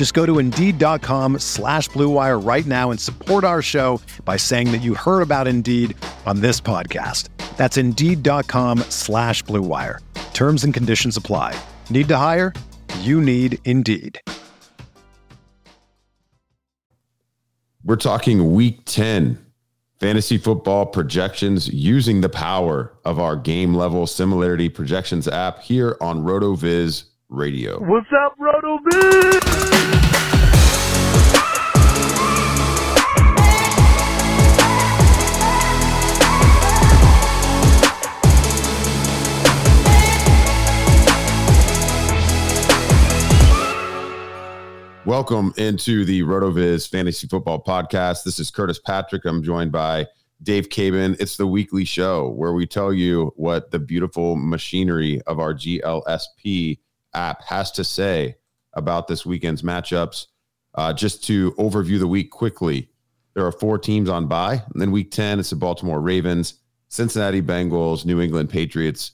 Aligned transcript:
Just 0.00 0.14
go 0.14 0.24
to 0.24 0.38
Indeed.com 0.38 1.40
slash 1.40 1.90
BlueWire 1.90 2.42
right 2.42 2.64
now 2.64 2.90
and 2.90 2.98
support 2.98 3.44
our 3.44 3.60
show 3.60 4.00
by 4.24 4.38
saying 4.38 4.72
that 4.72 4.78
you 4.78 4.94
heard 4.94 5.20
about 5.20 5.46
Indeed 5.46 5.94
on 6.24 6.40
this 6.40 6.58
podcast. 6.58 7.28
That's 7.58 7.76
Indeed.com 7.76 8.78
slash 8.88 9.44
BlueWire. 9.44 9.98
Terms 10.32 10.64
and 10.64 10.72
conditions 10.72 11.18
apply. 11.18 11.54
Need 11.90 12.08
to 12.08 12.16
hire? 12.16 12.54
You 13.00 13.20
need 13.20 13.58
Indeed. 13.66 14.18
We're 17.84 17.96
talking 17.96 18.54
week 18.54 18.86
10 18.86 19.38
fantasy 19.98 20.38
football 20.38 20.86
projections 20.86 21.68
using 21.68 22.22
the 22.22 22.30
power 22.30 22.90
of 23.04 23.18
our 23.18 23.36
game 23.36 23.74
level 23.74 24.06
similarity 24.06 24.70
projections 24.70 25.28
app 25.28 25.58
here 25.60 25.98
on 26.00 26.22
RotoViz 26.22 27.04
Radio. 27.28 27.78
What's 27.80 28.08
up, 28.24 28.38
RotoViz? 28.38 29.39
Welcome 45.20 45.52
into 45.58 46.06
the 46.06 46.22
RotoViz 46.22 46.88
Fantasy 46.88 47.26
Football 47.28 47.62
Podcast. 47.62 48.24
This 48.24 48.38
is 48.38 48.50
Curtis 48.50 48.78
Patrick. 48.78 49.26
I'm 49.26 49.42
joined 49.42 49.70
by 49.70 50.06
Dave 50.42 50.70
Caban. 50.70 51.14
It's 51.20 51.36
the 51.36 51.46
weekly 51.46 51.84
show 51.84 52.30
where 52.30 52.54
we 52.54 52.66
tell 52.66 52.90
you 52.90 53.30
what 53.36 53.70
the 53.70 53.78
beautiful 53.78 54.34
machinery 54.34 55.20
of 55.26 55.38
our 55.38 55.52
GLSP 55.52 56.78
app 57.12 57.44
has 57.44 57.70
to 57.72 57.84
say 57.84 58.36
about 58.72 59.08
this 59.08 59.26
weekend's 59.26 59.60
matchups. 59.60 60.28
Uh, 60.74 60.90
just 60.94 61.22
to 61.24 61.52
overview 61.52 61.98
the 61.98 62.08
week 62.08 62.30
quickly, 62.30 62.88
there 63.34 63.44
are 63.44 63.52
four 63.52 63.76
teams 63.76 64.08
on 64.08 64.26
bye. 64.26 64.62
And 64.72 64.80
then 64.80 64.90
week 64.90 65.10
10, 65.10 65.38
it's 65.38 65.50
the 65.50 65.56
Baltimore 65.56 66.00
Ravens, 66.00 66.54
Cincinnati 66.88 67.42
Bengals, 67.42 68.06
New 68.06 68.22
England 68.22 68.48
Patriots, 68.48 69.12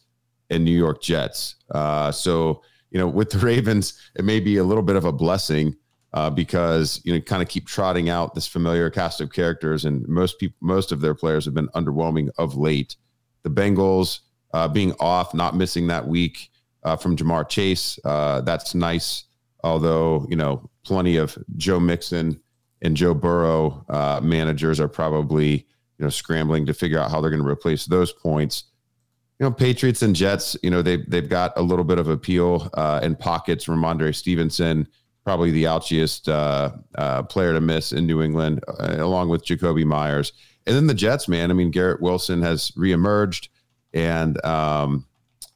and 0.51 0.65
New 0.65 0.71
York 0.71 1.03
Jets. 1.03 1.57
Uh, 1.73 2.13
so, 2.13 2.63
you 2.93 2.99
know, 3.01 3.09
with 3.09 3.31
the 3.31 3.39
Ravens, 3.45 4.01
it 4.15 4.25
may 4.25 4.39
be 4.39 4.59
a 4.59 4.65
little 4.65 4.85
bit 4.85 4.95
of 4.95 5.05
a 5.05 5.11
blessing 5.11 5.75
uh, 6.13 6.31
because 6.31 7.01
you 7.05 7.13
know 7.13 7.21
kind 7.21 7.43
of 7.43 7.49
keep 7.49 7.67
trotting 7.67 8.09
out 8.09 8.35
this 8.35 8.47
familiar 8.47 8.91
cast 8.91 9.21
of 9.21 9.33
characters, 9.33 9.85
and 9.85 10.07
most 10.09 10.39
people, 10.39 10.57
most 10.61 10.93
of 10.93 11.01
their 11.01 11.15
players 11.15 11.45
have 11.45 11.55
been 11.55 11.69
underwhelming 11.69 12.31
of 12.39 12.57
late. 12.57 12.97
The 13.43 13.51
Bengals 13.51 14.21
uh, 14.53 14.69
being 14.69 14.93
off, 15.01 15.35
not 15.35 15.57
missing 15.57 15.87
that 15.89 16.07
week 16.07 16.51
uh, 16.83 16.97
from 16.97 17.17
Ja'Marr 17.17 17.49
Chase, 17.49 17.99
uh, 18.05 18.41
that's 18.41 18.75
nice. 18.75 19.25
Although 19.63 20.27
you 20.29 20.37
know, 20.37 20.69
plenty 20.85 21.17
of 21.17 21.37
Joe 21.57 21.81
Mixon 21.81 22.41
and 22.83 22.97
Joe 22.97 23.15
Burrow 23.15 23.85
uh, 23.89 24.21
managers 24.23 24.81
are 24.81 24.89
probably 24.89 25.67
you 25.99 26.05
know 26.05 26.09
scrambling 26.09 26.67
to 26.67 26.75
figure 26.75 26.99
out 26.99 27.11
how 27.11 27.21
they're 27.21 27.31
going 27.31 27.43
to 27.43 27.49
replace 27.49 27.87
those 27.87 28.13
points 28.13 28.65
you 29.39 29.45
know, 29.45 29.53
Patriots 29.53 30.03
and 30.03 30.17
Jets, 30.17 30.57
you 30.63 30.71
know, 30.71 30.81
they've 30.81 31.09
they've 31.11 31.29
got 31.29 31.53
a 31.57 31.63
little 31.63 31.85
bit 31.85 31.99
of 31.99 32.09
appeal 32.09 32.71
uh, 32.75 33.01
in 33.03 33.15
pockets. 33.15 33.67
Rhamondre 33.67 34.15
Stevenson, 34.15 34.89
probably 35.27 35.51
the 35.51 35.65
ouchiest 35.65 36.29
uh, 36.29 36.71
uh, 36.95 37.21
player 37.25 37.53
to 37.53 37.61
miss 37.61 37.93
in 37.93 38.07
New 38.07 38.23
England, 38.23 38.63
uh, 38.69 38.95
along 38.99 39.29
with 39.29 39.45
Jakobi 39.45 39.85
Meyers. 39.85 40.33
And 40.69 40.77
then 40.77 40.87
the 40.87 40.95
Jets, 40.95 41.27
man. 41.27 41.51
I 41.51 41.55
mean, 41.55 41.73
Garrett 41.73 42.01
Wilson 42.01 42.41
has 42.43 42.71
reemerged, 42.71 43.49
and 43.93 44.43
um, 44.45 45.05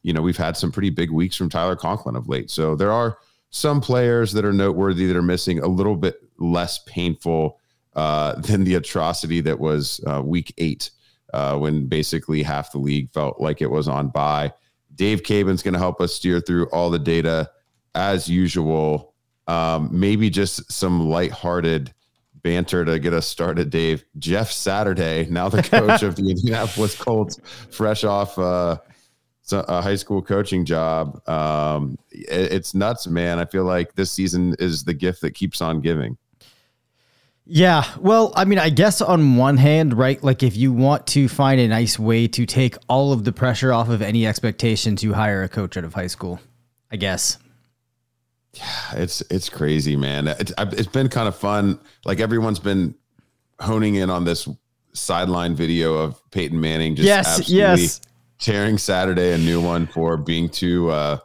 you 0.03 0.12
know, 0.12 0.22
we've 0.22 0.36
had 0.36 0.56
some 0.56 0.72
pretty 0.72 0.91
big 0.91 1.12
weeks 1.12 1.36
from 1.36 1.48
Tyler 1.48 1.76
Conklin 1.76 2.16
of 2.16 2.28
late. 2.28 2.50
So 2.50 2.75
there 2.75 2.91
are 2.91 3.19
some 3.50 3.80
players 3.80 4.32
that 4.32 4.44
are 4.44 4.53
noteworthy 4.53 5.06
that 5.06 5.16
are 5.16 5.22
missing 5.22 5.60
a 5.60 5.69
little 5.69 5.97
bit 5.97 6.20
less 6.38 6.80
painful 6.80 7.60
uh, 7.94 8.34
than 8.41 8.64
the 8.64 8.75
atrocity 8.75 9.41
that 9.42 9.60
was 9.60 10.00
uh, 10.09 10.20
Week 10.20 10.53
Eight 10.59 10.91
uh, 11.32 11.56
when 11.56 11.86
basically 11.86 12.42
half 12.42 12.72
the 12.72 12.78
league 12.78 13.09
felt 13.12 13.41
like 13.41 13.62
it 13.62 13.70
was 13.70 13.86
on 13.86 14.09
bye. 14.09 14.53
Dave 14.97 15.22
Caban's 15.22 15.62
going 15.62 15.75
to 15.75 15.78
help 15.78 16.00
us 16.00 16.12
steer 16.12 16.41
through 16.41 16.66
all 16.70 16.91
the 16.91 16.98
data 16.98 17.48
as 17.94 18.28
usual. 18.28 19.09
Um, 19.50 19.88
maybe 19.91 20.31
just 20.31 20.71
some 20.71 21.09
lighthearted 21.09 21.93
banter 22.43 22.84
to 22.84 23.00
get 23.00 23.12
us 23.12 23.27
started, 23.27 23.69
Dave. 23.71 24.05
Jeff 24.16 24.53
Saturday, 24.53 25.27
now 25.28 25.49
the 25.49 25.62
coach 25.62 26.05
of 26.05 26.15
the 26.15 26.22
Indianapolis 26.31 26.97
Colts, 26.97 27.41
fresh 27.71 28.05
off 28.05 28.39
uh, 28.39 28.78
a 29.53 29.83
high 29.83 29.97
school 29.97 30.22
coaching 30.22 30.65
job. 30.65 31.27
Um, 31.28 31.99
it, 32.12 32.53
it's 32.53 32.75
nuts, 32.75 33.09
man. 33.09 33.41
I 33.41 33.44
feel 33.44 33.65
like 33.65 33.94
this 33.97 34.12
season 34.12 34.55
is 34.60 34.84
the 34.84 34.94
gift 34.94 35.21
that 35.22 35.33
keeps 35.33 35.60
on 35.60 35.81
giving. 35.81 36.16
Yeah, 37.44 37.83
well, 37.99 38.33
I 38.37 38.44
mean, 38.44 38.60
I 38.60 38.71
guess 38.71 39.00
on 39.00 39.37
one 39.37 39.56
hand, 39.56 39.99
right, 39.99 40.22
like 40.22 40.44
if 40.44 40.56
you 40.56 40.72
want 40.72 41.09
to 41.09 41.28
find 41.28 41.60
a 41.60 41.66
nice 41.66 41.99
way 41.99 42.28
to 42.28 42.47
take 42.47 42.77
all 42.89 43.12
of 43.12 43.25
the 43.25 43.33
pressure 43.33 43.72
off 43.72 43.89
of 43.89 44.00
any 44.00 44.28
expectations, 44.28 45.03
you 45.03 45.15
hire 45.15 45.43
a 45.43 45.49
coach 45.49 45.77
out 45.77 45.83
of 45.83 45.94
high 45.94 46.06
school. 46.06 46.39
I 46.93 46.97
guess. 46.97 47.39
Yeah, 48.55 48.94
it's 48.94 49.21
it's 49.31 49.49
crazy, 49.49 49.97
man. 49.97 50.28
It's 50.28 50.53
it's 50.59 50.88
been 50.88 51.09
kind 51.09 51.28
of 51.28 51.37
fun. 51.37 51.78
Like 52.05 52.21
everyone's 52.21 52.59
been 52.59 52.94
honing 53.61 53.97
in 53.97 54.11
on 54.11 54.25
this 54.25 54.49
sideline 54.93 55.55
video 55.55 55.94
of 55.94 56.21
Peyton 56.31 56.60
Manning 56.60 56.97
just 56.97 57.06
yes, 57.06 57.39
absolutely 57.39 57.83
yes. 57.83 58.00
tearing 58.39 58.78
Saturday 58.78 59.33
a 59.33 59.39
new 59.39 59.60
one 59.60 59.87
for 59.87 60.16
being 60.16 60.49
too, 60.49 60.91
uh, 60.91 61.19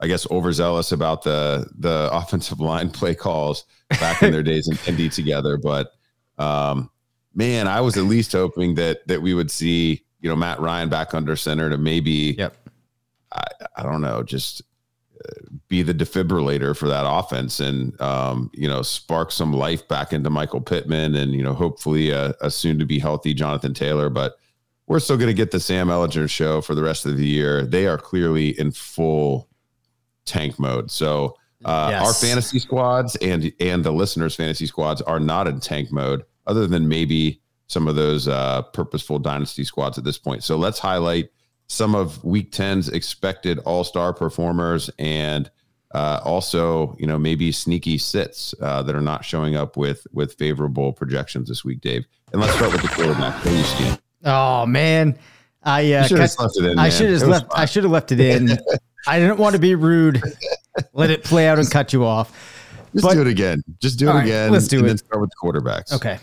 I 0.00 0.06
guess, 0.06 0.30
overzealous 0.30 0.92
about 0.92 1.22
the 1.22 1.68
the 1.78 2.08
offensive 2.12 2.60
line 2.60 2.90
play 2.92 3.14
calls 3.14 3.64
back 3.90 4.22
in 4.22 4.30
their 4.30 4.42
days 4.42 4.68
in 4.68 4.78
Indy 4.86 5.08
together. 5.08 5.56
But 5.56 5.92
um, 6.38 6.90
man, 7.34 7.66
I 7.66 7.80
was 7.80 7.96
at 7.96 8.04
least 8.04 8.32
hoping 8.32 8.76
that 8.76 9.06
that 9.08 9.20
we 9.20 9.34
would 9.34 9.50
see 9.50 10.04
you 10.20 10.28
know 10.28 10.36
Matt 10.36 10.60
Ryan 10.60 10.88
back 10.88 11.14
under 11.14 11.34
center 11.34 11.70
to 11.70 11.78
maybe 11.78 12.36
Yep. 12.38 12.56
I, 13.32 13.44
I 13.76 13.82
don't 13.82 14.00
know 14.00 14.22
just 14.22 14.62
be 15.68 15.82
the 15.82 15.94
defibrillator 15.94 16.76
for 16.76 16.88
that 16.88 17.04
offense 17.06 17.60
and 17.60 17.98
um, 18.00 18.50
you 18.54 18.68
know 18.68 18.82
spark 18.82 19.32
some 19.32 19.52
life 19.52 19.86
back 19.88 20.12
into 20.12 20.30
Michael 20.30 20.60
Pittman 20.60 21.14
and 21.14 21.32
you 21.32 21.42
know 21.42 21.54
hopefully 21.54 22.10
a, 22.10 22.34
a 22.40 22.50
soon 22.50 22.78
to 22.78 22.86
be 22.86 22.98
healthy 22.98 23.34
Jonathan 23.34 23.74
Taylor. 23.74 24.08
But 24.08 24.36
we're 24.86 25.00
still 25.00 25.16
going 25.16 25.28
to 25.28 25.34
get 25.34 25.50
the 25.50 25.60
Sam 25.60 25.88
Ehlinger 25.88 26.30
show 26.30 26.60
for 26.60 26.74
the 26.74 26.82
rest 26.82 27.04
of 27.06 27.16
the 27.16 27.26
year. 27.26 27.66
They 27.66 27.86
are 27.86 27.98
clearly 27.98 28.58
in 28.58 28.72
full 28.72 29.48
tank 30.24 30.58
mode. 30.58 30.90
So 30.90 31.36
uh, 31.64 31.88
Yes. 31.90 32.06
our 32.06 32.14
fantasy 32.14 32.58
squads 32.58 33.16
and 33.16 33.52
and 33.60 33.84
the 33.84 33.90
listeners' 33.92 34.34
fantasy 34.36 34.66
squads 34.66 35.02
are 35.02 35.20
not 35.20 35.46
in 35.48 35.60
tank 35.60 35.90
mode, 35.90 36.24
other 36.46 36.66
than 36.66 36.88
maybe 36.88 37.40
some 37.66 37.86
of 37.86 37.96
those 37.96 38.28
uh, 38.28 38.62
purposeful 38.72 39.18
dynasty 39.18 39.62
squads 39.64 39.98
at 39.98 40.04
this 40.04 40.16
point. 40.16 40.42
So 40.42 40.56
let's 40.56 40.78
highlight 40.78 41.28
some 41.68 41.94
of 41.94 42.22
Week 42.24 42.50
10's 42.50 42.88
expected 42.88 43.58
All 43.60 43.84
Star 43.84 44.12
performers 44.12 44.90
and 44.98 45.50
uh, 45.94 46.20
also, 46.24 46.94
you 46.98 47.06
know, 47.06 47.18
maybe 47.18 47.50
sneaky 47.50 47.96
sits 47.96 48.54
uh, 48.60 48.82
that 48.82 48.94
are 48.94 49.00
not 49.00 49.24
showing 49.24 49.56
up 49.56 49.76
with 49.76 50.06
with 50.12 50.34
favorable 50.34 50.92
projections 50.92 51.48
this 51.48 51.64
week, 51.64 51.80
Dave. 51.80 52.06
And 52.32 52.42
let's 52.42 52.54
start 52.54 52.72
with 52.72 52.82
the 52.82 52.88
quarterback. 52.88 53.42
What 53.44 53.54
you 53.54 53.62
stand? 53.62 54.00
Oh 54.24 54.66
man, 54.66 55.18
I 55.62 55.92
uh, 55.94 56.06
should 56.06 56.18
have 56.18 56.34
left 56.38 56.58
it 56.58 56.64
in. 56.66 56.78
I 56.78 56.88
should 56.90 57.10
have 57.10 57.22
left. 57.22 57.46
I 57.54 57.64
should 57.64 57.84
have 57.84 57.92
left 57.92 58.12
it 58.12 58.20
in. 58.20 58.50
I 59.06 59.18
didn't 59.18 59.38
want 59.38 59.54
to 59.54 59.58
be 59.58 59.74
rude. 59.74 60.20
Let 60.92 61.10
it 61.10 61.24
play 61.24 61.48
out 61.48 61.58
and 61.58 61.70
cut 61.70 61.92
you 61.92 62.04
off. 62.04 62.32
Just 62.92 63.04
But- 63.04 63.14
do 63.14 63.22
it 63.22 63.26
again. 63.26 63.62
Just 63.80 63.98
do 63.98 64.08
it 64.08 64.12
right, 64.12 64.24
again. 64.24 64.50
let's 64.52 64.68
do 64.68 64.78
and 64.78 64.86
it. 64.86 64.88
Then 64.88 64.98
start 64.98 65.20
with 65.20 65.30
the 65.30 65.36
quarterbacks. 65.42 65.92
Okay. 65.94 66.18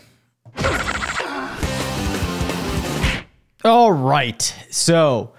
All 3.63 3.91
right. 3.91 4.41
So, 4.69 5.33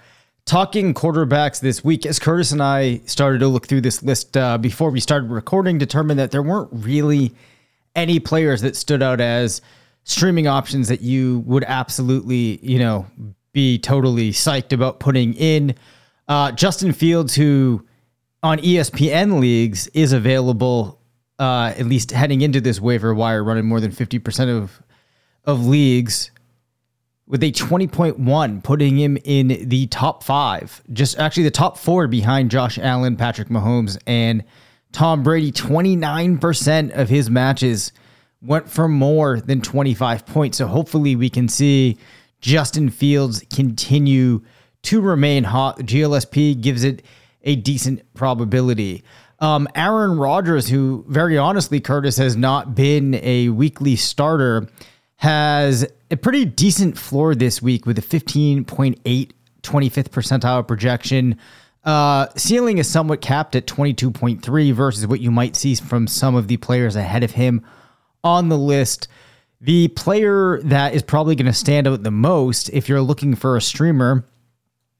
talking 0.47 0.93
quarterbacks 0.93 1.59
this 1.59 1.83
week, 1.83 2.05
as 2.05 2.17
Curtis 2.17 2.51
and 2.51 2.63
I 2.63 3.01
started 3.05 3.39
to 3.39 3.47
look 3.47 3.67
through 3.67 3.81
this 3.81 4.01
list 4.01 4.35
uh, 4.35 4.57
before 4.57 4.89
we 4.89 4.99
started 4.99 5.29
recording, 5.29 5.77
determined 5.77 6.19
that 6.19 6.31
there 6.31 6.41
weren't 6.41 6.69
really 6.71 7.35
any 7.95 8.19
players 8.19 8.61
that 8.61 8.75
stood 8.75 9.03
out 9.03 9.19
as 9.21 9.61
streaming 10.05 10.47
options 10.47 10.87
that 10.87 11.01
you 11.01 11.39
would 11.39 11.65
absolutely, 11.65 12.59
you 12.63 12.79
know, 12.79 13.05
be 13.51 13.77
totally 13.77 14.31
psyched 14.31 14.71
about 14.71 14.99
putting 14.99 15.33
in. 15.33 15.75
Uh, 16.27 16.51
Justin 16.53 16.93
Fields, 16.93 17.35
who 17.35 17.85
on 18.41 18.59
ESPN 18.59 19.41
leagues 19.41 19.87
is 19.87 20.13
available, 20.13 21.01
uh, 21.39 21.73
at 21.77 21.85
least 21.85 22.11
heading 22.11 22.41
into 22.41 22.61
this 22.61 22.79
waiver 22.79 23.13
wire, 23.13 23.43
running 23.43 23.65
more 23.65 23.81
than 23.81 23.91
50% 23.91 24.55
of, 24.55 24.81
of 25.43 25.65
leagues 25.65 26.31
with 27.27 27.43
a 27.43 27.51
20.1, 27.51 28.63
putting 28.63 28.97
him 28.97 29.17
in 29.23 29.69
the 29.69 29.87
top 29.87 30.23
five, 30.23 30.81
just 30.93 31.19
actually 31.19 31.43
the 31.43 31.51
top 31.51 31.77
four 31.77 32.07
behind 32.07 32.49
Josh 32.49 32.77
Allen, 32.77 33.17
Patrick 33.17 33.49
Mahomes, 33.49 33.97
and 34.07 34.43
Tom 34.93 35.23
Brady. 35.23 35.51
29% 35.51 36.91
of 36.97 37.09
his 37.09 37.29
matches 37.29 37.91
went 38.41 38.69
for 38.69 38.87
more 38.87 39.41
than 39.41 39.61
25 39.61 40.25
points. 40.25 40.57
So 40.57 40.67
hopefully 40.67 41.15
we 41.15 41.29
can 41.29 41.49
see 41.49 41.97
Justin 42.39 42.89
Fields 42.89 43.43
continue 43.53 44.41
to 44.83 45.01
remain 45.01 45.43
hot. 45.43 45.79
GLSP 45.79 46.61
gives 46.61 46.85
it 46.85 47.03
a 47.43 47.55
decent 47.57 48.13
probability. 48.13 49.03
Um, 49.39 49.67
Aaron 49.75 50.17
Rodgers, 50.17 50.69
who 50.69 51.05
very 51.07 51.37
honestly, 51.37 51.79
Curtis, 51.79 52.17
has 52.17 52.35
not 52.35 52.73
been 52.73 53.15
a 53.15 53.49
weekly 53.49 53.95
starter 53.95 54.67
has 55.17 55.85
a 56.09 56.17
pretty 56.17 56.45
decent 56.45 56.97
floor 56.97 57.35
this 57.35 57.61
week 57.61 57.85
with 57.85 57.97
a 57.97 58.01
15.8 58.01 59.31
25th 59.63 60.09
percentile 60.09 60.67
projection. 60.67 61.37
Uh, 61.83 62.27
ceiling 62.35 62.77
is 62.77 62.89
somewhat 62.89 63.21
capped 63.21 63.55
at 63.55 63.65
22.3 63.65 64.73
versus 64.73 65.07
what 65.07 65.19
you 65.19 65.31
might 65.31 65.55
see 65.55 65.75
from 65.75 66.07
some 66.07 66.35
of 66.35 66.47
the 66.47 66.57
players 66.57 66.95
ahead 66.95 67.23
of 67.23 67.31
him 67.31 67.65
on 68.23 68.49
the 68.49 68.57
list. 68.57 69.07
The 69.59 69.87
player 69.89 70.61
that 70.63 70.93
is 70.93 71.01
probably 71.01 71.35
going 71.35 71.47
to 71.47 71.53
stand 71.53 71.87
out 71.87 72.03
the 72.03 72.11
most 72.11 72.69
if 72.69 72.87
you're 72.87 73.01
looking 73.01 73.35
for 73.35 73.57
a 73.57 73.61
streamer 73.61 74.25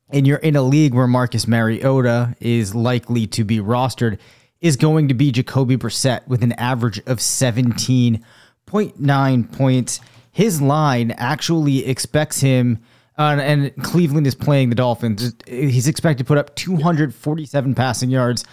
and 0.10 0.26
you're 0.26 0.38
in 0.38 0.56
a 0.56 0.62
league 0.62 0.94
where 0.94 1.08
Marcus 1.08 1.48
Mariota 1.48 2.36
is 2.40 2.74
likely 2.74 3.28
to 3.28 3.44
be 3.44 3.60
rostered 3.60 4.18
is 4.62 4.76
going 4.76 5.10
to 5.10 5.14
be 5.14 5.32
Jacoby 5.32 5.78
Brissett 5.78 6.28
with 6.28 6.42
an 6.42 6.54
average 6.54 7.00
of 7.06 7.22
17 7.22 8.24
0.9 8.68 9.52
points. 9.52 10.00
His 10.32 10.62
line 10.62 11.12
actually 11.12 11.86
expects 11.88 12.40
him, 12.40 12.80
uh, 13.18 13.38
and 13.40 13.76
Cleveland 13.84 14.28
is 14.28 14.36
playing 14.36 14.70
the 14.70 14.76
Dolphins. 14.76 15.34
He's 15.48 15.88
expected 15.88 16.24
to 16.24 16.28
put 16.28 16.38
up 16.38 16.56
247 16.56 17.74
passing 17.74 18.10
yards, 18.10 18.46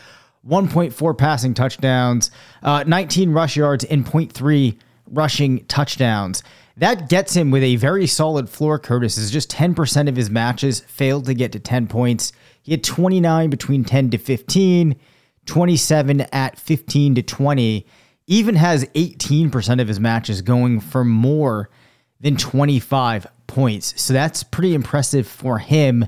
1.4 0.49 1.19
passing 1.19 1.53
touchdowns, 1.53 2.31
uh, 2.63 2.85
19 2.87 3.33
rush 3.33 3.57
yards, 3.57 3.85
and 3.85 4.07
0.3 4.07 4.79
rushing 5.07 5.65
touchdowns. 5.67 6.43
That 6.77 7.09
gets 7.09 7.35
him 7.35 7.51
with 7.51 7.63
a 7.63 7.77
very 7.77 8.07
solid 8.07 8.49
floor. 8.49 8.79
Curtis 8.79 9.17
is 9.17 9.31
just 9.31 9.51
10% 9.51 10.09
of 10.09 10.17
his 10.17 10.31
matches 10.31 10.81
failed 10.81 11.27
to 11.27 11.35
get 11.35 11.53
to 11.53 11.61
10 11.61 11.87
points. 11.87 12.33
He 12.63 12.73
had 12.73 12.83
29 12.83 13.51
between 13.51 13.85
10 13.85 14.11
to 14.11 14.19
15, 14.19 14.97
27 15.47 16.21
at 16.33 16.59
15 16.59 17.15
to 17.15 17.23
20 17.23 17.87
even 18.27 18.55
has 18.55 18.85
18% 18.87 19.81
of 19.81 19.89
his 19.89 20.01
matches 20.01 20.43
going 20.43 20.81
for 20.81 21.05
more 21.05 21.69
than 22.21 22.37
25 22.37 23.27
points. 23.47 24.01
So 24.01 24.13
that's 24.13 24.43
pretty 24.43 24.75
impressive 24.75 25.27
for 25.27 25.59
him. 25.59 26.07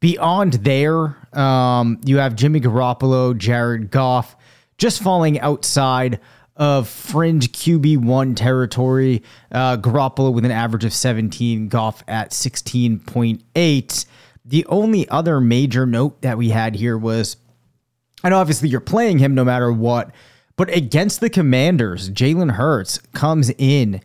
Beyond 0.00 0.54
there, 0.54 1.16
um, 1.32 2.00
you 2.04 2.18
have 2.18 2.36
Jimmy 2.36 2.60
Garoppolo, 2.60 3.36
Jared 3.36 3.90
Goff, 3.90 4.36
just 4.76 5.02
falling 5.02 5.40
outside 5.40 6.20
of 6.56 6.88
fringe 6.88 7.50
QB1 7.52 8.36
territory. 8.36 9.22
Uh, 9.50 9.76
Garoppolo 9.76 10.32
with 10.32 10.44
an 10.44 10.50
average 10.50 10.84
of 10.84 10.92
17, 10.92 11.68
Goff 11.68 12.02
at 12.06 12.30
16.8. 12.30 14.06
The 14.44 14.66
only 14.66 15.08
other 15.08 15.40
major 15.40 15.86
note 15.86 16.20
that 16.22 16.36
we 16.36 16.50
had 16.50 16.74
here 16.74 16.98
was, 16.98 17.36
and 18.22 18.34
obviously 18.34 18.68
you're 18.68 18.80
playing 18.80 19.18
him 19.18 19.34
no 19.34 19.44
matter 19.44 19.72
what, 19.72 20.10
but 20.58 20.74
against 20.74 21.20
the 21.20 21.30
Commanders, 21.30 22.10
Jalen 22.10 22.50
Hurts 22.50 22.98
comes 23.14 23.50
in 23.58 24.02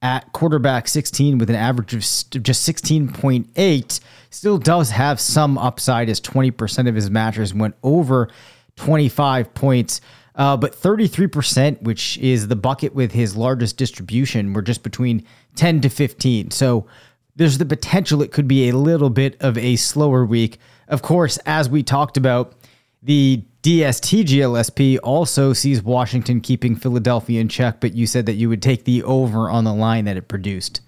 at 0.00 0.32
quarterback 0.32 0.86
16 0.86 1.36
with 1.36 1.50
an 1.50 1.56
average 1.56 1.94
of 1.94 2.00
just 2.00 2.68
16.8. 2.68 4.00
Still 4.30 4.56
does 4.56 4.90
have 4.90 5.18
some 5.18 5.58
upside 5.58 6.08
as 6.08 6.20
20% 6.20 6.88
of 6.88 6.94
his 6.94 7.10
matches 7.10 7.52
went 7.52 7.74
over 7.82 8.28
25 8.76 9.52
points. 9.52 10.00
Uh, 10.36 10.56
but 10.56 10.76
33%, 10.76 11.82
which 11.82 12.18
is 12.18 12.46
the 12.46 12.54
bucket 12.54 12.94
with 12.94 13.10
his 13.10 13.34
largest 13.34 13.76
distribution, 13.76 14.52
were 14.52 14.62
just 14.62 14.84
between 14.84 15.26
10 15.56 15.80
to 15.80 15.88
15. 15.88 16.52
So 16.52 16.86
there's 17.34 17.58
the 17.58 17.66
potential 17.66 18.22
it 18.22 18.30
could 18.30 18.46
be 18.46 18.68
a 18.68 18.76
little 18.76 19.10
bit 19.10 19.36
of 19.40 19.58
a 19.58 19.74
slower 19.74 20.24
week. 20.24 20.58
Of 20.86 21.02
course, 21.02 21.38
as 21.46 21.68
we 21.68 21.82
talked 21.82 22.16
about, 22.16 22.54
the 23.02 23.42
DST 23.66 24.22
GLSP 24.22 24.96
also 25.02 25.52
sees 25.52 25.82
Washington 25.82 26.40
keeping 26.40 26.76
Philadelphia 26.76 27.40
in 27.40 27.48
check, 27.48 27.80
but 27.80 27.94
you 27.94 28.06
said 28.06 28.24
that 28.26 28.34
you 28.34 28.48
would 28.48 28.62
take 28.62 28.84
the 28.84 29.02
over 29.02 29.50
on 29.50 29.64
the 29.64 29.74
line 29.74 30.04
that 30.04 30.16
it 30.16 30.28
produced. 30.28 30.82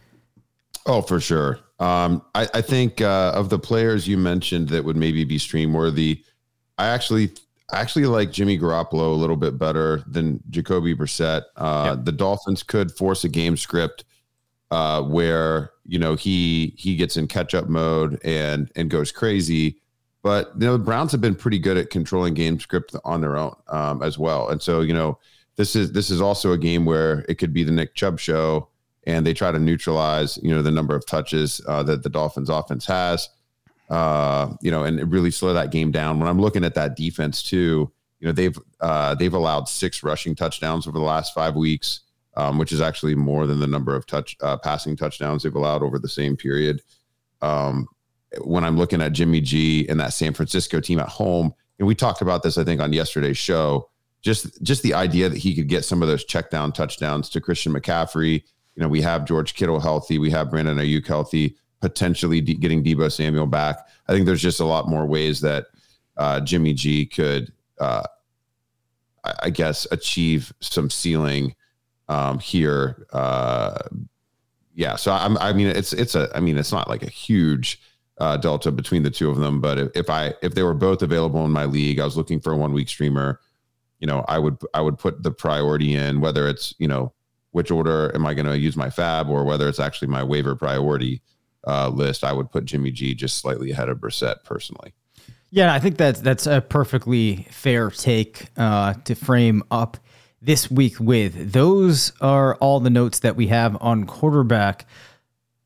Oh, 0.86 1.02
for 1.02 1.18
sure. 1.18 1.58
Um, 1.80 2.22
I, 2.36 2.46
I, 2.54 2.60
think 2.60 3.00
uh, 3.00 3.32
of 3.34 3.48
the 3.48 3.58
players 3.58 4.06
you 4.06 4.16
mentioned 4.16 4.68
that 4.68 4.84
would 4.84 4.96
maybe 4.96 5.24
be 5.24 5.38
stream 5.38 5.72
worthy, 5.72 6.22
I 6.78 6.86
actually 6.86 7.32
I 7.72 7.80
actually 7.80 8.06
like 8.06 8.30
Jimmy 8.30 8.56
Garoppolo 8.56 9.10
a 9.10 9.18
little 9.18 9.36
bit 9.36 9.58
better 9.58 10.04
than 10.06 10.40
Jacoby 10.48 10.94
Brissett. 10.94 11.42
Uh, 11.56 11.94
yep. 11.96 12.04
The 12.04 12.12
Dolphins 12.12 12.62
could 12.62 12.92
force 12.92 13.24
a 13.24 13.28
game 13.28 13.56
script 13.56 14.04
uh, 14.70 15.02
where 15.02 15.72
you 15.84 15.98
know 15.98 16.14
he 16.14 16.74
he 16.78 16.94
gets 16.94 17.16
in 17.16 17.26
catch 17.26 17.56
up 17.56 17.68
mode 17.68 18.20
and 18.22 18.70
and 18.76 18.88
goes 18.88 19.10
crazy 19.10 19.80
but 20.28 20.52
you 20.58 20.66
know, 20.66 20.74
the 20.74 20.84
Browns 20.84 21.10
have 21.12 21.22
been 21.22 21.34
pretty 21.34 21.58
good 21.58 21.78
at 21.78 21.88
controlling 21.88 22.34
game 22.34 22.60
script 22.60 22.94
on 23.02 23.22
their 23.22 23.38
own 23.38 23.56
um, 23.68 24.02
as 24.02 24.18
well. 24.18 24.50
And 24.50 24.60
so, 24.60 24.82
you 24.82 24.92
know, 24.92 25.18
this 25.56 25.74
is 25.74 25.92
this 25.92 26.10
is 26.10 26.20
also 26.20 26.52
a 26.52 26.58
game 26.58 26.84
where 26.84 27.24
it 27.30 27.36
could 27.36 27.54
be 27.54 27.64
the 27.64 27.72
Nick 27.72 27.94
Chubb 27.94 28.20
show, 28.20 28.68
and 29.06 29.26
they 29.26 29.32
try 29.32 29.50
to 29.50 29.58
neutralize, 29.58 30.38
you 30.42 30.54
know, 30.54 30.60
the 30.60 30.70
number 30.70 30.94
of 30.94 31.06
touches 31.06 31.62
uh, 31.66 31.82
that 31.84 32.02
the 32.02 32.10
Dolphins 32.10 32.50
offense 32.50 32.84
has, 32.84 33.30
uh, 33.88 34.52
you 34.60 34.70
know, 34.70 34.84
and 34.84 35.10
really 35.10 35.30
slow 35.30 35.54
that 35.54 35.70
game 35.70 35.90
down. 35.90 36.20
When 36.20 36.28
I'm 36.28 36.42
looking 36.42 36.62
at 36.62 36.74
that 36.74 36.94
defense 36.94 37.42
too, 37.42 37.90
you 38.20 38.26
know, 38.26 38.32
they've 38.32 38.58
uh, 38.82 39.14
they've 39.14 39.32
allowed 39.32 39.66
six 39.66 40.02
rushing 40.02 40.34
touchdowns 40.34 40.86
over 40.86 40.98
the 40.98 41.04
last 41.04 41.32
five 41.32 41.56
weeks, 41.56 42.00
um, 42.36 42.58
which 42.58 42.70
is 42.70 42.82
actually 42.82 43.14
more 43.14 43.46
than 43.46 43.60
the 43.60 43.66
number 43.66 43.96
of 43.96 44.04
touch 44.04 44.36
uh, 44.42 44.58
passing 44.58 44.94
touchdowns 44.94 45.42
they've 45.42 45.54
allowed 45.54 45.82
over 45.82 45.98
the 45.98 46.06
same 46.06 46.36
period. 46.36 46.82
Um, 47.40 47.88
when 48.42 48.64
I'm 48.64 48.76
looking 48.76 49.00
at 49.00 49.12
Jimmy 49.12 49.40
G 49.40 49.88
and 49.88 49.98
that 50.00 50.12
San 50.12 50.34
Francisco 50.34 50.80
team 50.80 50.98
at 50.98 51.08
home, 51.08 51.54
and 51.78 51.86
we 51.86 51.94
talked 51.94 52.20
about 52.20 52.42
this, 52.42 52.58
I 52.58 52.64
think, 52.64 52.80
on 52.80 52.92
yesterday's 52.92 53.38
show. 53.38 53.88
Just 54.20 54.62
just 54.62 54.82
the 54.82 54.94
idea 54.94 55.28
that 55.28 55.38
he 55.38 55.54
could 55.54 55.68
get 55.68 55.84
some 55.84 56.02
of 56.02 56.08
those 56.08 56.24
check 56.24 56.50
down 56.50 56.72
touchdowns 56.72 57.28
to 57.30 57.40
Christian 57.40 57.72
McCaffrey. 57.72 58.42
You 58.74 58.82
know, 58.82 58.88
we 58.88 59.00
have 59.02 59.24
George 59.24 59.54
Kittle 59.54 59.80
healthy, 59.80 60.18
we 60.18 60.30
have 60.30 60.50
Brandon 60.50 60.76
Aiyuk 60.76 61.06
healthy, 61.06 61.56
potentially 61.80 62.40
de- 62.40 62.54
getting 62.54 62.82
Deebo 62.82 63.10
Samuel 63.12 63.46
back. 63.46 63.78
I 64.08 64.12
think 64.12 64.26
there's 64.26 64.42
just 64.42 64.60
a 64.60 64.64
lot 64.64 64.88
more 64.88 65.06
ways 65.06 65.40
that 65.40 65.66
uh, 66.16 66.40
Jimmy 66.40 66.74
G 66.74 67.06
could, 67.06 67.52
uh, 67.80 68.02
I, 69.24 69.34
I 69.44 69.50
guess, 69.50 69.86
achieve 69.92 70.52
some 70.60 70.90
ceiling 70.90 71.54
um, 72.08 72.38
here. 72.40 73.06
Uh, 73.12 73.78
yeah, 74.74 74.96
so 74.96 75.12
I'm, 75.12 75.38
I 75.38 75.52
mean, 75.52 75.68
it's 75.68 75.92
it's 75.92 76.14
a, 76.14 76.28
I 76.34 76.40
mean, 76.40 76.58
it's 76.58 76.72
not 76.72 76.88
like 76.88 77.02
a 77.02 77.10
huge 77.10 77.80
uh, 78.20 78.36
delta 78.36 78.70
between 78.70 79.02
the 79.02 79.10
two 79.10 79.30
of 79.30 79.36
them. 79.36 79.60
But 79.60 79.78
if, 79.78 79.88
if 79.94 80.10
I 80.10 80.34
if 80.42 80.54
they 80.54 80.62
were 80.62 80.74
both 80.74 81.02
available 81.02 81.44
in 81.44 81.50
my 81.50 81.64
league, 81.64 81.98
I 81.98 82.04
was 82.04 82.16
looking 82.16 82.40
for 82.40 82.52
a 82.52 82.56
one 82.56 82.72
week 82.72 82.88
streamer. 82.88 83.40
You 84.00 84.06
know, 84.06 84.24
I 84.28 84.38
would 84.38 84.58
I 84.74 84.80
would 84.80 84.98
put 84.98 85.22
the 85.22 85.30
priority 85.30 85.94
in 85.94 86.20
whether 86.20 86.48
it's 86.48 86.74
you 86.78 86.88
know 86.88 87.12
which 87.52 87.70
order 87.70 88.14
am 88.14 88.26
I 88.26 88.34
going 88.34 88.46
to 88.46 88.58
use 88.58 88.76
my 88.76 88.90
fab 88.90 89.28
or 89.28 89.44
whether 89.44 89.68
it's 89.68 89.80
actually 89.80 90.08
my 90.08 90.22
waiver 90.22 90.54
priority 90.54 91.22
uh, 91.66 91.88
list. 91.88 92.24
I 92.24 92.32
would 92.32 92.50
put 92.50 92.64
Jimmy 92.64 92.90
G 92.90 93.14
just 93.14 93.38
slightly 93.38 93.70
ahead 93.70 93.88
of 93.88 93.98
Brissett 93.98 94.44
personally. 94.44 94.92
Yeah, 95.50 95.72
I 95.72 95.78
think 95.78 95.96
that's 95.96 96.20
that's 96.20 96.46
a 96.46 96.60
perfectly 96.60 97.46
fair 97.50 97.90
take 97.90 98.48
uh, 98.56 98.94
to 99.04 99.14
frame 99.14 99.62
up 99.70 99.96
this 100.42 100.70
week 100.70 101.00
with. 101.00 101.52
Those 101.52 102.12
are 102.20 102.56
all 102.56 102.80
the 102.80 102.90
notes 102.90 103.20
that 103.20 103.36
we 103.36 103.46
have 103.48 103.76
on 103.80 104.04
quarterback. 104.04 104.86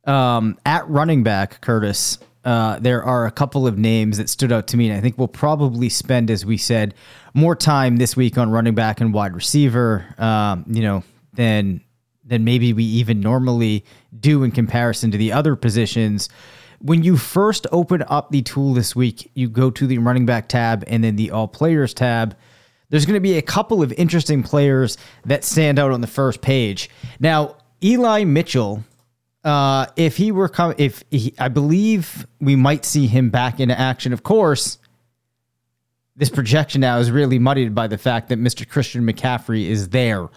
Um, 0.05 0.59
at 0.67 0.89
running 0.89 1.23
back, 1.23 1.61
Curtis, 1.61 2.19
uh, 2.45 2.79
there 2.81 3.03
are 3.03 3.27
a 3.27 3.31
couple 3.31 3.67
of 3.67 3.79
names 3.79 4.19
that 4.19 4.29
stood 4.29 4.53
out 4.53 4.67
to 4.69 4.77
me, 4.77 4.89
and 4.89 4.97
I 4.97 5.01
think 5.01 5.17
we'll 5.17 5.29
probably 5.29 5.89
spend, 5.89 6.31
as 6.31 6.45
we 6.45 6.57
said, 6.57 6.95
more 7.35 7.55
time 7.55 7.97
this 7.97 8.17
week 8.17 8.37
on 8.37 8.51
running 8.51 8.75
back 8.75 9.01
and 9.01 9.15
wide 9.15 9.35
receiver. 9.35 10.15
Um, 10.19 10.65
you 10.69 10.83
know, 10.83 11.05
than 11.33 11.81
than 12.25 12.45
maybe 12.45 12.73
we 12.73 12.85
even 12.85 13.21
normally 13.21 13.85
do 14.19 14.45
in 14.45 14.51
comparison 14.51 15.11
to 15.11 15.19
the 15.19 15.33
other 15.33 15.57
positions. 15.57 16.29
When 16.81 17.03
you 17.03 17.17
first 17.17 17.67
open 17.73 18.05
up 18.09 18.31
the 18.31 18.43
tool 18.43 18.75
this 18.75 18.95
week, 18.95 19.31
you 19.35 19.49
go 19.49 19.71
to 19.71 19.87
the 19.87 19.99
running 19.99 20.27
back 20.27 20.49
tab 20.49 20.85
and 20.87 21.03
then 21.03 21.17
the 21.17 21.31
all 21.31 21.49
players 21.49 21.95
tab. 21.95 22.37
There's 22.91 23.07
going 23.07 23.15
to 23.15 23.21
be 23.21 23.39
a 23.39 23.43
couple 23.43 23.83
of 23.83 23.93
interesting 23.93 24.43
players 24.43 24.99
that 25.25 25.45
stand 25.45 25.79
out 25.79 25.93
on 25.93 26.01
the 26.01 26.07
first 26.07 26.43
page. 26.43 26.91
Now, 27.19 27.57
Eli 27.83 28.25
Mitchell, 28.25 28.85
uh, 29.45 29.87
if 29.97 30.17
he 30.17 30.33
were 30.33 30.49
coming, 30.49 30.77
if 30.79 31.03
he, 31.11 31.35
I 31.39 31.49
believe 31.49 32.27
we 32.41 32.57
might 32.57 32.85
see 32.85 33.07
him 33.07 33.31
back 33.31 33.61
into 33.61 33.79
action, 33.79 34.13
of 34.13 34.23
course. 34.23 34.79
This 36.15 36.29
projection 36.29 36.83
now 36.83 36.99
is 36.99 37.11
really 37.11 37.39
muddied 37.39 37.75
by 37.75 37.87
the 37.87 37.99
fact 37.99 38.29
that 38.29 38.39
Mr. 38.39 38.69
Christian 38.69 39.05
McCaffrey 39.05 39.67
is 39.67 39.89
there. 39.89 40.29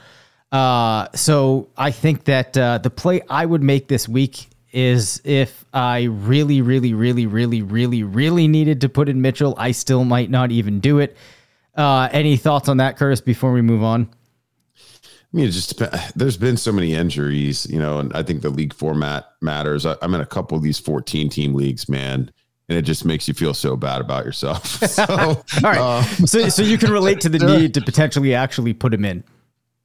Uh, 0.52 1.08
so 1.14 1.68
I 1.78 1.92
think 1.92 2.24
that 2.26 2.58
uh, 2.58 2.78
the 2.78 2.90
play 2.90 3.22
I 3.30 3.46
would 3.46 3.62
make 3.62 3.88
this 3.88 4.08
week 4.08 4.48
is 4.72 5.22
if 5.24 5.66
I 5.74 6.04
really, 6.04 6.62
really, 6.62 6.94
really, 6.94 7.26
really, 7.26 7.62
really, 7.62 8.04
really 8.04 8.48
needed 8.48 8.82
to 8.82 8.90
put 8.90 9.10
in 9.10 9.22
Mitchell, 9.22 9.54
I 9.58 9.72
still 9.72 10.06
might 10.06 10.30
not 10.30 10.52
even 10.52 10.80
do 10.80 11.00
it. 11.00 11.16
Uh, 11.76 12.10
any 12.12 12.38
thoughts 12.38 12.70
on 12.70 12.78
that, 12.78 12.98
Curtis, 12.98 13.22
before 13.22 13.52
we 13.52 13.62
move 13.62 13.84
on? 13.84 14.10
I 15.36 15.38
mean, 15.38 15.48
it 15.48 15.52
just 15.52 15.82
there's 16.16 16.38
been 16.38 16.56
so 16.56 16.72
many 16.72 16.94
injuries, 16.94 17.68
you 17.70 17.78
know, 17.78 18.00
and 18.00 18.14
I 18.14 18.24
think 18.24 18.42
the 18.42 18.50
league 18.50 18.74
format 18.74 19.26
matters. 19.42 19.86
I, 19.86 19.96
am 20.02 20.16
in 20.16 20.22
a 20.22 20.26
couple 20.26 20.56
of 20.56 20.64
these 20.64 20.80
14 20.80 21.28
team 21.30 21.54
leagues, 21.54 21.90
man, 21.90 22.32
and 22.70 22.78
it 22.78 22.84
just 22.84 23.04
makes 23.04 23.28
you 23.28 23.34
feel 23.34 23.54
so 23.54 23.76
bad 23.76 24.00
about 24.00 24.24
yourself. 24.24 24.66
so, 24.90 25.04
All 25.10 25.44
right, 25.62 25.78
uh, 25.78 26.04
so 26.26 26.48
so 26.48 26.62
you 26.62 26.78
can 26.78 26.90
relate 26.90 27.20
to 27.22 27.30
the 27.30 27.40
need 27.60 27.74
to 27.74 27.82
potentially 27.82 28.34
actually 28.34 28.74
put 28.74 28.94
him 28.94 29.04
in. 29.04 29.26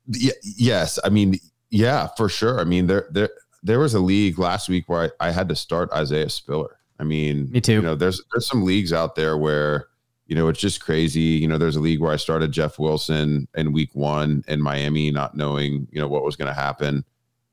Yeah, 0.06 0.32
yes, 0.42 1.00
I 1.04 1.08
mean, 1.08 1.34
yeah, 1.70 2.08
for 2.16 2.28
sure. 2.28 2.60
I 2.60 2.64
mean, 2.64 2.86
there 2.86 3.08
there 3.10 3.30
there 3.64 3.80
was 3.80 3.94
a 3.94 4.00
league 4.00 4.38
last 4.38 4.68
week 4.68 4.88
where 4.88 5.12
I, 5.20 5.28
I 5.28 5.30
had 5.32 5.48
to 5.48 5.56
start 5.56 5.90
Isaiah 5.92 6.30
Spiller. 6.30 6.78
I 7.00 7.02
mean, 7.02 7.50
me 7.50 7.60
too. 7.60 7.74
You 7.74 7.82
know, 7.82 7.96
there's 7.96 8.22
there's 8.32 8.46
some 8.46 8.62
leagues 8.62 8.92
out 8.92 9.16
there 9.16 9.36
where 9.36 9.88
you 10.30 10.36
know 10.36 10.46
it's 10.46 10.60
just 10.60 10.80
crazy. 10.80 11.20
You 11.20 11.48
know, 11.48 11.58
there's 11.58 11.74
a 11.74 11.80
league 11.80 12.00
where 12.00 12.12
I 12.12 12.16
started 12.16 12.52
Jeff 12.52 12.78
Wilson 12.78 13.48
in 13.56 13.72
week 13.72 13.90
one 13.94 14.44
in 14.46 14.62
Miami, 14.62 15.10
not 15.10 15.36
knowing 15.36 15.88
you 15.90 16.00
know 16.00 16.06
what 16.06 16.22
was 16.22 16.36
going 16.36 16.46
to 16.46 16.54
happen. 16.54 17.04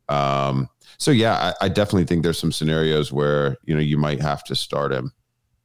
Um, 0.10 0.69
so 1.00 1.10
yeah, 1.10 1.53
I, 1.60 1.65
I, 1.65 1.69
definitely 1.69 2.05
think 2.05 2.24
there's 2.24 2.39
some 2.39 2.51
scenarios 2.51 3.12
where 3.12 3.57
you 3.65 3.74
know 3.74 3.81
you 3.81 3.98
might 3.98 4.22
have 4.22 4.43
to 4.46 4.55
start 4.55 4.93
him. 4.93 5.12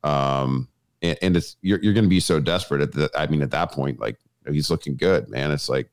Um, 0.02 0.68
and, 1.02 1.18
and 1.20 1.36
it's 1.36 1.56
you're 1.60 1.80
you're 1.82 1.92
going 1.92 2.06
to 2.06 2.10
be 2.10 2.18
so 2.18 2.40
desperate 2.40 2.80
at 2.80 2.92
the. 2.92 3.10
I 3.14 3.26
mean, 3.26 3.42
at 3.42 3.50
that 3.50 3.72
point, 3.72 4.00
like 4.00 4.16
he's 4.50 4.70
looking 4.70 4.96
good, 4.96 5.28
man. 5.28 5.50
It's 5.50 5.68
like 5.68 5.90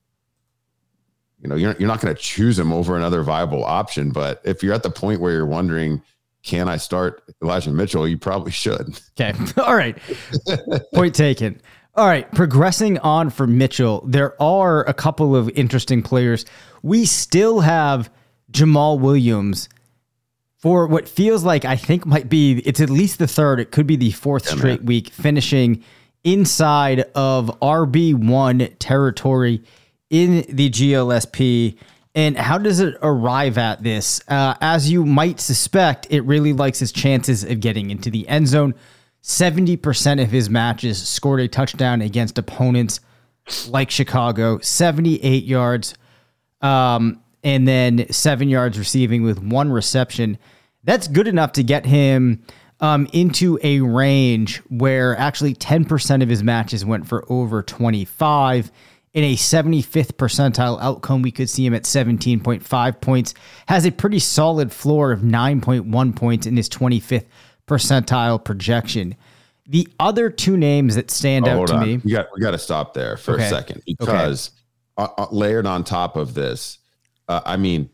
you 1.41 1.49
know, 1.49 1.55
you're, 1.55 1.75
you're 1.79 1.87
not 1.87 1.99
going 1.99 2.15
to 2.15 2.21
choose 2.21 2.57
him 2.57 2.71
over 2.71 2.95
another 2.95 3.23
viable 3.23 3.65
option. 3.65 4.11
But 4.11 4.41
if 4.45 4.63
you're 4.63 4.73
at 4.73 4.83
the 4.83 4.89
point 4.89 5.19
where 5.19 5.33
you're 5.33 5.45
wondering, 5.45 6.01
can 6.49 6.67
I 6.67 6.77
start 6.77 7.21
Elijah 7.43 7.69
Mitchell? 7.69 8.07
You 8.07 8.17
probably 8.17 8.51
should. 8.51 8.99
Okay. 9.19 9.37
All 9.61 9.75
right. 9.75 9.95
Point 10.95 11.13
taken. 11.13 11.61
All 11.95 12.07
right. 12.07 12.29
Progressing 12.33 12.97
on 12.99 13.29
for 13.29 13.45
Mitchell, 13.45 14.03
there 14.07 14.41
are 14.41 14.83
a 14.85 14.93
couple 14.95 15.35
of 15.35 15.47
interesting 15.49 16.01
players. 16.01 16.45
We 16.81 17.05
still 17.05 17.59
have 17.59 18.09
Jamaal 18.51 18.99
Williams 18.99 19.69
for 20.57 20.87
what 20.87 21.07
feels 21.07 21.43
like 21.43 21.65
I 21.65 21.75
think 21.75 22.07
might 22.07 22.29
be, 22.29 22.63
it's 22.65 22.81
at 22.81 22.89
least 22.89 23.19
the 23.19 23.27
third, 23.27 23.59
it 23.59 23.71
could 23.71 23.85
be 23.85 23.95
the 23.95 24.11
fourth 24.11 24.47
yeah, 24.47 24.57
straight 24.57 24.81
man. 24.81 24.87
week, 24.87 25.09
finishing 25.09 25.83
inside 26.23 27.01
of 27.13 27.47
RB1 27.61 28.75
territory 28.79 29.63
in 30.09 30.43
the 30.49 30.69
GLSP. 30.71 31.77
And 32.15 32.37
how 32.37 32.57
does 32.57 32.79
it 32.79 32.95
arrive 33.01 33.57
at 33.57 33.83
this? 33.83 34.21
Uh, 34.27 34.55
as 34.61 34.89
you 34.89 35.05
might 35.05 35.39
suspect, 35.39 36.07
it 36.09 36.21
really 36.21 36.53
likes 36.53 36.79
his 36.79 36.91
chances 36.91 37.43
of 37.43 37.59
getting 37.59 37.91
into 37.91 38.09
the 38.09 38.27
end 38.27 38.47
zone. 38.47 38.73
70% 39.21 40.23
of 40.23 40.31
his 40.31 40.49
matches 40.49 41.07
scored 41.07 41.39
a 41.41 41.47
touchdown 41.47 42.01
against 42.01 42.37
opponents 42.37 42.99
like 43.67 43.91
Chicago, 43.91 44.59
78 44.59 45.43
yards, 45.43 45.93
um, 46.61 47.21
and 47.43 47.67
then 47.67 48.11
seven 48.11 48.49
yards 48.49 48.77
receiving 48.77 49.23
with 49.23 49.39
one 49.39 49.71
reception. 49.71 50.37
That's 50.83 51.07
good 51.07 51.27
enough 51.27 51.53
to 51.53 51.63
get 51.63 51.85
him 51.85 52.43
um, 52.79 53.07
into 53.13 53.59
a 53.61 53.81
range 53.81 54.57
where 54.69 55.17
actually 55.17 55.53
10% 55.53 56.23
of 56.23 56.29
his 56.29 56.43
matches 56.43 56.85
went 56.85 57.07
for 57.07 57.25
over 57.31 57.61
25 57.61 58.71
in 59.13 59.23
a 59.23 59.35
75th 59.35 60.13
percentile 60.13 60.79
outcome, 60.81 61.21
we 61.21 61.31
could 61.31 61.49
see 61.49 61.65
him 61.65 61.73
at 61.73 61.83
17.5 61.83 63.01
points. 63.01 63.33
Has 63.67 63.85
a 63.85 63.91
pretty 63.91 64.19
solid 64.19 64.71
floor 64.71 65.11
of 65.11 65.21
9.1 65.21 66.15
points 66.15 66.45
in 66.45 66.55
his 66.55 66.69
25th 66.69 67.25
percentile 67.67 68.43
projection. 68.43 69.15
The 69.67 69.87
other 69.99 70.29
two 70.29 70.57
names 70.57 70.95
that 70.95 71.11
stand 71.11 71.47
oh, 71.47 71.61
out 71.61 71.67
to 71.67 71.75
on. 71.75 71.85
me. 71.85 71.97
We 71.97 72.11
got 72.11 72.27
we 72.35 72.41
got 72.41 72.51
to 72.51 72.59
stop 72.59 72.93
there 72.93 73.17
for 73.17 73.35
okay. 73.35 73.45
a 73.45 73.49
second 73.49 73.83
because 73.85 74.51
okay. 74.97 75.11
uh, 75.17 75.23
uh, 75.23 75.27
layered 75.31 75.67
on 75.67 75.83
top 75.83 76.15
of 76.15 76.33
this, 76.33 76.79
uh, 77.27 77.41
I 77.45 77.57
mean, 77.57 77.89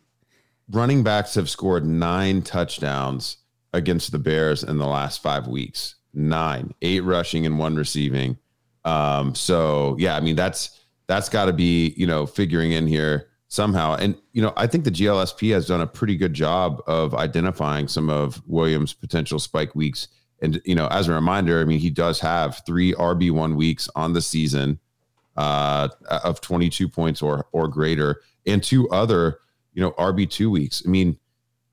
running 0.72 1.04
backs 1.04 1.36
have 1.36 1.50
scored 1.50 1.86
nine 1.86 2.42
touchdowns 2.42 3.38
against 3.74 4.14
the 4.14 4.20
Bears 4.20 4.64
in 4.64 4.78
the 4.78 4.88
last 4.88 5.22
five 5.22 5.48
weeks. 5.48 5.96
Nine, 6.14 6.74
eight 6.82 7.04
rushing 7.04 7.46
and 7.46 7.60
one 7.60 7.76
receiving. 7.76 8.38
Um, 8.86 9.36
so 9.36 9.98
yeah, 10.00 10.16
I 10.16 10.22
mean 10.22 10.38
that's 10.38 10.80
that's 11.08 11.30
got 11.30 11.46
to 11.46 11.54
be 11.54 11.94
you 11.98 12.08
know 12.08 12.26
figuring 12.26 12.72
in 12.72 12.88
here 12.88 13.30
somehow. 13.48 13.96
And 13.96 14.16
you 14.34 14.42
know, 14.42 14.54
I 14.58 14.68
think 14.68 14.84
the 14.84 14.92
GLSP 14.92 15.54
has 15.54 15.68
done 15.68 15.82
a 15.82 15.88
pretty 15.88 16.16
good 16.16 16.34
job 16.34 16.82
of 16.88 17.14
identifying 17.14 17.88
some 17.88 18.10
of 18.10 18.42
Williams' 18.48 18.94
potential 18.94 19.40
spike 19.40 19.76
weeks. 19.76 20.08
And 20.42 20.62
you 20.66 20.76
know, 20.76 20.88
as 20.88 21.08
a 21.08 21.14
reminder, 21.14 21.62
I 21.62 21.66
mean, 21.66 21.80
he 21.80 21.90
does 21.90 22.20
have 22.20 22.62
three 22.66 22.94
RB 22.94 23.32
one 23.32 23.56
weeks 23.56 23.90
on 23.96 24.14
the 24.14 24.22
season 24.22 24.80
uh, 25.38 25.90
of 26.10 26.42
22 26.42 26.88
points 26.88 27.22
or 27.22 27.48
or 27.52 27.68
greater, 27.68 28.22
and 28.46 28.64
two 28.64 28.90
other 28.90 29.40
you 29.74 29.82
know 29.82 29.92
RB 29.92 30.30
two 30.30 30.52
weeks. 30.52 30.84
I 30.86 30.90
mean, 30.90 31.18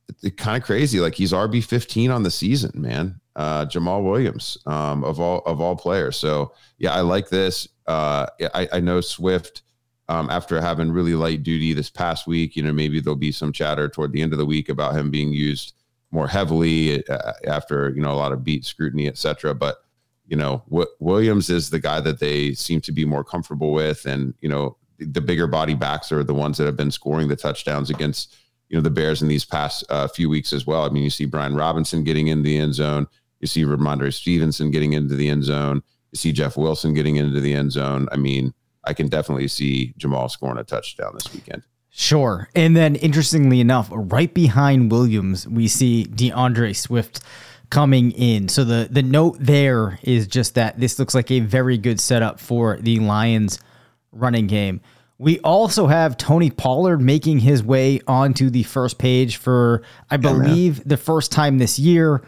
it's 0.08 0.36
kind 0.36 0.56
of 0.56 0.64
crazy. 0.64 1.00
Like 1.00 1.14
he's 1.14 1.32
RB 1.32 1.64
15 1.64 2.10
on 2.10 2.22
the 2.22 2.30
season, 2.30 2.72
man. 2.74 3.20
Uh, 3.34 3.64
Jamaal 3.64 4.04
Williams 4.04 4.58
um, 4.66 5.04
of 5.04 5.18
all 5.18 5.40
of 5.46 5.60
all 5.60 5.74
players. 5.74 6.16
So 6.16 6.52
yeah, 6.78 6.92
I 6.92 7.00
like 7.00 7.28
this. 7.30 7.66
Uh, 7.86 8.26
I, 8.54 8.68
I 8.74 8.80
know 8.80 9.00
Swift, 9.00 9.62
um, 10.08 10.28
after 10.30 10.60
having 10.60 10.92
really 10.92 11.14
light 11.14 11.42
duty 11.42 11.72
this 11.72 11.88
past 11.88 12.26
week, 12.26 12.56
you 12.56 12.62
know, 12.62 12.72
maybe 12.72 13.00
there'll 13.00 13.16
be 13.16 13.32
some 13.32 13.52
chatter 13.52 13.88
toward 13.88 14.12
the 14.12 14.20
end 14.20 14.32
of 14.32 14.38
the 14.38 14.46
week 14.46 14.68
about 14.68 14.94
him 14.94 15.10
being 15.10 15.32
used 15.32 15.74
more 16.10 16.28
heavily 16.28 17.06
uh, 17.08 17.32
after, 17.46 17.90
you 17.90 18.02
know, 18.02 18.12
a 18.12 18.14
lot 18.14 18.32
of 18.32 18.44
beat 18.44 18.64
scrutiny, 18.64 19.08
et 19.08 19.16
cetera. 19.16 19.54
But, 19.54 19.76
you 20.26 20.36
know, 20.36 20.62
w- 20.68 20.88
Williams 21.00 21.48
is 21.48 21.70
the 21.70 21.78
guy 21.78 22.00
that 22.00 22.20
they 22.20 22.52
seem 22.52 22.80
to 22.82 22.92
be 22.92 23.04
more 23.04 23.24
comfortable 23.24 23.72
with. 23.72 24.04
And, 24.04 24.34
you 24.40 24.48
know, 24.48 24.76
the 24.98 25.22
bigger 25.22 25.46
body 25.46 25.74
backs 25.74 26.12
are 26.12 26.22
the 26.22 26.34
ones 26.34 26.58
that 26.58 26.66
have 26.66 26.76
been 26.76 26.90
scoring 26.90 27.28
the 27.28 27.36
touchdowns 27.36 27.88
against, 27.88 28.36
you 28.72 28.78
know, 28.78 28.82
the 28.82 28.90
Bears 28.90 29.20
in 29.20 29.28
these 29.28 29.44
past 29.44 29.84
uh, 29.90 30.08
few 30.08 30.30
weeks 30.30 30.50
as 30.52 30.66
well. 30.66 30.84
I 30.84 30.88
mean, 30.88 31.04
you 31.04 31.10
see 31.10 31.26
Brian 31.26 31.54
Robinson 31.54 32.04
getting 32.04 32.28
in 32.28 32.42
the 32.42 32.56
end 32.56 32.74
zone. 32.74 33.06
You 33.38 33.46
see 33.46 33.64
Rhamondre 33.64 34.14
Stevenson 34.14 34.70
getting 34.70 34.94
into 34.94 35.14
the 35.14 35.28
end 35.28 35.44
zone 35.44 35.82
You 36.10 36.16
see 36.16 36.32
Jeff 36.32 36.56
Wilson 36.56 36.94
getting 36.94 37.16
into 37.16 37.38
the 37.38 37.52
end 37.52 37.72
zone. 37.72 38.08
I 38.10 38.16
mean, 38.16 38.54
I 38.84 38.94
can 38.94 39.08
definitely 39.08 39.48
see 39.48 39.92
Jamaal 39.98 40.30
scoring 40.30 40.58
a 40.58 40.64
touchdown 40.64 41.12
this 41.12 41.32
weekend. 41.34 41.64
Sure. 41.90 42.48
And 42.54 42.74
then 42.74 42.96
interestingly 42.96 43.60
enough, 43.60 43.90
right 43.92 44.32
behind 44.32 44.90
Williams, 44.90 45.46
we 45.46 45.68
see 45.68 46.04
D'Andre 46.04 46.72
Swift 46.72 47.20
coming 47.68 48.12
in. 48.12 48.48
So 48.48 48.64
the 48.64 48.88
the 48.90 49.02
note 49.02 49.36
there 49.38 49.98
is 50.02 50.26
just 50.26 50.54
that 50.54 50.80
this 50.80 50.98
looks 50.98 51.14
like 51.14 51.30
a 51.30 51.40
very 51.40 51.76
good 51.76 52.00
setup 52.00 52.40
for 52.40 52.78
the 52.78 53.00
Lions 53.00 53.58
running 54.12 54.46
game. 54.46 54.80
We 55.22 55.38
also 55.38 55.86
have 55.86 56.16
Tony 56.16 56.50
Pollard 56.50 57.00
making 57.00 57.38
his 57.38 57.62
way 57.62 58.00
onto 58.08 58.50
the 58.50 58.64
first 58.64 58.98
page 58.98 59.36
for 59.36 59.82
I 60.10 60.16
believe 60.16 60.78
yeah, 60.78 60.84
the 60.86 60.96
first 60.96 61.30
time 61.30 61.58
this 61.58 61.78
year. 61.78 62.22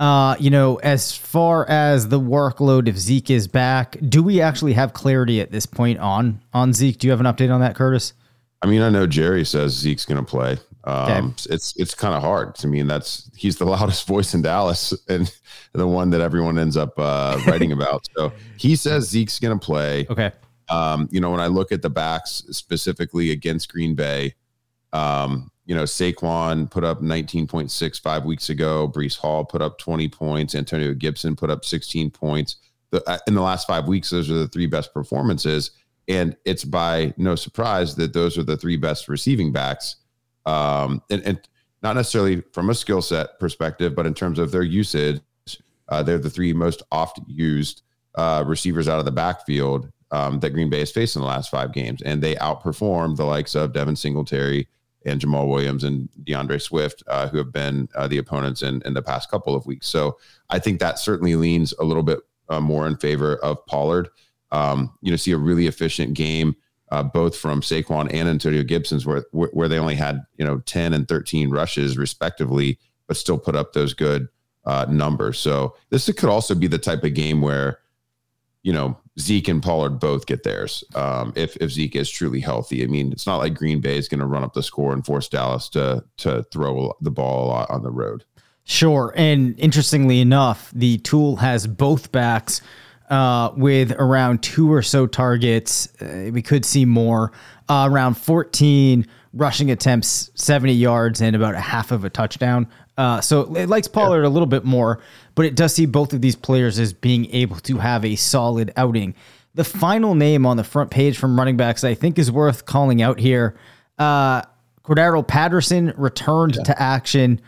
Uh, 0.00 0.34
you 0.40 0.48
know, 0.48 0.76
as 0.76 1.14
far 1.14 1.68
as 1.68 2.08
the 2.08 2.18
workload, 2.18 2.88
if 2.88 2.96
Zeke 2.96 3.28
is 3.28 3.46
back, 3.48 3.98
do 4.08 4.22
we 4.22 4.40
actually 4.40 4.72
have 4.72 4.94
clarity 4.94 5.42
at 5.42 5.50
this 5.50 5.66
point 5.66 5.98
on 5.98 6.40
on 6.54 6.72
Zeke? 6.72 6.96
Do 6.96 7.06
you 7.06 7.10
have 7.10 7.20
an 7.20 7.26
update 7.26 7.52
on 7.52 7.60
that, 7.60 7.76
Curtis? 7.76 8.14
I 8.62 8.66
mean, 8.66 8.80
I 8.80 8.88
know 8.88 9.06
Jerry 9.06 9.44
says 9.44 9.72
Zeke's 9.72 10.06
going 10.06 10.24
to 10.24 10.28
play. 10.28 10.56
Um, 10.84 11.10
okay. 11.12 11.54
It's 11.54 11.76
it's 11.76 11.94
kind 11.94 12.14
of 12.14 12.22
hard. 12.22 12.56
I 12.64 12.66
mean, 12.66 12.86
that's 12.86 13.30
he's 13.36 13.58
the 13.58 13.66
loudest 13.66 14.06
voice 14.06 14.32
in 14.32 14.40
Dallas 14.40 14.94
and 15.06 15.30
the 15.74 15.86
one 15.86 16.08
that 16.10 16.22
everyone 16.22 16.58
ends 16.58 16.78
up 16.78 16.98
uh, 16.98 17.38
writing 17.46 17.72
about. 17.72 18.06
So 18.16 18.32
he 18.56 18.74
says 18.74 19.10
Zeke's 19.10 19.38
going 19.38 19.58
to 19.58 19.62
play. 19.62 20.06
Okay. 20.08 20.32
Um, 20.70 21.08
you 21.10 21.20
know, 21.20 21.30
when 21.30 21.40
I 21.40 21.46
look 21.46 21.72
at 21.72 21.82
the 21.82 21.90
backs 21.90 22.44
specifically 22.50 23.30
against 23.30 23.72
Green 23.72 23.94
Bay, 23.94 24.34
um, 24.92 25.50
you 25.66 25.74
know, 25.74 25.82
Saquon 25.82 26.70
put 26.70 26.82
up 26.82 27.02
19.6 27.02 28.00
five 28.00 28.24
weeks 28.24 28.48
ago. 28.48 28.90
Breece 28.90 29.18
Hall 29.18 29.44
put 29.44 29.60
up 29.60 29.78
20 29.78 30.08
points. 30.08 30.54
Antonio 30.54 30.94
Gibson 30.94 31.36
put 31.36 31.50
up 31.50 31.64
16 31.64 32.10
points. 32.10 32.56
The, 32.90 33.02
uh, 33.08 33.18
in 33.26 33.34
the 33.34 33.42
last 33.42 33.66
five 33.66 33.86
weeks, 33.86 34.08
those 34.08 34.30
are 34.30 34.34
the 34.34 34.48
three 34.48 34.66
best 34.66 34.94
performances. 34.94 35.72
And 36.08 36.36
it's 36.46 36.64
by 36.64 37.12
no 37.18 37.34
surprise 37.34 37.94
that 37.96 38.14
those 38.14 38.38
are 38.38 38.42
the 38.42 38.56
three 38.56 38.78
best 38.78 39.08
receiving 39.08 39.52
backs. 39.52 39.96
Um, 40.46 41.02
and, 41.10 41.22
and 41.24 41.40
not 41.82 41.96
necessarily 41.96 42.42
from 42.52 42.70
a 42.70 42.74
skill 42.74 43.02
set 43.02 43.38
perspective, 43.38 43.94
but 43.94 44.06
in 44.06 44.14
terms 44.14 44.38
of 44.38 44.50
their 44.50 44.62
usage, 44.62 45.20
uh, 45.90 46.02
they're 46.02 46.18
the 46.18 46.30
three 46.30 46.54
most 46.54 46.82
oft 46.90 47.20
used 47.26 47.82
uh, 48.14 48.42
receivers 48.46 48.88
out 48.88 48.98
of 48.98 49.04
the 49.04 49.12
backfield 49.12 49.92
um, 50.10 50.40
that 50.40 50.50
Green 50.50 50.70
Bay 50.70 50.80
has 50.80 50.90
faced 50.90 51.16
in 51.16 51.22
the 51.22 51.28
last 51.28 51.50
five 51.50 51.72
games, 51.72 52.02
and 52.02 52.22
they 52.22 52.34
outperformed 52.36 53.16
the 53.16 53.24
likes 53.24 53.54
of 53.54 53.72
Devin 53.72 53.96
Singletary 53.96 54.68
and 55.04 55.20
Jamaal 55.20 55.48
Williams 55.48 55.84
and 55.84 56.08
D'Andre 56.24 56.58
Swift, 56.58 57.02
uh, 57.06 57.28
who 57.28 57.38
have 57.38 57.52
been 57.52 57.88
uh, 57.94 58.08
the 58.08 58.18
opponents 58.18 58.62
in, 58.62 58.82
in 58.84 58.94
the 58.94 59.02
past 59.02 59.30
couple 59.30 59.54
of 59.54 59.66
weeks. 59.66 59.86
So 59.88 60.18
I 60.50 60.58
think 60.58 60.80
that 60.80 60.98
certainly 60.98 61.36
leans 61.36 61.72
a 61.78 61.84
little 61.84 62.02
bit 62.02 62.20
uh, 62.48 62.60
more 62.60 62.86
in 62.86 62.96
favor 62.96 63.36
of 63.36 63.64
Pollard. 63.66 64.08
Um, 64.50 64.94
you 65.02 65.10
know, 65.10 65.16
see 65.16 65.32
a 65.32 65.38
really 65.38 65.66
efficient 65.66 66.14
game. 66.14 66.56
Uh, 66.90 67.02
both 67.02 67.36
from 67.36 67.60
Saquon 67.60 68.08
and 68.14 68.30
Antonio 68.30 68.62
Gibson's, 68.62 69.04
where 69.04 69.22
where 69.32 69.68
they 69.68 69.78
only 69.78 69.94
had 69.94 70.24
you 70.38 70.46
know 70.46 70.60
ten 70.60 70.94
and 70.94 71.06
thirteen 71.06 71.50
rushes 71.50 71.98
respectively, 71.98 72.78
but 73.06 73.18
still 73.18 73.36
put 73.36 73.54
up 73.54 73.74
those 73.74 73.92
good 73.92 74.26
uh, 74.64 74.86
numbers. 74.88 75.38
So 75.38 75.76
this 75.90 76.10
could 76.12 76.30
also 76.30 76.54
be 76.54 76.66
the 76.66 76.78
type 76.78 77.04
of 77.04 77.12
game 77.12 77.42
where 77.42 77.80
you 78.62 78.72
know 78.72 78.98
Zeke 79.18 79.48
and 79.48 79.62
Pollard 79.62 79.98
both 79.98 80.26
get 80.26 80.42
theirs. 80.44 80.84
Um, 80.94 81.32
if 81.36 81.56
if 81.56 81.70
Zeke 81.70 81.96
is 81.96 82.10
truly 82.10 82.40
healthy, 82.40 82.82
I 82.82 82.86
mean, 82.86 83.12
it's 83.12 83.26
not 83.26 83.38
like 83.38 83.54
Green 83.54 83.80
Bay 83.80 83.96
is 83.96 84.08
going 84.08 84.20
to 84.20 84.26
run 84.26 84.44
up 84.44 84.54
the 84.54 84.62
score 84.62 84.92
and 84.92 85.04
force 85.04 85.28
Dallas 85.28 85.68
to 85.70 86.04
to 86.18 86.44
throw 86.52 86.96
the 87.00 87.10
ball 87.10 87.46
a 87.46 87.48
lot 87.48 87.70
on 87.70 87.82
the 87.82 87.90
road. 87.90 88.24
Sure, 88.64 89.12
and 89.16 89.58
interestingly 89.58 90.20
enough, 90.20 90.70
the 90.74 90.98
tool 90.98 91.36
has 91.36 91.66
both 91.66 92.12
backs 92.12 92.60
uh, 93.08 93.50
with 93.56 93.92
around 93.92 94.42
two 94.42 94.70
or 94.72 94.82
so 94.82 95.06
targets. 95.06 95.88
Uh, 96.00 96.30
we 96.32 96.42
could 96.42 96.64
see 96.64 96.84
more. 96.84 97.32
Uh, 97.70 97.86
around 97.90 98.14
14 98.14 99.06
rushing 99.34 99.70
attempts, 99.70 100.30
70 100.34 100.72
yards, 100.72 101.20
and 101.20 101.36
about 101.36 101.54
a 101.54 101.60
half 101.60 101.90
of 101.92 102.04
a 102.04 102.10
touchdown. 102.10 102.66
Uh, 102.98 103.20
so 103.20 103.54
it 103.54 103.68
likes 103.68 103.86
Pollard 103.86 104.22
yeah. 104.22 104.28
a 104.28 104.30
little 104.30 104.46
bit 104.46 104.64
more, 104.64 105.00
but 105.36 105.46
it 105.46 105.54
does 105.54 105.72
see 105.72 105.86
both 105.86 106.12
of 106.12 106.20
these 106.20 106.34
players 106.34 106.80
as 106.80 106.92
being 106.92 107.32
able 107.32 107.56
to 107.60 107.78
have 107.78 108.04
a 108.04 108.16
solid 108.16 108.72
outing. 108.76 109.14
The 109.54 109.62
final 109.62 110.16
name 110.16 110.44
on 110.44 110.56
the 110.56 110.64
front 110.64 110.90
page 110.90 111.16
from 111.16 111.38
running 111.38 111.56
backs 111.56 111.84
I 111.84 111.94
think 111.94 112.18
is 112.18 112.30
worth 112.30 112.66
calling 112.66 113.00
out 113.00 113.20
here. 113.20 113.56
Uh, 113.98 114.42
Cordarrelle 114.82 115.26
Patterson 115.26 115.94
returned 115.96 116.56
yeah. 116.56 116.64
to 116.64 116.82
action, 116.82 117.40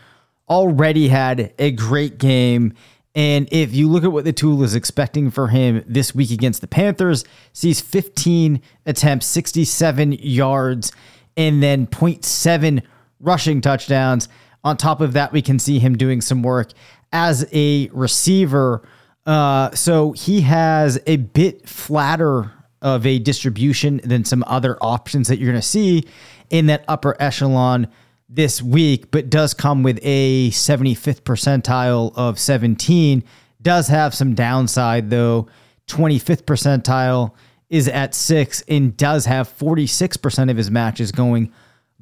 already 0.49 1.09
had 1.09 1.53
a 1.59 1.73
great 1.73 2.19
game. 2.19 2.75
And 3.17 3.49
if 3.51 3.75
you 3.75 3.89
look 3.89 4.05
at 4.05 4.13
what 4.13 4.25
the 4.25 4.33
tool 4.33 4.63
is 4.63 4.77
expecting 4.77 5.33
for 5.33 5.49
him 5.49 5.83
this 5.85 6.15
week 6.15 6.31
against 6.31 6.61
the 6.61 6.69
Panthers, 6.69 7.25
sees 7.53 7.81
15 7.81 8.63
attempts, 8.87 9.27
67 9.27 10.13
yards, 10.13 10.93
and 11.37 11.61
then 11.61 11.89
0.7 11.89 12.83
rushing 13.19 13.61
touchdowns. 13.61 14.29
On 14.63 14.77
top 14.77 15.01
of 15.01 15.15
that, 15.15 15.33
we 15.33 15.43
can 15.43 15.59
see 15.59 15.79
him 15.79 15.97
doing 15.97 16.21
some 16.21 16.43
work 16.43 16.73
as 17.13 17.47
a 17.53 17.89
receiver. 17.93 18.87
Uh, 19.27 19.71
so 19.75 20.13
he 20.13 20.43
has 20.43 20.99
a 21.07 21.17
bit 21.17 21.69
flatter 21.69 22.53
of 22.83 23.07
a 23.07 23.19
distribution 23.19 24.01
than 24.05 24.25
some 24.25 24.45
other 24.47 24.79
options 24.81 25.29
that 25.29 25.39
you're 25.39 25.51
going 25.51 25.61
to 25.61 25.67
see 25.67 26.05
in 26.51 26.67
that 26.67 26.85
upper 26.89 27.17
echelon 27.21 27.89
this 28.29 28.63
week, 28.63 29.11
but 29.11 29.29
does 29.29 29.55
come 29.55 29.83
with 29.83 29.99
a 30.03 30.51
75th 30.51 31.23
percentile 31.23 32.13
of 32.15 32.39
17. 32.39 33.25
Does 33.61 33.89
have 33.89 34.15
some 34.15 34.35
downside 34.35 35.11
though. 35.11 35.49
25th 35.89 36.43
percentile 36.43 37.35
is 37.69 37.89
at 37.89 38.15
six 38.15 38.63
and 38.69 38.97
does 38.97 39.27
have 39.27 39.49
46% 39.49 40.51
of 40.51 40.57
his 40.57 40.71
matches 40.71 41.13
going 41.13 41.53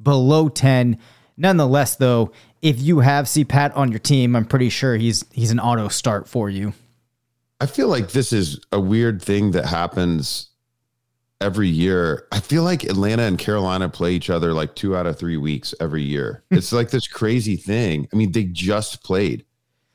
below 0.01 0.49
10. 0.49 0.97
Nonetheless, 1.37 1.95
though, 1.95 2.31
if 2.61 2.81
you 2.81 2.99
have 2.99 3.25
CPAT 3.25 3.75
on 3.75 3.91
your 3.91 3.99
team, 3.99 4.35
I'm 4.35 4.45
pretty 4.45 4.69
sure 4.69 4.95
he's 4.95 5.25
he's 5.31 5.51
an 5.51 5.59
auto 5.59 5.87
start 5.87 6.27
for 6.27 6.49
you. 6.49 6.73
I 7.61 7.65
feel 7.65 7.87
like 7.87 8.11
this 8.11 8.31
is 8.31 8.59
a 8.71 8.79
weird 8.79 9.21
thing 9.21 9.51
that 9.51 9.65
happens 9.65 10.49
every 11.41 11.67
year. 11.67 12.27
I 12.31 12.39
feel 12.39 12.63
like 12.63 12.83
Atlanta 12.83 13.23
and 13.23 13.37
Carolina 13.37 13.89
play 13.89 14.13
each 14.13 14.29
other 14.29 14.53
like 14.53 14.75
two 14.75 14.95
out 14.95 15.05
of 15.05 15.17
three 15.17 15.37
weeks 15.37 15.73
every 15.79 16.03
year. 16.03 16.43
it's 16.51 16.71
like 16.71 16.89
this 16.89 17.07
crazy 17.07 17.55
thing. 17.55 18.07
I 18.13 18.15
mean, 18.15 18.31
they 18.31 18.45
just 18.45 19.03
played 19.03 19.45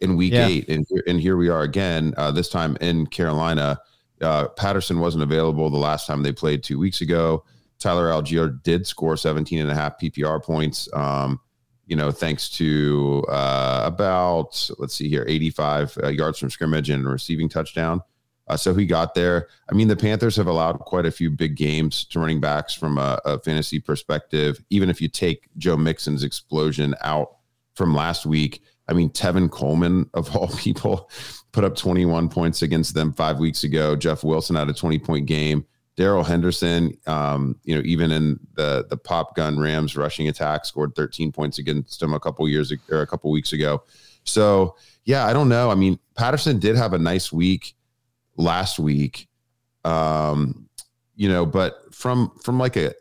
in 0.01 0.17
week 0.17 0.35
yeah. 0.35 0.47
eight, 0.47 0.69
and, 0.69 0.87
and 1.07 1.21
here 1.21 1.37
we 1.37 1.49
are 1.49 1.63
again, 1.63 2.13
uh, 2.17 2.31
this 2.31 2.49
time 2.49 2.77
in 2.81 3.07
Carolina. 3.07 3.81
Uh, 4.21 4.49
Patterson 4.49 5.01
wasn't 5.01 5.23
available 5.23 5.69
the 5.71 5.79
last 5.79 6.07
time 6.07 6.23
they 6.23 6.33
played 6.33 6.63
two 6.63 6.79
weeks 6.79 7.01
ago. 7.01 7.45
Tyler 7.79 8.09
Allgeier 8.09 8.63
did 8.63 8.87
score 8.87 9.17
17 9.17 9.61
and 9.61 9.71
a 9.71 9.75
half 9.75 9.99
PPR 9.99 10.43
points. 10.43 10.89
Um, 10.95 11.41
you 11.87 11.97
know, 11.97 12.11
thanks 12.11 12.49
to 12.51 13.25
uh, 13.29 13.83
about, 13.85 14.71
let's 14.79 14.95
see 14.95 15.09
here, 15.09 15.25
85 15.29 15.99
uh, 16.03 16.09
yards 16.09 16.39
from 16.39 16.51
scrimmage 16.51 16.91
and 16.91 17.07
receiving 17.07 17.49
touchdown. 17.49 18.01
Uh, 18.47 18.57
so 18.57 18.75
he 18.75 18.85
got 18.85 19.15
there. 19.15 19.49
I 19.71 19.75
mean, 19.75 19.89
the 19.89 19.97
Panthers 19.97 20.37
have 20.37 20.47
allowed 20.47 20.79
quite 20.81 21.07
a 21.07 21.11
few 21.11 21.31
big 21.31 21.57
games 21.57 22.05
to 22.07 22.21
running 22.21 22.41
backs 22.41 22.75
from 22.75 22.99
a, 22.99 23.19
a 23.25 23.39
fantasy 23.39 23.81
perspective. 23.81 24.63
Even 24.71 24.91
if 24.91 25.01
you 25.01 25.09
take 25.09 25.49
Joe 25.57 25.77
Mixon's 25.77 26.23
explosion 26.23 26.95
out 27.03 27.37
from 27.75 27.95
last 27.95 28.27
week, 28.27 28.63
I 28.87 28.93
mean, 28.93 29.09
Tevin 29.11 29.51
Coleman, 29.51 30.11
of 30.13 30.35
all 30.37 30.49
people, 30.59 31.11
put 31.53 31.65
up 31.65 31.75
21 31.77 32.29
points 32.29 32.63
against 32.63 32.95
them 32.95 33.13
five 33.13 33.39
weeks 33.39 33.65
ago. 33.65 33.97
Jeff 33.97 34.25
Wilson 34.25 34.57
had 34.57 34.69
a 34.69 34.75
20 34.75 34.99
point 34.99 35.27
game. 35.27 35.65
Darrell 35.97 36.25
Henderson, 36.25 36.97
um, 37.07 37.57
you 37.65 37.75
know, 37.75 37.83
even 37.85 38.11
in 38.11 38.41
the 38.55 38.87
the 38.89 38.97
pop 38.97 39.37
gun 39.37 39.59
Rams 39.59 39.97
rushing 39.97 40.29
attack, 40.29 40.65
scored 40.65 40.95
13 40.97 41.31
points 41.31 41.59
against 41.59 42.03
him 42.03 42.13
a 42.15 42.21
couple 42.21 42.49
years 42.49 42.73
or 42.91 43.01
a 43.01 43.07
couple 43.07 43.31
weeks 43.31 43.53
ago. 43.53 43.83
So 44.25 44.77
yeah, 45.05 45.27
I 45.27 45.33
don't 45.33 45.49
know. 45.49 45.71
I 45.71 45.75
mean, 45.75 45.99
Patterson 46.17 46.59
did 46.59 46.77
have 46.77 46.95
a 46.95 46.99
nice 46.99 47.33
week 47.33 47.75
last 48.37 48.79
week, 48.79 49.29
um, 49.85 50.69
you 51.15 51.29
know, 51.29 51.47
but 51.47 51.95
from 51.95 52.33
from 52.43 52.59
like 52.59 52.77
a 52.77 52.93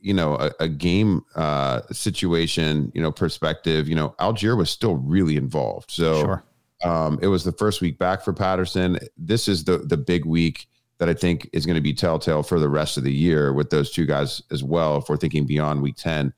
you 0.00 0.14
know 0.14 0.36
a, 0.36 0.52
a 0.60 0.68
game 0.68 1.22
uh, 1.34 1.82
situation, 1.90 2.90
you 2.94 3.02
know, 3.02 3.12
perspective, 3.12 3.88
you 3.88 3.94
know, 3.94 4.14
Allgeier 4.18 4.56
was 4.56 4.70
still 4.70 4.96
really 4.96 5.36
involved. 5.36 5.90
So. 5.90 6.20
Sure. 6.20 6.44
Um, 6.84 7.20
it 7.22 7.28
was 7.28 7.44
the 7.44 7.52
first 7.52 7.80
week 7.80 7.96
back 7.96 8.24
for 8.24 8.32
Patterson. 8.32 8.98
This 9.16 9.46
is 9.46 9.62
the 9.62 9.78
the 9.78 9.96
big 9.96 10.24
week 10.24 10.66
that 11.02 11.08
I 11.08 11.14
think 11.14 11.50
is 11.52 11.66
going 11.66 11.74
to 11.74 11.80
be 11.80 11.92
telltale 11.92 12.44
for 12.44 12.60
the 12.60 12.68
rest 12.68 12.96
of 12.96 13.02
the 13.02 13.12
year 13.12 13.52
with 13.52 13.70
those 13.70 13.90
two 13.90 14.06
guys 14.06 14.40
as 14.52 14.62
well. 14.62 14.98
If 14.98 15.08
we're 15.08 15.16
thinking 15.16 15.44
beyond 15.46 15.82
week 15.82 15.96
10, 15.96 16.32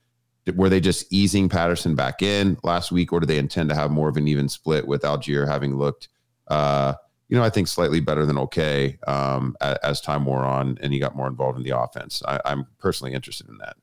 were 0.57 0.71
they 0.71 0.81
just 0.81 1.05
easing 1.13 1.51
Patterson 1.51 1.95
back 1.95 2.23
in 2.23 2.57
last 2.63 2.91
week, 2.91 3.13
or 3.13 3.21
do 3.21 3.27
they 3.27 3.37
intend 3.37 3.69
to 3.69 3.75
have 3.75 3.91
more 3.91 4.09
of 4.09 4.17
an 4.17 4.27
even 4.27 4.49
split 4.49 4.87
with 4.89 5.03
Allgeier 5.03 5.47
having 5.47 5.77
looked, 5.77 6.09
uh, 6.49 6.95
you 7.29 7.37
know, 7.37 7.45
I 7.45 7.51
think 7.51 7.69
slightly 7.69 8.01
better 8.01 8.25
than 8.25 8.39
okay 8.39 8.97
um, 9.07 9.55
as, 9.61 9.77
as, 9.83 10.01
time 10.01 10.25
wore 10.25 10.47
on 10.47 10.79
and 10.81 10.95
he 10.95 10.99
got 10.99 11.15
more 11.15 11.27
involved 11.27 11.59
in 11.59 11.63
the 11.63 11.79
offense? 11.79 12.23
I, 12.27 12.41
am 12.47 12.67
personally 12.79 13.13
interested 13.13 13.47
in 13.51 13.59
that. 13.59 13.77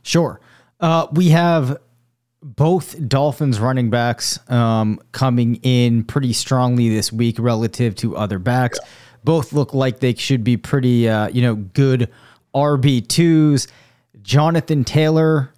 Sure. 0.00 0.40
Uh, 0.80 1.06
we 1.12 1.28
have 1.28 1.76
both 2.42 2.96
Dolphins 3.06 3.60
running 3.60 3.90
backs 3.90 4.38
um, 4.50 5.00
coming 5.12 5.56
in 5.56 6.02
pretty 6.02 6.32
strongly 6.32 6.88
this 6.88 7.12
week 7.12 7.36
relative 7.38 7.94
to 7.96 8.16
other 8.16 8.38
backs. 8.38 8.78
Yeah 8.82 8.88
both 9.24 9.52
look 9.52 9.74
like 9.74 10.00
they 10.00 10.14
should 10.14 10.44
be 10.44 10.56
pretty, 10.56 11.08
uh, 11.08 11.28
you 11.28 11.42
know, 11.42 11.54
good 11.54 12.10
RB 12.54 13.06
twos. 13.06 13.66
Jonathan 14.22 14.84
Taylor, 14.84 15.52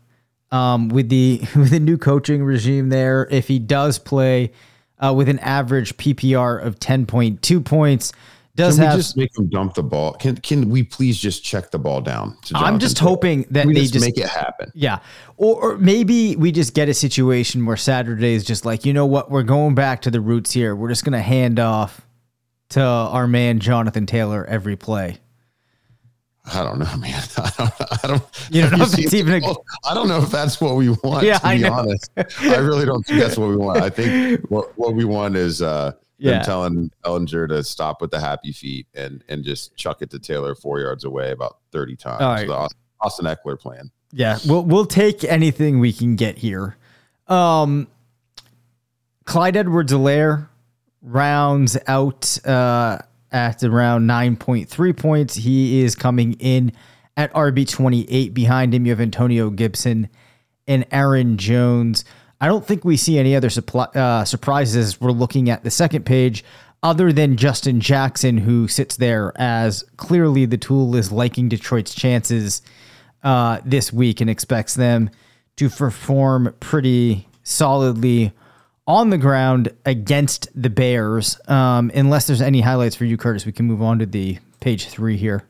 um, 0.50 0.88
with 0.88 1.08
the 1.08 1.40
with 1.56 1.70
the 1.70 1.80
new 1.80 1.98
coaching 1.98 2.44
regime 2.44 2.88
there, 2.88 3.28
if 3.30 3.48
he 3.48 3.58
does 3.58 3.98
play 3.98 4.52
uh, 4.98 5.12
with 5.14 5.28
an 5.28 5.38
average 5.40 5.96
PPR 5.96 6.62
of 6.62 6.78
ten 6.78 7.06
point 7.06 7.42
two 7.42 7.60
points, 7.60 8.12
does 8.56 8.76
can 8.76 8.86
have, 8.86 8.96
just 8.96 9.16
make 9.16 9.32
them 9.34 9.48
dump 9.48 9.74
the 9.74 9.82
ball? 9.82 10.14
Can 10.14 10.36
can 10.38 10.70
we 10.70 10.82
please 10.82 11.18
just 11.18 11.44
check 11.44 11.70
the 11.70 11.78
ball 11.78 12.00
down? 12.00 12.36
I'm 12.54 12.78
just 12.78 12.96
Taylor? 12.96 13.10
hoping 13.10 13.42
that 13.50 13.66
they 13.66 13.74
just, 13.74 13.92
just, 13.92 14.04
make 14.04 14.16
it 14.16 14.28
happen. 14.28 14.72
Yeah, 14.74 15.00
or, 15.36 15.72
or, 15.72 15.78
maybe 15.78 16.36
we 16.36 16.52
just 16.52 16.72
get 16.72 16.88
a 16.88 16.94
situation 16.94 17.66
where 17.66 17.76
Saturday 17.76 18.32
is 18.32 18.44
just 18.44 18.64
like, 18.64 18.86
you 18.86 18.94
know 18.94 19.04
what, 19.04 19.30
we're 19.30 19.42
going 19.42 19.74
back 19.74 20.02
to 20.02 20.10
the 20.10 20.20
roots 20.20 20.52
here. 20.52 20.74
We're 20.74 20.88
just 20.88 21.04
gonna 21.04 21.20
hand 21.20 21.60
off 21.60 22.05
to 22.76 22.82
our 22.84 23.26
man 23.26 23.58
Jonathan 23.58 24.04
Taylor 24.04 24.44
every 24.44 24.76
play? 24.76 25.16
I 26.44 26.62
don't 26.62 26.78
know, 26.78 26.96
man. 26.98 27.22
I 27.38 27.52
don't. 27.56 28.04
I 28.04 28.06
don't 28.06 28.48
you 28.50 28.60
don't 28.60 28.78
know 28.78 28.84
if 28.84 28.98
it's 28.98 29.14
even. 29.14 29.42
A, 29.42 29.54
I 29.88 29.94
don't 29.94 30.08
know 30.08 30.18
if 30.18 30.30
that's 30.30 30.60
what 30.60 30.76
we 30.76 30.90
want. 30.90 31.24
Yeah, 31.24 31.38
to 31.38 31.56
be 31.56 31.64
I 31.64 31.70
honest, 31.70 32.10
I 32.16 32.56
really 32.56 32.84
don't 32.84 33.04
think 33.04 33.18
that's 33.18 33.38
what 33.38 33.48
we 33.48 33.56
want. 33.56 33.82
I 33.82 33.88
think 33.88 34.44
what 34.50 34.76
what 34.78 34.94
we 34.94 35.06
want 35.06 35.36
is 35.36 35.62
uh, 35.62 35.92
yeah. 36.18 36.32
them 36.32 36.44
telling 36.44 36.90
Ehlinger 37.04 37.48
to 37.48 37.64
stop 37.64 38.02
with 38.02 38.10
the 38.10 38.20
happy 38.20 38.52
feet 38.52 38.86
and 38.94 39.24
and 39.30 39.42
just 39.42 39.74
chuck 39.76 40.02
it 40.02 40.10
to 40.10 40.18
Taylor 40.18 40.54
four 40.54 40.78
yards 40.78 41.04
away 41.04 41.30
about 41.30 41.56
thirty 41.72 41.96
times. 41.96 42.20
All 42.20 42.28
right. 42.28 42.46
The 42.46 42.68
Austin 43.00 43.24
Ekeler 43.24 43.58
plan. 43.58 43.90
Yeah, 44.12 44.38
we'll 44.46 44.64
we'll 44.64 44.86
take 44.86 45.24
anything 45.24 45.80
we 45.80 45.94
can 45.94 46.14
get 46.14 46.36
here. 46.36 46.76
Um, 47.26 47.88
Clyde 49.24 49.56
Edwards-Helaire 49.56 50.48
rounds 51.06 51.78
out 51.86 52.44
uh, 52.46 52.98
at 53.30 53.62
around 53.62 54.06
9.3 54.06 54.96
points. 54.96 55.36
He 55.36 55.80
is 55.80 55.94
coming 55.94 56.34
in 56.34 56.72
at 57.16 57.32
RB 57.32 57.66
28. 57.68 58.34
Behind 58.34 58.74
him, 58.74 58.84
you 58.84 58.92
have 58.92 59.00
Antonio 59.00 59.48
Gibson 59.48 60.08
and 60.66 60.84
Aaron 60.90 61.38
Jones. 61.38 62.04
I 62.40 62.48
don't 62.48 62.66
think 62.66 62.84
we 62.84 62.96
see 62.96 63.18
any 63.18 63.34
other 63.34 63.48
supply, 63.48 63.84
uh, 63.94 64.24
surprises. 64.24 65.00
We're 65.00 65.12
looking 65.12 65.48
at 65.48 65.64
the 65.64 65.70
second 65.70 66.04
page, 66.04 66.44
other 66.82 67.12
than 67.12 67.36
Justin 67.36 67.80
Jackson, 67.80 68.36
who 68.36 68.68
sits 68.68 68.96
there 68.96 69.32
as 69.36 69.84
clearly 69.96 70.44
the 70.44 70.58
tool 70.58 70.96
is 70.96 71.10
liking 71.10 71.48
Detroit's 71.48 71.94
chances 71.94 72.60
uh, 73.22 73.60
this 73.64 73.92
week 73.92 74.20
and 74.20 74.28
expects 74.28 74.74
them 74.74 75.08
to 75.56 75.70
perform 75.70 76.54
pretty 76.60 77.26
solidly 77.42 78.32
on 78.86 79.10
the 79.10 79.18
ground 79.18 79.72
against 79.84 80.48
the 80.60 80.70
Bears. 80.70 81.38
Um, 81.48 81.90
unless 81.94 82.26
there's 82.26 82.42
any 82.42 82.60
highlights 82.60 82.96
for 82.96 83.04
you, 83.04 83.16
Curtis, 83.16 83.44
we 83.44 83.52
can 83.52 83.66
move 83.66 83.82
on 83.82 83.98
to 83.98 84.06
the 84.06 84.38
page 84.60 84.88
three 84.88 85.16
here. 85.16 85.44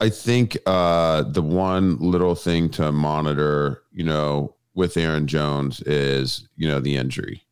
I 0.00 0.10
think 0.10 0.58
uh, 0.66 1.22
the 1.22 1.42
one 1.42 1.96
little 1.98 2.34
thing 2.34 2.68
to 2.70 2.92
monitor, 2.92 3.82
you 3.92 4.04
know, 4.04 4.54
with 4.74 4.96
Aaron 4.98 5.26
Jones 5.26 5.80
is, 5.82 6.46
you 6.56 6.68
know, 6.68 6.80
the 6.80 6.96
injury. 6.96 7.42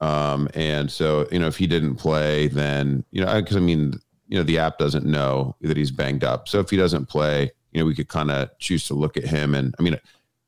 Um, 0.00 0.48
and 0.54 0.90
so, 0.90 1.26
you 1.32 1.38
know, 1.40 1.48
if 1.48 1.56
he 1.56 1.66
didn't 1.66 1.96
play, 1.96 2.46
then, 2.46 3.04
you 3.10 3.24
know, 3.24 3.40
because 3.40 3.56
I 3.56 3.60
mean, 3.60 3.94
you 4.28 4.38
know, 4.38 4.44
the 4.44 4.58
app 4.58 4.78
doesn't 4.78 5.04
know 5.04 5.56
that 5.62 5.76
he's 5.76 5.90
banged 5.90 6.22
up. 6.22 6.48
So 6.48 6.60
if 6.60 6.70
he 6.70 6.76
doesn't 6.76 7.06
play, 7.06 7.50
you 7.72 7.80
know, 7.80 7.86
we 7.86 7.94
could 7.94 8.08
kind 8.08 8.30
of 8.30 8.56
choose 8.58 8.86
to 8.86 8.94
look 8.94 9.16
at 9.16 9.24
him. 9.24 9.54
And 9.54 9.74
I 9.78 9.82
mean, 9.82 9.98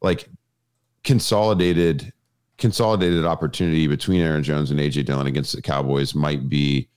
like 0.00 0.28
consolidated, 1.02 2.12
consolidated 2.58 3.24
opportunity 3.24 3.86
between 3.86 4.20
Aaron 4.20 4.42
Jones 4.42 4.70
and 4.70 4.80
AJ 4.80 5.04
Dillon 5.04 5.26
against 5.26 5.54
the 5.54 5.62
Cowboys 5.62 6.14
might 6.14 6.48
be 6.48 6.88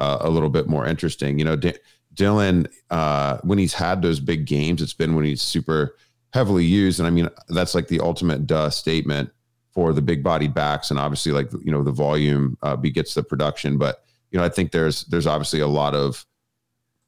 uh, 0.00 0.18
a 0.20 0.30
little 0.30 0.50
bit 0.50 0.68
more 0.68 0.86
interesting. 0.86 1.38
You 1.38 1.44
know, 1.44 1.56
D- 1.56 1.74
Dillon, 2.14 2.68
uh, 2.90 3.38
when 3.42 3.58
he's 3.58 3.74
had 3.74 4.02
those 4.02 4.20
big 4.20 4.44
games, 4.46 4.82
it's 4.82 4.92
been 4.92 5.14
when 5.14 5.24
he's 5.24 5.42
super 5.42 5.96
heavily 6.32 6.64
used. 6.64 6.98
And 6.98 7.06
I 7.06 7.10
mean, 7.10 7.28
that's 7.48 7.74
like 7.74 7.88
the 7.88 8.00
ultimate 8.00 8.46
duh 8.46 8.70
statement 8.70 9.30
for 9.72 9.92
the 9.92 10.02
big 10.02 10.22
bodied 10.22 10.54
backs. 10.54 10.90
And 10.90 10.98
obviously, 10.98 11.32
like, 11.32 11.52
you 11.62 11.72
know, 11.72 11.82
the 11.82 11.92
volume 11.92 12.56
uh, 12.62 12.76
begets 12.76 13.14
the 13.14 13.22
production. 13.22 13.76
But, 13.78 14.04
you 14.30 14.38
know, 14.38 14.44
I 14.44 14.48
think 14.48 14.70
there's, 14.70 15.04
there's 15.04 15.26
obviously 15.26 15.60
a 15.60 15.66
lot 15.66 15.94
of, 15.94 16.24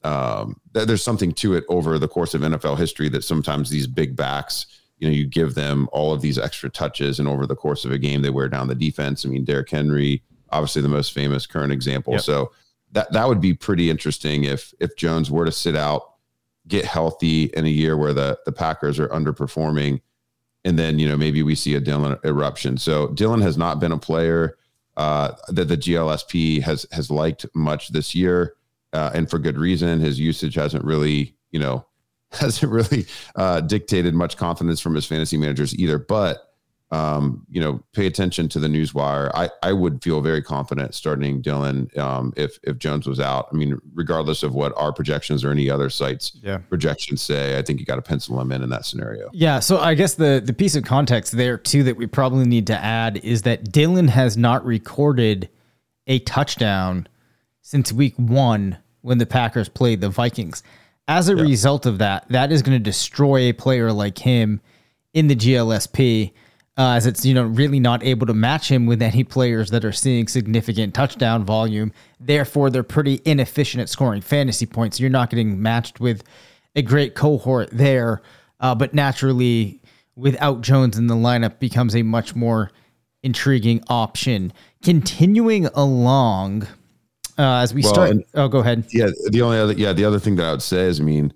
um, 0.02 0.60
there's 0.72 1.02
something 1.02 1.32
to 1.32 1.54
it 1.54 1.64
over 1.68 1.98
the 1.98 2.08
course 2.08 2.34
of 2.34 2.42
NFL 2.42 2.78
history 2.78 3.08
that 3.08 3.24
sometimes 3.24 3.70
these 3.70 3.86
big 3.86 4.14
backs, 4.14 4.66
you 4.98 5.09
know, 5.09 5.14
you 5.14 5.26
give 5.26 5.54
them 5.54 5.88
all 5.92 6.12
of 6.12 6.22
these 6.22 6.38
extra 6.38 6.70
touches, 6.70 7.18
and 7.18 7.28
over 7.28 7.46
the 7.46 7.56
course 7.56 7.85
of 7.85 7.92
a 7.92 7.98
game, 7.98 8.22
they 8.22 8.30
wear 8.30 8.48
down 8.48 8.68
the 8.68 8.74
defense. 8.74 9.24
I 9.24 9.28
mean, 9.28 9.44
Derrick 9.44 9.70
Henry, 9.70 10.22
obviously 10.50 10.82
the 10.82 10.88
most 10.88 11.12
famous 11.12 11.46
current 11.46 11.72
example. 11.72 12.14
Yep. 12.14 12.22
So 12.22 12.52
that 12.92 13.12
that 13.12 13.28
would 13.28 13.40
be 13.40 13.54
pretty 13.54 13.90
interesting 13.90 14.44
if 14.44 14.72
if 14.80 14.96
Jones 14.96 15.30
were 15.30 15.44
to 15.44 15.52
sit 15.52 15.76
out, 15.76 16.14
get 16.66 16.85
healthy 16.85 17.44
in 17.44 17.66
a 17.66 17.70
year 17.70 17.96
where 17.96 18.14
the 18.14 18.38
the 18.46 18.52
Packers 18.52 18.98
are 18.98 19.09
underperforming, 19.09 20.00
and 20.64 20.78
then 20.78 20.98
you 20.98 21.09
know 21.09 21.16
maybe 21.16 21.42
we 21.42 21.54
see 21.54 21.74
a 21.74 21.80
Dillon 21.80 22.18
eruption. 22.24 22.78
So 22.78 23.09
Dillon 23.09 23.42
has 23.42 23.59
not 23.59 23.80
been 23.80 23.92
a 23.92 23.98
player 23.98 24.56
uh, 24.96 25.32
that 25.48 25.68
the 25.68 25.76
GLSP 25.76 26.62
has 26.62 26.87
has 26.92 27.11
liked 27.11 27.44
much 27.54 27.88
this 27.88 28.14
year, 28.14 28.54
uh, 28.94 29.11
and 29.12 29.28
for 29.28 29.38
good 29.38 29.59
reason. 29.59 30.00
His 30.00 30.18
usage 30.18 30.54
hasn't 30.54 30.85
really 30.85 31.37
you 31.50 31.61
know 31.61 31.87
hasn't 32.32 32.70
really 32.70 33.06
uh, 33.34 33.60
dictated 33.60 34.14
much 34.14 34.36
confidence 34.36 34.80
from 34.80 34.94
his 34.94 35.06
fantasy 35.06 35.36
managers 35.36 35.74
either. 35.78 35.98
But 35.98 36.46
um, 36.92 37.44
you 37.50 37.60
know, 37.60 37.82
pay 37.92 38.06
attention 38.06 38.48
to 38.50 38.60
the 38.60 38.68
news 38.68 38.94
wire. 38.94 39.30
I, 39.34 39.50
I 39.62 39.72
would 39.72 40.02
feel 40.04 40.20
very 40.20 40.40
confident 40.40 40.94
starting 40.94 41.40
Dillon 41.42 41.90
um, 41.96 42.32
if 42.36 42.58
if 42.62 42.78
Jones 42.78 43.08
was 43.08 43.18
out. 43.18 43.48
I 43.52 43.56
mean, 43.56 43.78
regardless 43.94 44.42
of 44.44 44.54
what 44.54 44.72
our 44.76 44.92
projections 44.92 45.44
or 45.44 45.50
any 45.50 45.68
other 45.68 45.90
sites 45.90 46.38
yeah. 46.42 46.58
projections 46.58 47.22
say, 47.22 47.58
I 47.58 47.62
think 47.62 47.80
you 47.80 47.86
got 47.86 47.96
to 47.96 48.02
pencil 48.02 48.40
him 48.40 48.52
in 48.52 48.62
in 48.62 48.70
that 48.70 48.84
scenario. 48.84 49.30
Yeah. 49.32 49.58
So 49.58 49.78
I 49.78 49.94
guess 49.94 50.14
the 50.14 50.40
the 50.44 50.52
piece 50.52 50.76
of 50.76 50.84
context 50.84 51.36
there 51.36 51.58
too 51.58 51.82
that 51.82 51.96
we 51.96 52.06
probably 52.06 52.46
need 52.46 52.68
to 52.68 52.76
add 52.76 53.16
is 53.18 53.42
that 53.42 53.72
Dillon 53.72 54.08
has 54.08 54.36
not 54.36 54.64
recorded 54.64 55.48
a 56.06 56.20
touchdown 56.20 57.08
since 57.62 57.92
week 57.92 58.14
one 58.16 58.78
when 59.00 59.18
the 59.18 59.26
Packers 59.26 59.68
played 59.68 60.00
the 60.00 60.08
Vikings. 60.08 60.62
As 61.08 61.28
a 61.28 61.36
yeah. 61.36 61.42
result 61.42 61.86
of 61.86 61.98
that, 61.98 62.26
that 62.30 62.50
is 62.50 62.62
going 62.62 62.76
to 62.76 62.82
destroy 62.82 63.42
a 63.42 63.52
player 63.52 63.92
like 63.92 64.18
him 64.18 64.60
in 65.14 65.28
the 65.28 65.36
GLSP 65.36 66.32
uh, 66.78 66.90
as 66.90 67.06
it's 67.06 67.24
you 67.24 67.32
know 67.32 67.44
really 67.44 67.80
not 67.80 68.04
able 68.04 68.26
to 68.26 68.34
match 68.34 68.70
him 68.70 68.86
with 68.86 69.00
any 69.00 69.24
players 69.24 69.70
that 69.70 69.84
are 69.84 69.92
seeing 69.92 70.28
significant 70.28 70.94
touchdown 70.94 71.44
volume. 71.44 71.92
Therefore, 72.20 72.70
they're 72.70 72.82
pretty 72.82 73.22
inefficient 73.24 73.80
at 73.80 73.88
scoring 73.88 74.20
fantasy 74.20 74.66
points. 74.66 75.00
You're 75.00 75.10
not 75.10 75.30
getting 75.30 75.60
matched 75.60 76.00
with 76.00 76.22
a 76.74 76.82
great 76.82 77.14
cohort 77.14 77.70
there, 77.72 78.20
uh, 78.60 78.74
but 78.74 78.92
naturally, 78.92 79.80
without 80.16 80.60
Jones 80.60 80.98
in 80.98 81.06
the 81.06 81.14
lineup, 81.14 81.58
becomes 81.58 81.96
a 81.96 82.02
much 82.02 82.34
more 82.34 82.70
intriguing 83.22 83.82
option. 83.88 84.52
Continuing 84.82 85.66
along, 85.68 86.68
uh, 87.38 87.59
as 87.59 87.75
we 87.75 87.83
well, 87.83 87.94
start. 87.94 88.11
And, 88.11 88.25
oh, 88.35 88.49
go 88.49 88.59
ahead. 88.59 88.87
Yeah, 88.90 89.09
the 89.31 89.42
only 89.42 89.59
other 89.59 89.72
yeah 89.72 89.92
the 89.92 90.05
other 90.05 90.18
thing 90.18 90.37
that 90.37 90.46
I 90.46 90.53
would 90.53 90.62
say 90.62 90.87
is, 90.87 91.01
I 91.01 91.05
mean, 91.05 91.33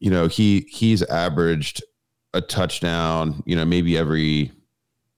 you 0.00 0.10
know, 0.10 0.26
he 0.26 0.66
he's 0.68 1.02
averaged 1.02 1.82
a 2.34 2.40
touchdown, 2.40 3.42
you 3.46 3.56
know, 3.56 3.64
maybe 3.64 3.96
every 3.96 4.52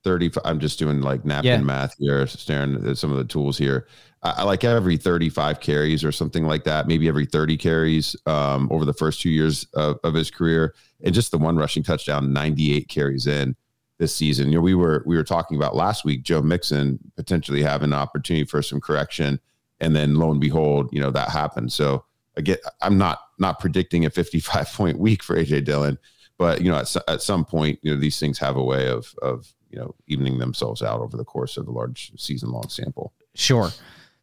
30. 0.03 0.31
I'm 0.45 0.59
just 0.59 0.79
doing 0.79 1.01
like 1.01 1.25
napkin 1.25 1.51
yeah. 1.51 1.57
math 1.57 1.95
here, 1.97 2.25
staring 2.27 2.87
at 2.87 2.97
some 2.97 3.11
of 3.11 3.17
the 3.17 3.25
tools 3.25 3.57
here. 3.57 3.87
I, 4.23 4.35
I, 4.37 4.43
like 4.43 4.63
every 4.63 4.95
35 4.95 5.59
carries 5.59 6.03
or 6.03 6.11
something 6.11 6.45
like 6.45 6.63
that, 6.63 6.87
maybe 6.87 7.07
every 7.07 7.25
30 7.25 7.57
carries 7.57 8.15
um, 8.25 8.67
over 8.71 8.85
the 8.85 8.93
first 8.93 9.21
two 9.21 9.29
years 9.29 9.67
of, 9.73 9.97
of 10.03 10.13
his 10.13 10.31
career. 10.31 10.73
And 11.03 11.13
just 11.13 11.31
the 11.31 11.37
one 11.37 11.57
rushing 11.57 11.83
touchdown, 11.83 12.31
98 12.31 12.87
carries 12.87 13.27
in 13.27 13.55
this 13.99 14.15
season. 14.15 14.47
You 14.47 14.55
know, 14.55 14.61
we 14.61 14.75
were 14.75 15.03
we 15.05 15.17
were 15.17 15.23
talking 15.23 15.57
about 15.57 15.75
last 15.75 16.05
week, 16.05 16.23
Joe 16.23 16.41
Mixon 16.41 16.99
potentially 17.15 17.61
having 17.61 17.89
an 17.89 17.99
opportunity 17.99 18.45
for 18.45 18.61
some 18.61 18.79
correction. 18.79 19.39
And 19.79 19.95
then 19.95 20.15
lo 20.15 20.31
and 20.31 20.41
behold, 20.41 20.89
you 20.91 20.99
know, 20.99 21.11
that 21.11 21.29
happened. 21.29 21.71
So 21.71 22.05
again, 22.35 22.57
I'm 22.81 22.97
not 22.97 23.19
not 23.39 23.59
predicting 23.59 24.05
a 24.05 24.09
55 24.09 24.67
point 24.73 24.99
week 24.99 25.23
for 25.23 25.35
AJ 25.35 25.65
Dillon 25.65 25.97
but 26.37 26.61
you 26.61 26.71
know, 26.71 26.77
at, 26.77 26.95
at 27.07 27.21
some 27.21 27.43
point, 27.45 27.79
you 27.81 27.93
know, 27.93 27.99
these 27.99 28.19
things 28.19 28.37
have 28.39 28.55
a 28.55 28.63
way 28.63 28.87
of 28.87 29.13
of 29.21 29.53
you 29.69 29.79
know 29.79 29.95
evening 30.07 30.37
themselves 30.37 30.81
out 30.81 31.01
over 31.01 31.17
the 31.17 31.25
course 31.25 31.57
of 31.57 31.67
a 31.67 31.71
large 31.71 32.11
season 32.17 32.51
long 32.51 32.69
sample. 32.69 33.13
Sure. 33.35 33.69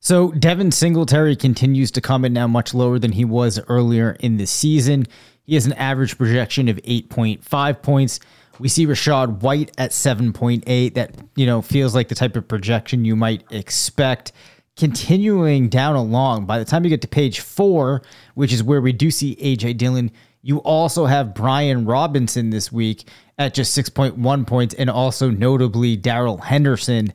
So 0.00 0.32
Devin 0.32 0.70
Singletary 0.70 1.34
continues 1.34 1.90
to 1.92 2.00
come 2.00 2.24
in 2.24 2.32
now 2.32 2.46
much 2.46 2.74
lower 2.74 2.98
than 2.98 3.12
he 3.12 3.24
was 3.24 3.58
earlier 3.68 4.16
in 4.20 4.36
the 4.36 4.46
season. 4.46 5.06
He 5.44 5.54
has 5.54 5.66
an 5.66 5.72
average 5.74 6.18
projection 6.18 6.68
of 6.68 6.76
8.5 6.76 7.82
points. 7.82 8.20
We 8.58 8.68
see 8.68 8.86
Rachaad 8.86 9.40
White 9.40 9.72
at 9.78 9.92
7.8. 9.92 10.94
That, 10.94 11.14
you 11.36 11.46
know, 11.46 11.62
feels 11.62 11.94
like 11.94 12.08
the 12.08 12.14
type 12.14 12.36
of 12.36 12.46
projection 12.46 13.06
you 13.06 13.16
might 13.16 13.44
expect. 13.50 14.32
Continuing 14.76 15.68
down 15.68 15.94
along, 15.94 16.46
by 16.46 16.58
the 16.58 16.64
time 16.64 16.82
you 16.82 16.90
get 16.90 17.02
to 17.02 17.08
page 17.08 17.40
four, 17.40 18.02
which 18.34 18.52
is 18.52 18.62
where 18.62 18.80
we 18.80 18.92
do 18.92 19.10
see 19.10 19.36
AJ 19.36 19.76
Dillon, 19.76 20.10
you 20.42 20.58
also 20.58 21.06
have 21.06 21.32
Brian 21.32 21.84
Robinson 21.84 22.50
this 22.50 22.72
week 22.72 23.08
at 23.38 23.54
just 23.54 23.76
6.1 23.76 24.46
points, 24.46 24.74
and 24.74 24.90
also 24.90 25.30
notably 25.30 25.96
Darrell 25.96 26.38
Henderson 26.38 27.12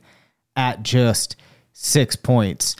at 0.56 0.82
just 0.82 1.36
six 1.72 2.16
points. 2.16 2.76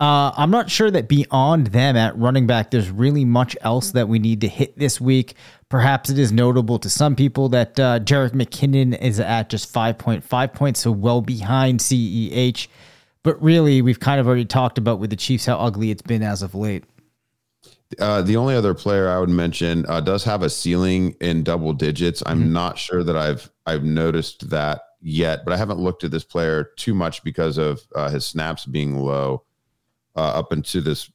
Uh, 0.00 0.32
I'm 0.36 0.50
not 0.50 0.68
sure 0.68 0.90
that 0.90 1.08
beyond 1.08 1.68
them 1.68 1.96
at 1.96 2.16
running 2.18 2.46
back, 2.46 2.70
there's 2.70 2.90
really 2.90 3.24
much 3.24 3.56
else 3.60 3.92
that 3.92 4.08
we 4.08 4.18
need 4.18 4.40
to 4.40 4.48
hit 4.48 4.76
this 4.76 5.00
week. 5.00 5.34
Perhaps 5.68 6.10
it 6.10 6.18
is 6.18 6.32
notable 6.32 6.78
to 6.80 6.90
some 6.90 7.14
people 7.14 7.48
that 7.50 7.78
uh, 7.78 8.00
Jerick 8.00 8.32
McKinnon 8.32 9.00
is 9.00 9.20
at 9.20 9.48
just 9.48 9.72
5.5 9.72 10.52
points, 10.52 10.80
so 10.80 10.90
well 10.90 11.20
behind 11.20 11.80
CEH. 11.80 12.66
But 13.24 13.42
really, 13.42 13.82
we've 13.82 13.98
kind 13.98 14.20
of 14.20 14.28
already 14.28 14.44
talked 14.44 14.78
about 14.78 15.00
with 15.00 15.10
the 15.10 15.16
Chiefs 15.16 15.46
how 15.46 15.56
ugly 15.56 15.90
it's 15.90 16.02
been 16.02 16.22
as 16.22 16.42
of 16.42 16.54
late. 16.54 16.84
Uh, 17.98 18.22
the 18.22 18.36
only 18.36 18.54
other 18.54 18.74
player 18.74 19.08
I 19.08 19.18
would 19.18 19.30
mention 19.30 19.86
uh, 19.88 20.00
does 20.00 20.24
have 20.24 20.42
a 20.42 20.50
ceiling 20.50 21.16
in 21.20 21.42
double 21.42 21.72
digits. 21.72 22.22
I'm 22.26 22.40
mm-hmm. 22.40 22.52
not 22.52 22.78
sure 22.78 23.02
that 23.02 23.16
I've 23.16 23.50
I've 23.66 23.82
noticed 23.82 24.50
that 24.50 24.82
yet, 25.00 25.44
but 25.44 25.54
I 25.54 25.56
haven't 25.56 25.78
looked 25.78 26.04
at 26.04 26.10
this 26.10 26.24
player 26.24 26.70
too 26.76 26.94
much 26.94 27.24
because 27.24 27.56
of 27.56 27.80
uh, 27.94 28.10
his 28.10 28.26
snaps 28.26 28.66
being 28.66 28.98
low 28.98 29.44
uh, 30.16 30.20
up 30.20 30.52
until 30.52 30.82
this 30.82 31.10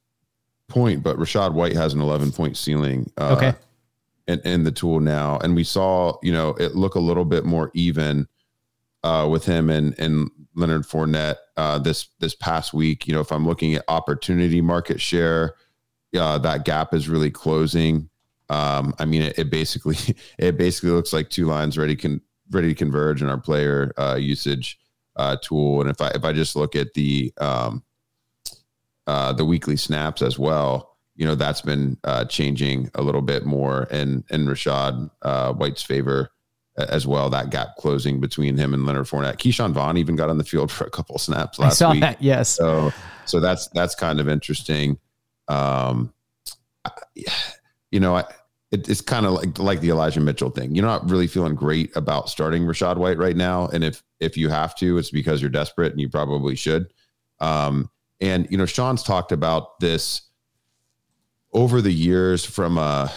point. 0.68 1.02
But 1.02 1.16
Rachaad 1.16 1.52
White 1.52 1.76
has 1.76 1.94
an 1.94 2.00
11 2.00 2.32
point 2.32 2.56
ceiling. 2.56 3.10
Uh, 3.18 3.36
okay. 3.36 3.54
In, 4.26 4.40
in 4.40 4.64
the 4.64 4.70
tool 4.70 5.00
now, 5.00 5.38
and 5.38 5.56
we 5.56 5.64
saw 5.64 6.16
you 6.22 6.32
know 6.32 6.50
it 6.50 6.74
look 6.74 6.94
a 6.94 7.00
little 7.00 7.24
bit 7.24 7.44
more 7.44 7.70
even 7.74 8.28
uh, 9.02 9.28
with 9.30 9.44
him 9.44 9.70
and 9.70 9.98
and 9.98 10.30
Leonard 10.54 10.82
Fournette 10.82 11.36
this 11.82 12.08
this 12.18 12.34
past 12.34 12.74
week. 12.74 13.06
You 13.06 13.14
know, 13.14 13.20
if 13.20 13.32
I'm 13.32 13.46
looking 13.46 13.74
at 13.74 13.84
opportunity 13.88 14.60
market 14.60 15.00
share 15.00 15.54
uh, 16.18 16.38
that 16.38 16.64
gap 16.64 16.94
is 16.94 17.08
really 17.08 17.30
closing. 17.30 18.08
Um, 18.48 18.94
I 18.98 19.04
mean, 19.04 19.22
it, 19.22 19.38
it, 19.38 19.50
basically 19.50 19.96
it 20.38 20.56
basically 20.56 20.90
looks 20.90 21.12
like 21.12 21.30
two 21.30 21.46
lines 21.46 21.78
ready 21.78 21.96
can 21.96 22.20
ready 22.50 22.68
to 22.68 22.74
converge 22.74 23.22
in 23.22 23.28
our 23.28 23.38
player 23.38 23.92
uh, 23.96 24.16
usage 24.16 24.78
uh, 25.16 25.36
tool. 25.42 25.80
And 25.80 25.90
if 25.90 26.00
I 26.00 26.08
if 26.08 26.24
I 26.24 26.32
just 26.32 26.56
look 26.56 26.74
at 26.74 26.94
the 26.94 27.32
um, 27.38 27.84
uh, 29.06 29.32
the 29.32 29.44
weekly 29.44 29.76
snaps 29.76 30.22
as 30.22 30.38
well, 30.38 30.96
you 31.14 31.26
know 31.26 31.34
that's 31.34 31.60
been 31.60 31.96
uh, 32.04 32.24
changing 32.24 32.90
a 32.94 33.02
little 33.02 33.22
bit 33.22 33.44
more 33.46 33.84
in 33.84 34.24
in 34.30 34.46
Rachaad 34.46 35.10
uh, 35.22 35.52
White's 35.52 35.82
favor 35.82 36.32
as 36.76 37.06
well. 37.06 37.30
That 37.30 37.50
gap 37.50 37.76
closing 37.78 38.20
between 38.20 38.56
him 38.56 38.74
and 38.74 38.86
Leonard 38.86 39.06
Fournette. 39.06 39.36
Ke'Shawn 39.36 39.72
Vaughn 39.72 39.96
even 39.96 40.16
got 40.16 40.30
on 40.30 40.38
the 40.38 40.44
field 40.44 40.70
for 40.72 40.84
a 40.84 40.90
couple 40.90 41.18
snaps 41.18 41.58
last 41.58 41.72
I 41.72 41.74
saw 41.74 41.92
week. 41.92 42.00
That, 42.00 42.22
yes. 42.22 42.48
So 42.50 42.92
so 43.26 43.40
that's 43.40 43.68
that's 43.68 43.94
kind 43.94 44.20
of 44.20 44.28
interesting. 44.28 44.98
Um, 45.48 46.12
you 47.90 48.00
know, 48.00 48.16
I, 48.16 48.24
it, 48.70 48.88
it's 48.88 49.00
kind 49.00 49.26
of 49.26 49.32
like 49.32 49.58
like 49.58 49.80
the 49.80 49.90
Elijah 49.90 50.20
Mitchell 50.20 50.50
thing. 50.50 50.74
You're 50.74 50.84
not 50.84 51.08
really 51.10 51.26
feeling 51.26 51.54
great 51.54 51.94
about 51.96 52.28
starting 52.28 52.64
Rachaad 52.64 52.96
White 52.96 53.18
right 53.18 53.36
now, 53.36 53.66
and 53.68 53.82
if 53.84 54.02
if 54.20 54.36
you 54.36 54.48
have 54.48 54.74
to, 54.76 54.98
it's 54.98 55.10
because 55.10 55.40
you're 55.40 55.50
desperate, 55.50 55.92
and 55.92 56.00
you 56.00 56.08
probably 56.08 56.54
should. 56.54 56.92
Um, 57.40 57.90
and 58.20 58.46
you 58.50 58.56
know, 58.56 58.66
Sean's 58.66 59.02
talked 59.02 59.32
about 59.32 59.80
this 59.80 60.22
over 61.52 61.80
the 61.80 61.92
years 61.92 62.44
from 62.44 62.78
a 62.78 63.10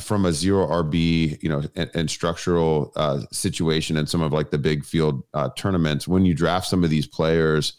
from 0.00 0.26
a 0.26 0.32
zero 0.32 0.66
RB, 0.66 1.42
you 1.42 1.48
know, 1.48 1.62
and, 1.76 1.90
and 1.94 2.10
structural 2.10 2.92
uh, 2.96 3.20
situation 3.30 3.96
and 3.96 4.08
some 4.08 4.22
of 4.22 4.32
like 4.32 4.50
the 4.50 4.58
big 4.58 4.84
field 4.84 5.22
uh, 5.34 5.50
tournaments. 5.56 6.08
When 6.08 6.24
you 6.24 6.34
draft 6.34 6.66
some 6.66 6.84
of 6.84 6.90
these 6.90 7.06
players, 7.06 7.74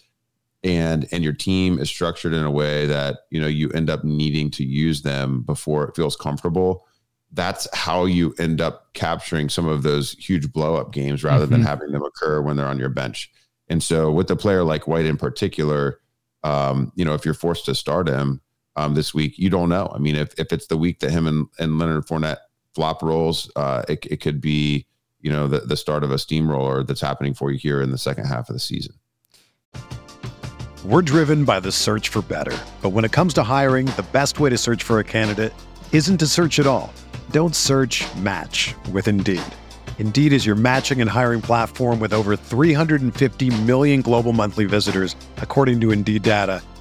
and 0.63 1.07
and 1.11 1.23
your 1.23 1.33
team 1.33 1.79
is 1.79 1.89
structured 1.89 2.33
in 2.33 2.43
a 2.43 2.51
way 2.51 2.85
that 2.85 3.19
you 3.29 3.41
know 3.41 3.47
you 3.47 3.69
end 3.71 3.89
up 3.89 4.03
needing 4.03 4.49
to 4.51 4.63
use 4.63 5.01
them 5.01 5.41
before 5.41 5.87
it 5.87 5.95
feels 5.95 6.15
comfortable 6.15 6.87
that's 7.31 7.67
how 7.73 8.05
you 8.05 8.33
end 8.39 8.61
up 8.61 8.93
capturing 8.93 9.49
some 9.49 9.67
of 9.67 9.83
those 9.83 10.13
huge 10.13 10.51
blow 10.51 10.75
up 10.75 10.91
games 10.91 11.23
rather 11.23 11.45
mm-hmm. 11.45 11.53
than 11.53 11.63
having 11.63 11.91
them 11.91 12.03
occur 12.03 12.41
when 12.41 12.55
they're 12.55 12.67
on 12.67 12.79
your 12.79 12.89
bench. 12.89 13.31
And 13.67 13.83
so 13.83 14.11
with 14.11 14.31
a 14.31 14.35
player 14.35 14.63
like 14.63 14.87
White 14.87 15.05
in 15.05 15.17
particular, 15.17 15.99
um, 16.43 16.91
you 16.95 17.03
know, 17.03 17.13
if 17.13 17.25
you're 17.25 17.33
forced 17.33 17.65
to 17.65 17.75
start 17.75 18.07
him 18.07 18.41
um, 18.77 18.93
this 18.93 19.13
week, 19.13 19.37
you 19.37 19.49
don't 19.49 19.69
know. 19.69 19.91
I 19.93 19.97
mean, 19.97 20.15
if, 20.15 20.39
if 20.39 20.53
it's 20.53 20.67
the 20.67 20.77
week 20.77 20.99
that 20.99 21.11
him 21.11 21.27
and, 21.27 21.47
and 21.59 21.79
Leonard 21.79 22.05
Fournette 22.05 22.37
flop 22.75 23.01
rolls, 23.01 23.51
uh, 23.55 23.83
it, 23.89 24.05
it 24.09 24.21
could 24.21 24.39
be, 24.39 24.85
you 25.19 25.31
know, 25.31 25.47
the, 25.47 25.61
the 25.61 25.75
start 25.75 26.03
of 26.03 26.11
a 26.11 26.19
steamroller 26.19 26.83
that's 26.83 27.01
happening 27.01 27.33
for 27.33 27.51
you 27.51 27.57
here 27.57 27.81
in 27.81 27.89
the 27.89 27.97
second 27.97 28.25
half 28.25 28.49
of 28.49 28.53
the 28.53 28.59
season. 28.59 28.93
We're 30.85 31.01
driven 31.01 31.43
by 31.43 31.59
the 31.59 31.71
search 31.71 32.09
for 32.09 32.21
better. 32.21 32.57
But 32.81 32.89
when 32.89 33.03
it 33.03 33.11
comes 33.11 33.33
to 33.33 33.43
hiring, 33.43 33.87
the 33.87 34.05
best 34.13 34.39
way 34.39 34.51
to 34.51 34.57
search 34.57 34.83
for 34.83 34.99
a 34.99 35.03
candidate 35.03 35.53
isn't 35.91 36.19
to 36.19 36.27
search 36.27 36.59
at 36.59 36.67
all. 36.67 36.93
Don't 37.31 37.55
search 37.55 38.05
match 38.17 38.75
with 38.91 39.07
Indeed. 39.07 39.41
Indeed 39.97 40.33
is 40.33 40.45
your 40.45 40.55
matching 40.55 41.01
and 41.01 41.09
hiring 41.09 41.41
platform 41.41 41.99
with 41.99 42.13
over 42.13 42.35
350 42.35 43.63
million 43.63 44.01
global 44.01 44.33
monthly 44.33 44.65
visitors, 44.65 45.15
according 45.37 45.81
to 45.81 45.89
Indeed 45.91 46.21
data, 46.21 46.61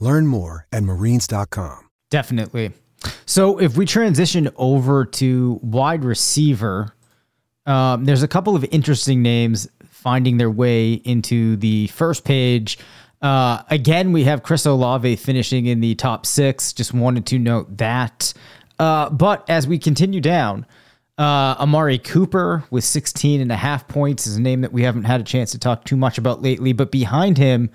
Learn 0.00 0.26
more 0.26 0.66
at 0.72 0.82
marines.com. 0.82 1.88
Definitely. 2.10 2.72
So 3.26 3.58
if 3.58 3.76
we 3.76 3.86
transition 3.86 4.50
over 4.56 5.04
to 5.04 5.60
wide 5.62 6.04
receiver, 6.04 6.94
um, 7.66 8.04
there's 8.04 8.22
a 8.22 8.28
couple 8.28 8.56
of 8.56 8.64
interesting 8.70 9.22
names 9.22 9.68
finding 9.88 10.38
their 10.38 10.50
way 10.50 10.94
into 10.94 11.56
the 11.56 11.88
first 11.88 12.24
page. 12.24 12.78
Uh, 13.20 13.62
again, 13.68 14.12
we 14.12 14.24
have 14.24 14.42
Chris 14.42 14.64
Olave 14.64 15.16
finishing 15.16 15.66
in 15.66 15.80
the 15.80 15.94
top 15.96 16.24
six. 16.24 16.72
Just 16.72 16.94
wanted 16.94 17.26
to 17.26 17.38
note 17.38 17.76
that. 17.78 18.32
Uh, 18.78 19.10
but 19.10 19.48
as 19.50 19.66
we 19.66 19.78
continue 19.78 20.20
down, 20.20 20.64
uh, 21.18 21.56
Amari 21.58 21.98
Cooper 21.98 22.64
with 22.70 22.84
16 22.84 23.40
and 23.40 23.50
a 23.50 23.56
half 23.56 23.88
points 23.88 24.26
is 24.26 24.36
a 24.36 24.40
name 24.40 24.60
that 24.60 24.72
we 24.72 24.82
haven't 24.84 25.04
had 25.04 25.20
a 25.20 25.24
chance 25.24 25.50
to 25.50 25.58
talk 25.58 25.84
too 25.84 25.96
much 25.96 26.16
about 26.16 26.42
lately. 26.42 26.72
But 26.72 26.92
behind 26.92 27.38
him, 27.38 27.70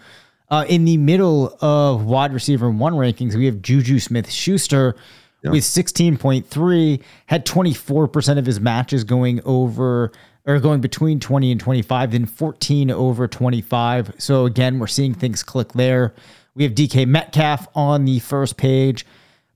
uh, 0.54 0.66
in 0.66 0.86
the 0.86 0.98
middle 0.98 1.58
of 1.62 2.06
wide 2.06 2.32
receiver 2.32 2.70
one 2.70 2.94
rankings, 2.94 3.34
we 3.34 3.48
have 3.48 3.60
Juju 3.64 4.00
Smith 4.00 4.30
Schuster 4.30 4.96
yep. 5.42 5.52
with 5.52 5.64
16.3, 5.64 7.02
had 7.26 7.44
24% 7.44 8.38
of 8.38 8.46
his 8.46 8.60
matches 8.60 9.04
going 9.04 9.42
over 9.46 10.12
or 10.46 10.60
going 10.60 10.80
between 10.80 11.20
20 11.20 11.54
and 11.54 11.60
25, 11.60 12.12
then 12.12 12.28
14 12.28 12.92
over 12.92 13.28
25. 13.28 14.14
So 14.20 14.46
again, 14.46 14.78
we're 14.78 14.86
seeing 14.86 15.16
things 15.16 15.42
click 15.42 15.74
there. 15.74 16.14
We 16.54 16.66
have 16.66 16.74
DK 16.74 17.08
Metcalf 17.08 17.68
on 17.74 18.06
the 18.06 18.20
first 18.20 18.56
page. 18.56 19.08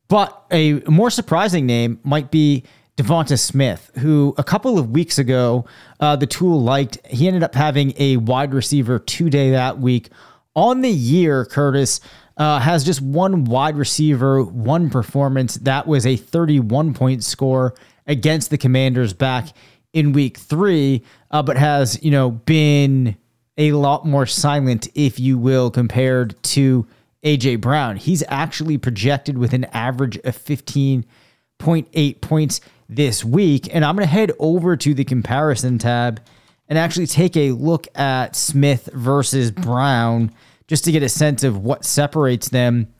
But 0.08 0.46
a 0.50 0.80
more 0.90 1.12
surprising 1.12 1.68
name 1.68 2.00
might 2.04 2.32
be 2.32 2.64
DeVonta 2.96 3.38
Smith, 3.38 3.92
who 4.00 4.34
a 4.40 4.44
couple 4.44 4.80
of 4.80 4.90
weeks 4.90 5.20
ago, 5.20 5.66
uh, 6.00 6.16
the 6.16 6.26
tool 6.26 6.60
liked. 6.60 7.06
He 7.06 7.28
ended 7.28 7.44
up 7.44 7.54
having 7.54 7.94
a 7.98 8.18
wide 8.18 8.56
receiver 8.56 8.98
two 8.98 9.30
day 9.30 9.52
that 9.52 9.78
week. 9.78 10.10
On 10.58 10.82
the 10.82 10.90
year, 10.90 11.46
Curtis 11.46 12.02
uh, 12.36 12.58
has 12.58 12.84
just 12.84 13.00
one 13.00 13.44
wide 13.44 13.78
receiver, 13.78 14.42
one 14.42 14.90
performance. 14.90 15.54
That 15.58 15.86
was 15.86 16.04
a 16.04 16.18
31 16.18 16.96
point 16.96 17.24
score 17.24 17.76
against 18.08 18.50
the 18.50 18.58
Commanders 18.58 19.14
back 19.14 19.50
in 19.94 20.14
week 20.14 20.40
three, 20.40 21.04
uh, 21.30 21.44
but 21.44 21.58
has, 21.58 22.04
you 22.04 22.10
know, 22.10 22.32
been 22.32 23.16
a 23.60 23.74
lot 23.74 24.08
more 24.08 24.26
silent, 24.26 24.88
if 24.96 25.20
you 25.20 25.38
will, 25.38 25.70
compared 25.70 26.42
to 26.42 26.88
AJ 27.24 27.62
Brown. 27.62 27.96
He's 27.96 28.24
actually 28.28 28.80
projected 28.80 29.38
with 29.38 29.54
an 29.54 29.66
average 29.66 30.18
of 30.18 30.36
15.8 30.36 32.22
points 32.22 32.62
this 32.90 33.24
week. 33.24 33.70
And 33.72 33.86
I'm 33.86 33.96
going 33.96 34.08
to 34.08 34.12
head 34.12 34.32
over 34.40 34.76
to 34.76 34.96
the 34.96 35.04
comparison 35.04 35.78
tab 35.78 36.20
and 36.68 36.80
actually 36.80 37.08
take 37.08 37.38
a 37.38 37.52
look 37.52 37.88
at 37.96 38.36
Smith 38.36 38.90
versus 38.92 39.52
Brown 39.52 40.34
just 40.68 40.84
to 40.86 40.92
get 40.92 41.04
a 41.04 41.10
sense 41.10 41.44
of 41.44 41.58
what 41.58 41.86
separates 41.86 42.50
them 42.50 42.94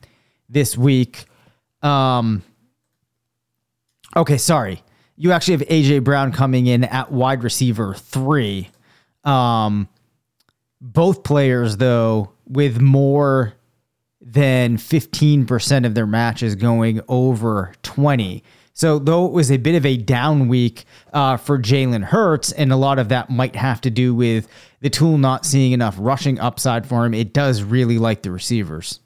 this 0.48 0.76
week. 0.76 1.26
Um, 1.82 2.42
okay, 4.16 4.38
sorry. 4.38 4.82
You 5.16 5.32
actually 5.32 5.58
have 5.58 5.68
AJ 5.68 6.04
Brown 6.04 6.32
coming 6.32 6.66
in 6.66 6.84
at 6.84 7.12
wide 7.12 7.42
receiver 7.42 7.94
three. 7.94 8.68
Um, 9.24 9.88
both 10.80 11.24
players, 11.24 11.76
though, 11.76 12.32
with 12.46 12.80
more 12.80 13.54
than 14.20 14.76
15% 14.76 15.86
of 15.86 15.94
their 15.94 16.06
matches 16.06 16.54
going 16.54 17.00
over 17.08 17.72
20. 17.82 18.42
So, 18.78 19.00
though 19.00 19.26
it 19.26 19.32
was 19.32 19.50
a 19.50 19.56
bit 19.56 19.74
of 19.74 19.84
a 19.84 19.96
down 19.96 20.46
week 20.46 20.84
uh, 21.12 21.36
for 21.36 21.58
Jalen 21.58 22.04
Hurts, 22.04 22.52
and 22.52 22.70
a 22.70 22.76
lot 22.76 23.00
of 23.00 23.08
that 23.08 23.28
might 23.28 23.56
have 23.56 23.80
to 23.80 23.90
do 23.90 24.14
with 24.14 24.46
the 24.80 24.88
tool 24.88 25.18
not 25.18 25.44
seeing 25.44 25.72
enough 25.72 25.96
rushing 25.98 26.38
upside 26.38 26.86
for 26.86 27.04
him, 27.04 27.12
it 27.12 27.32
does 27.32 27.64
really 27.64 27.98
like 27.98 28.22
the 28.22 28.30
receivers. 28.30 29.00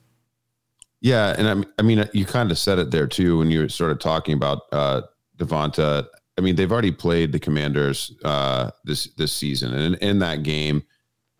Yeah, 1.00 1.34
and 1.38 1.66
I 1.78 1.82
mean, 1.82 2.06
you 2.12 2.26
kind 2.26 2.50
of 2.50 2.58
said 2.58 2.80
it 2.80 2.90
there 2.90 3.06
too 3.06 3.38
when 3.38 3.50
you 3.50 3.66
started 3.70 3.98
talking 3.98 4.34
about 4.34 4.60
uh, 4.72 5.02
DeVonta. 5.38 6.06
I 6.36 6.42
mean, 6.42 6.56
they've 6.56 6.70
already 6.70 6.92
played 6.92 7.32
the 7.32 7.40
Commanders 7.40 8.12
uh, 8.26 8.72
this 8.84 9.06
this 9.14 9.32
season, 9.32 9.72
and 9.72 9.94
in, 9.94 10.06
in 10.06 10.18
that 10.18 10.42
game, 10.42 10.82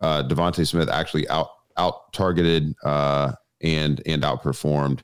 uh, 0.01 0.23
DeVonta 0.23 0.67
Smith 0.67 0.89
actually 0.89 1.29
out 1.29 1.49
out 1.77 2.11
targeted 2.13 2.73
uh, 2.83 3.33
and 3.61 4.01
and 4.07 4.23
outperformed 4.23 5.01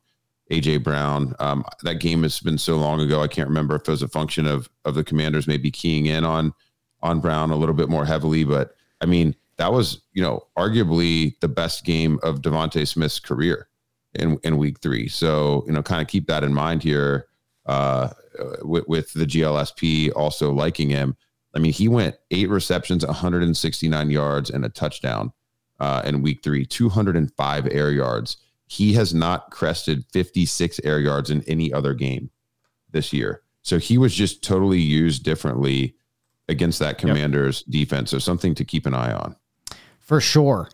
AJ 0.51 0.83
Brown. 0.83 1.35
Um, 1.39 1.63
that 1.83 1.95
game 1.95 2.23
has 2.23 2.39
been 2.39 2.57
so 2.57 2.77
long 2.77 2.99
ago. 2.99 3.21
I 3.21 3.27
can't 3.27 3.47
remember 3.47 3.75
if 3.75 3.81
it 3.81 3.91
was 3.91 4.01
a 4.01 4.07
function 4.07 4.47
of 4.47 4.69
of 4.85 4.95
the 4.95 5.03
Commanders 5.03 5.47
maybe 5.47 5.71
keying 5.71 6.07
in 6.07 6.23
on 6.23 6.53
on 7.01 7.19
Brown 7.19 7.51
a 7.51 7.55
little 7.55 7.75
bit 7.75 7.89
more 7.89 8.05
heavily. 8.05 8.43
But 8.43 8.75
I 9.01 9.05
mean, 9.05 9.35
that 9.57 9.71
was 9.71 10.01
you 10.13 10.21
know 10.21 10.47
arguably 10.57 11.39
the 11.39 11.47
best 11.47 11.85
game 11.85 12.19
of 12.23 12.41
DeVonta 12.41 12.87
Smith's 12.87 13.19
career 13.19 13.67
in 14.15 14.37
in 14.43 14.57
Week 14.57 14.79
Three. 14.79 15.07
So 15.07 15.63
you 15.67 15.73
know, 15.73 15.83
kind 15.83 16.01
of 16.01 16.07
keep 16.07 16.27
that 16.27 16.43
in 16.43 16.53
mind 16.53 16.81
here 16.81 17.27
uh, 17.67 18.09
with, 18.61 18.87
with 18.87 19.13
the 19.13 19.25
GLSP 19.25 20.11
also 20.15 20.51
liking 20.51 20.89
him. 20.89 21.15
I 21.55 21.59
mean, 21.59 21.73
he 21.73 21.87
went 21.87 22.15
eight 22.31 22.49
receptions, 22.49 23.05
169 23.05 24.09
yards, 24.09 24.49
and 24.49 24.65
a 24.65 24.69
touchdown 24.69 25.31
uh, 25.79 26.01
in 26.05 26.21
Week 26.21 26.41
Three, 26.43 26.65
205 26.65 27.67
air 27.71 27.91
yards 27.91 28.37
he 28.69 28.93
has 28.93 29.15
not 29.15 29.49
crested 29.49 30.05
56 30.13 30.79
air 30.83 30.99
yards 30.99 31.31
in 31.31 31.41
any 31.47 31.73
other 31.73 31.95
game 31.95 32.29
this 32.91 33.11
year. 33.11 33.41
So 33.63 33.79
he 33.79 33.97
was 33.97 34.13
just 34.13 34.43
totally 34.43 34.79
used 34.79 35.23
differently 35.23 35.95
against 36.47 36.77
that 36.77 36.99
commander's 36.99 37.63
yep. 37.65 37.71
defense. 37.73 38.11
So 38.11 38.19
something 38.19 38.53
to 38.53 38.63
keep 38.63 38.85
an 38.85 38.93
eye 38.93 39.11
on. 39.11 39.35
For 39.97 40.21
sure. 40.21 40.69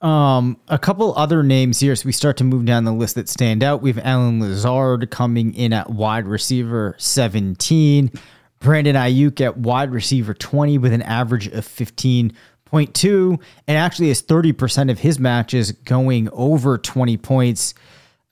Um, 0.00 0.56
a 0.68 0.78
couple 0.78 1.16
other 1.16 1.42
names 1.42 1.80
here 1.80 1.90
as 1.90 2.04
we 2.04 2.12
start 2.12 2.36
to 2.36 2.44
move 2.44 2.64
down 2.64 2.84
the 2.84 2.92
list 2.92 3.16
that 3.16 3.28
stand 3.28 3.64
out. 3.64 3.82
We 3.82 3.90
have 3.90 4.04
Allen 4.04 4.40
Lazard 4.40 5.10
coming 5.10 5.52
in 5.52 5.72
at 5.72 5.90
wide 5.90 6.28
receiver 6.28 6.94
17. 6.98 8.12
Brandon 8.60 8.94
Aiyuk 8.94 9.40
at 9.40 9.56
wide 9.56 9.90
receiver 9.90 10.32
20 10.32 10.78
with 10.78 10.92
an 10.92 11.02
average 11.02 11.48
of 11.48 11.64
15 11.64 12.32
0.2 12.72 13.40
and 13.66 13.76
actually 13.76 14.08
has 14.08 14.22
30% 14.22 14.90
of 14.90 15.00
his 15.00 15.18
matches 15.18 15.72
going 15.72 16.28
over 16.32 16.78
20 16.78 17.16
points, 17.18 17.74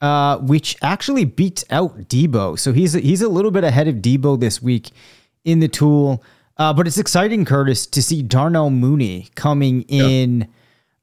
uh, 0.01 0.39
which 0.39 0.77
actually 0.83 1.25
beats 1.25 1.65
out 1.71 2.09
Deebo. 2.09 2.59
So 2.59 2.73
he's 2.73 2.95
he's 2.95 3.23
a 3.23 3.29
little 3.29 3.51
bit 3.51 3.65
ahead 3.65 3.89
of 3.89 3.97
Deebo 3.97 4.39
this 4.39 4.61
week 4.61 4.91
in 5.45 5.61
the 5.61 5.69
tool. 5.69 6.23
Uh, 6.57 6.73
but 6.73 6.87
it's 6.87 6.99
exciting, 6.99 7.45
Curtis, 7.45 7.87
to 7.87 8.03
see 8.03 8.23
Darnell 8.23 8.71
Mooney 8.71 9.29
coming 9.35 9.83
in 9.83 10.41
yep. 10.41 10.49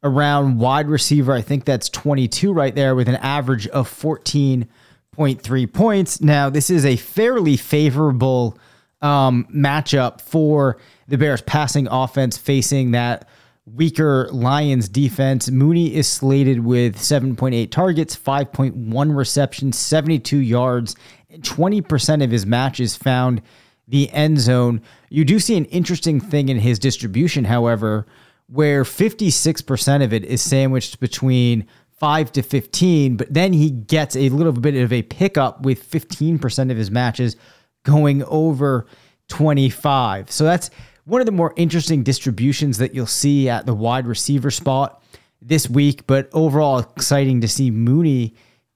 around 0.03 0.59
wide 0.59 0.87
receiver. 0.87 1.33
I 1.33 1.41
think 1.41 1.65
that's 1.65 1.89
22 1.89 2.53
right 2.53 2.73
there 2.73 2.95
with 2.95 3.09
an 3.09 3.17
average 3.17 3.67
of 3.67 3.89
14.3 3.89 5.73
points. 5.73 6.21
Now, 6.21 6.49
this 6.49 6.69
is 6.69 6.85
a 6.85 6.95
fairly 6.95 7.57
favorable 7.57 8.57
um, 9.01 9.47
matchup 9.53 10.21
for 10.21 10.77
the 11.07 11.17
Bears 11.17 11.41
passing 11.41 11.87
offense 11.87 12.37
facing 12.37 12.91
that 12.91 13.27
weaker 13.65 14.27
Lions 14.31 14.89
defense. 14.89 15.49
Mooney 15.49 15.93
is 15.93 16.07
slated 16.07 16.63
with 16.63 16.97
7.8 16.97 17.69
targets, 17.71 18.15
5.1 18.15 19.15
receptions, 19.15 19.77
72 19.77 20.37
yards, 20.37 20.95
and 21.29 21.43
20% 21.43 22.23
of 22.23 22.31
his 22.31 22.45
matches 22.45 22.95
found 22.95 23.41
the 23.87 24.09
end 24.11 24.39
zone. 24.39 24.81
You 25.09 25.25
do 25.25 25.39
see 25.39 25.57
an 25.57 25.65
interesting 25.65 26.19
thing 26.19 26.49
in 26.49 26.59
his 26.59 26.79
distribution, 26.79 27.45
however, 27.45 28.07
where 28.47 28.83
56% 28.83 30.03
of 30.03 30.13
it 30.13 30.25
is 30.25 30.41
sandwiched 30.41 30.99
between 30.99 31.67
5 31.91 32.31
to 32.31 32.41
15, 32.41 33.15
but 33.15 33.31
then 33.31 33.53
he 33.53 33.69
gets 33.69 34.15
a 34.15 34.29
little 34.29 34.53
bit 34.53 34.75
of 34.75 34.91
a 34.91 35.03
pickup 35.03 35.61
with 35.61 35.89
15% 35.89 36.71
of 36.71 36.77
his 36.77 36.89
matches 36.89 37.35
going 37.83 38.23
over 38.23 38.85
25. 39.27 40.31
So 40.31 40.43
that's 40.43 40.69
one 41.05 41.21
of 41.21 41.25
the 41.25 41.31
more 41.31 41.53
interesting 41.55 42.03
distributions 42.03 42.77
that 42.77 42.93
you'll 42.93 43.05
see 43.05 43.49
at 43.49 43.65
the 43.65 43.73
wide 43.73 44.07
receiver 44.07 44.51
spot 44.51 45.03
this 45.41 45.69
week. 45.69 46.05
But 46.07 46.29
overall, 46.33 46.79
exciting 46.79 47.41
to 47.41 47.47
see 47.47 47.71
Mooney 47.71 48.35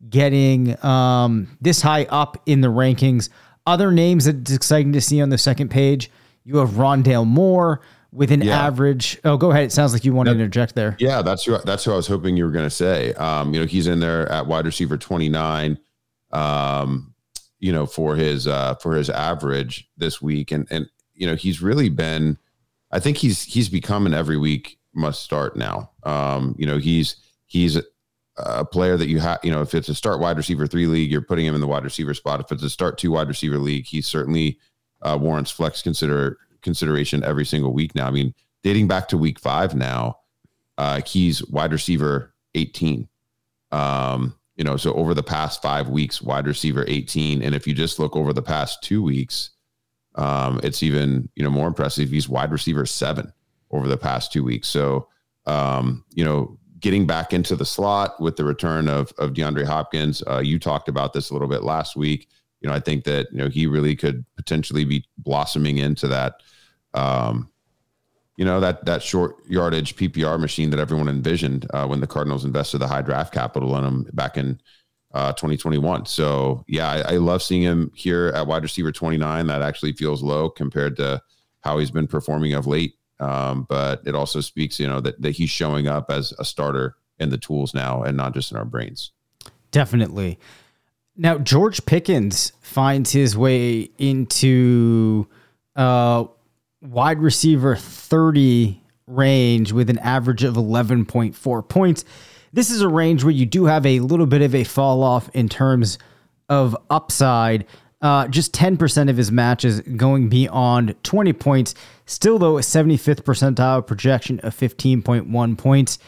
getting 0.10 0.84
um, 0.84 1.58
this 1.62 1.82
high 1.82 2.06
up 2.06 2.42
in 2.46 2.62
the 2.62 2.68
rankings. 2.68 3.30
Other 3.68 3.92
names 3.92 4.26
that 4.26 4.38
it's 4.38 4.52
exciting 4.52 4.94
to 4.94 5.02
see 5.02 5.22
on 5.22 5.30
the 5.30 5.38
second 5.38 5.70
page. 5.70 6.12
You 6.44 6.58
have 6.58 6.72
Rondale 6.72 7.26
Moore 7.26 7.82
with 8.12 8.32
an 8.32 8.42
yeah. 8.42 8.66
average. 8.66 9.20
Oh, 9.24 9.38
go 9.38 9.52
ahead. 9.52 9.64
It 9.64 9.72
sounds 9.72 9.94
like 9.94 10.06
you 10.06 10.14
wanted 10.14 10.32
that, 10.32 10.38
to 10.38 10.44
interject 10.44 10.76
there. 10.76 10.96
Yeah, 11.00 11.22
that's 11.22 11.46
who 11.46 11.58
that's 11.60 11.84
who 11.84 11.92
I 11.92 11.96
was 11.96 12.08
hoping 12.08 12.38
you 12.38 12.46
were 12.46 12.52
going 12.52 12.66
to 12.66 12.70
say. 12.70 13.14
Um, 13.14 13.54
you 13.54 13.60
know, 13.60 13.66
he's 13.66 13.88
in 13.88 14.00
there 14.00 14.32
at 14.32 14.46
wide 14.46 14.66
receiver 14.66 14.98
twenty 14.98 15.30
nine. 15.30 15.80
Um, 16.32 17.15
you 17.60 17.72
know, 17.72 17.86
for 17.86 18.16
his 18.16 18.48
uh, 18.48 18.76
for 18.76 18.96
his 18.96 19.10
average 19.10 19.90
this 19.98 20.22
week, 20.22 20.52
and 20.52 20.68
and 20.70 20.90
you 21.14 21.28
know, 21.28 21.36
he's 21.36 21.62
really 21.62 21.90
been. 21.90 22.38
I 22.92 23.00
think 23.00 23.18
he's 23.18 23.44
he's 23.44 23.70
become 23.70 24.06
an 24.06 24.14
every 24.14 24.38
week 24.38 24.78
must 24.94 25.22
start 25.22 25.56
now. 25.56 25.92
Um, 26.04 26.56
you 26.58 26.66
know, 26.66 26.78
he's 26.78 27.18
he's 27.46 27.80
a 28.38 28.66
player 28.66 28.98
that 28.98 29.08
you 29.08 29.20
have. 29.20 29.40
You 29.44 29.52
know, 29.52 29.62
if 29.62 29.74
it's 29.74 29.90
a 29.90 29.96
start 29.96 30.20
wide 30.20 30.38
receiver 30.38 30.68
three 30.68 30.88
league, 30.88 31.12
you're 31.12 31.22
putting 31.22 31.46
him 31.46 31.56
in 31.56 31.62
the 31.62 31.68
wide 31.68 31.84
receiver 31.84 32.14
spot. 32.14 32.40
If 32.40 32.52
it's 32.52 32.64
a 32.64 32.70
start 32.70 32.98
two 32.98 33.12
wide 33.12 33.28
receiver 33.28 33.58
league, 33.58 33.86
he 33.86 34.02
certainly 34.02 34.60
uh, 35.02 35.18
warrants 35.20 35.52
flex 35.52 35.82
consider 35.82 36.38
consideration 36.62 37.24
every 37.24 37.46
single 37.46 37.74
week 37.74 37.96
now. 37.96 38.08
I 38.08 38.12
mean, 38.12 38.34
dating 38.64 38.88
back 38.88 39.08
to 39.10 39.18
week 39.18 39.40
five 39.40 39.76
now, 39.76 40.20
uh, 40.78 41.02
he's 41.06 41.46
wide 41.48 41.72
receiver 41.72 42.34
18. 42.56 43.08
Um, 43.72 44.36
you 44.56 44.64
know, 44.64 44.78
so 44.78 44.94
over 44.94 45.14
the 45.14 45.24
past 45.24 45.62
five 45.62 45.90
weeks, 45.90 46.22
wide 46.22 46.48
receiver 46.48 46.86
18. 46.88 47.42
And 47.42 47.54
if 47.54 47.68
you 47.68 47.74
just 47.74 48.00
look 48.00 48.16
over 48.16 48.32
the 48.32 48.42
past 48.42 48.82
two 48.82 49.04
weeks, 49.04 49.52
um, 50.16 50.62
it's 50.64 50.82
even 50.82 51.30
you 51.36 51.44
know 51.44 51.50
more 51.50 51.68
impressive. 51.68 52.10
He's 52.10 52.30
wide 52.30 52.52
receiver 52.52 52.86
seven 52.86 53.34
over 53.72 53.88
the 53.88 53.98
past 53.98 54.32
two 54.32 54.44
weeks. 54.44 54.68
So 54.68 55.10
um, 55.46 56.04
you 56.14 56.24
know, 56.24 56.58
getting 56.80 57.06
back 57.06 57.34
into 57.34 57.56
the 57.56 57.66
slot 57.66 58.20
with 58.20 58.36
the 58.38 58.46
return 58.46 58.88
of 58.88 59.12
of 59.18 59.34
DeAndre 59.34 59.66
Hopkins. 59.66 60.24
Uh, 60.28 60.40
you 60.40 60.60
talked 60.60 60.88
about 60.88 61.14
this 61.14 61.30
a 61.30 61.34
little 61.34 61.48
bit 61.48 61.64
last 61.64 61.96
week. 61.96 62.30
You 62.62 62.70
know, 62.70 62.76
I 62.76 62.80
think 62.80 63.04
that 63.04 63.28
you 63.32 63.40
know 63.40 63.50
he 63.50 63.68
really 63.68 63.96
could 63.96 64.26
potentially 64.36 64.86
be 64.86 65.06
blossoming 65.18 65.78
into 65.78 66.08
that. 66.08 66.42
Um, 66.94 67.50
you 68.38 68.46
know 68.46 68.60
that 68.60 68.86
that 68.86 69.02
short 69.02 69.38
yardage 69.48 69.96
PPR 69.96 70.40
machine 70.40 70.70
that 70.72 70.80
everyone 70.80 71.08
envisioned 71.08 71.68
uh, 71.74 71.88
when 71.88 72.02
the 72.02 72.08
Cardinals 72.08 72.46
invested 72.46 72.80
the 72.80 72.88
high 72.88 73.02
draft 73.02 73.34
capital 73.34 73.78
in 73.78 73.84
him 73.84 74.08
back 74.14 74.38
in 74.38 74.60
uh, 75.14 75.32
2021. 75.34 76.06
So 76.06 76.64
yeah, 76.68 76.90
I, 76.90 77.14
I, 77.14 77.18
love 77.18 77.42
seeing 77.42 77.62
him 77.62 77.90
here 77.96 78.34
at 78.36 78.48
wide 78.48 78.64
receiver 78.64 78.92
29. 78.92 79.48
That 79.48 79.62
actually 79.62 79.94
feels 79.94 80.22
low 80.22 80.50
compared 80.50 80.98
to 80.98 81.22
how 81.62 81.78
he's 81.78 81.90
been 81.90 82.08
performing 82.08 82.54
of 82.54 82.68
late. 82.68 82.96
Um, 83.22 83.66
but 83.70 84.02
it 84.06 84.14
also 84.14 84.42
speaks, 84.42 84.78
you 84.78 84.88
know, 84.88 85.00
that, 85.00 85.22
that 85.22 85.32
he's 85.32 85.50
showing 85.50 85.88
up 85.88 86.12
as 86.12 86.34
a 86.38 86.44
starter 86.44 86.98
in 87.18 87.30
the 87.30 87.38
tools 87.38 87.74
now 87.74 88.04
and 88.04 88.18
not 88.18 88.34
just 88.34 88.52
in 88.52 88.58
our 88.58 88.66
brains. 88.66 89.12
Definitely. 89.72 90.38
Now, 91.16 91.38
George 91.38 91.86
Pickens 91.86 92.52
finds 92.60 93.14
his 93.14 93.38
way 93.38 93.90
into 93.98 95.28
uh, 95.78 96.26
wide 96.86 97.20
receiver 97.20 97.76
30 97.76 98.82
range 99.08 99.72
with 99.72 99.90
an 99.90 100.00
average 100.00 100.44
of 100.44 100.56
11.4 100.56 101.68
points 101.68 102.06
this 102.56 102.70
is 102.70 102.82
a 102.82 102.88
range 102.88 103.26
where 103.26 103.34
you 103.34 103.46
do 103.46 103.66
have 103.66 103.86
a 103.86 104.00
little 104.00 104.26
bit 104.26 104.42
of 104.42 104.56
a 104.56 104.64
fall 104.64 105.04
off 105.04 105.30
in 105.34 105.50
terms 105.50 106.00
of 106.48 106.76
upside. 106.90 107.66
Uh, 108.02 108.30
just 108.30 108.54
10% 108.54 109.10
of 109.10 109.18
his 109.18 109.30
matches 109.30 109.82
going 109.82 110.30
beyond 110.30 110.96
20 111.04 111.34
points. 111.34 111.76
Still, 112.06 112.40
though, 112.40 112.58
a 112.58 112.62
75th 112.62 113.24
percentile 113.24 113.86
projection 113.86 114.40
of 114.40 114.56
15.1 114.56 115.58
points. 115.58 116.00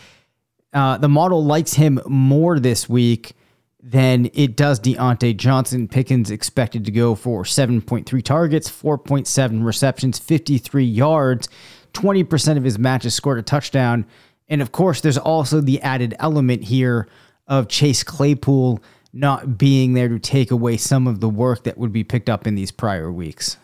Uh, 0.72 0.98
the 0.98 1.10
model 1.10 1.44
likes 1.44 1.74
him 1.74 2.00
more 2.06 2.60
this 2.62 2.88
week 2.88 3.34
than 3.82 4.30
it 4.34 4.56
does 4.56 4.80
Diontae 4.80 5.38
Johnson. 5.38 5.88
Pickens 5.88 6.32
expected 6.32 6.86
to 6.86 6.92
go 6.92 7.16
for 7.16 7.44
7.3 7.44 8.24
targets, 8.24 8.70
4.7 8.70 9.64
receptions, 9.64 10.20
53 10.20 10.84
yards. 10.84 11.48
20% 11.94 12.58
of 12.58 12.64
his 12.64 12.78
matches 12.78 13.14
scored 13.14 13.40
a 13.40 13.44
touchdown. 13.44 14.06
And 14.50 14.62
of 14.62 14.72
course, 14.72 15.02
there's 15.02 15.18
also 15.18 15.62
the 15.62 15.82
added 15.82 16.16
element 16.20 16.64
here 16.64 17.08
of 17.48 17.68
Chase 17.68 18.04
Claypool 18.04 18.82
not 19.14 19.58
being 19.58 19.94
there 19.94 20.10
to 20.10 20.20
take 20.20 20.52
away 20.52 20.78
some 20.78 21.08
of 21.08 21.20
the 21.22 21.30
work 21.30 21.64
that 21.64 21.78
would 21.78 21.92
be 21.92 22.04
picked 22.04 22.30
up 22.30 22.46
in 22.46 22.56
these 22.56 22.72
prior 22.72 23.12
weeks. 23.12 23.58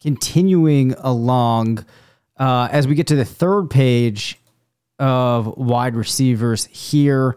Continuing 0.00 0.94
along, 0.98 1.84
uh, 2.36 2.68
as 2.70 2.86
we 2.86 2.94
get 2.94 3.08
to 3.08 3.16
the 3.16 3.24
third 3.24 3.70
page 3.70 4.38
of 4.98 5.56
wide 5.56 5.96
receivers 5.96 6.66
here, 6.66 7.36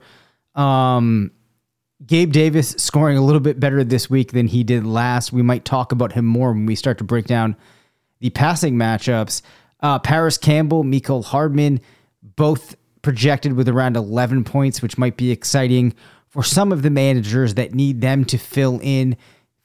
um, 0.55 1.31
Gabe 2.05 2.31
Davis 2.31 2.69
scoring 2.77 3.17
a 3.17 3.23
little 3.23 3.41
bit 3.41 3.59
better 3.59 3.83
this 3.83 4.09
week 4.09 4.31
than 4.31 4.47
he 4.47 4.63
did 4.63 4.85
last. 4.85 5.31
We 5.31 5.41
might 5.41 5.65
talk 5.65 5.91
about 5.91 6.13
him 6.13 6.25
more 6.25 6.51
when 6.51 6.65
we 6.65 6.75
start 6.75 6.97
to 6.97 7.03
break 7.03 7.27
down 7.27 7.55
the 8.19 8.29
passing 8.31 8.75
matchups. 8.75 9.41
Uh, 9.81 9.99
Parris 9.99 10.37
Campbell, 10.37 10.83
Mecole 10.83 11.23
Hardman, 11.23 11.79
both 12.35 12.75
projected 13.01 13.53
with 13.53 13.67
around 13.67 13.97
11 13.97 14.43
points, 14.43 14.81
which 14.81 14.97
might 14.97 15.17
be 15.17 15.31
exciting 15.31 15.93
for 16.27 16.43
some 16.43 16.71
of 16.71 16.81
the 16.81 16.89
managers 16.89 17.55
that 17.55 17.73
need 17.73 18.01
them 18.01 18.25
to 18.25 18.37
fill 18.37 18.79
in 18.81 19.17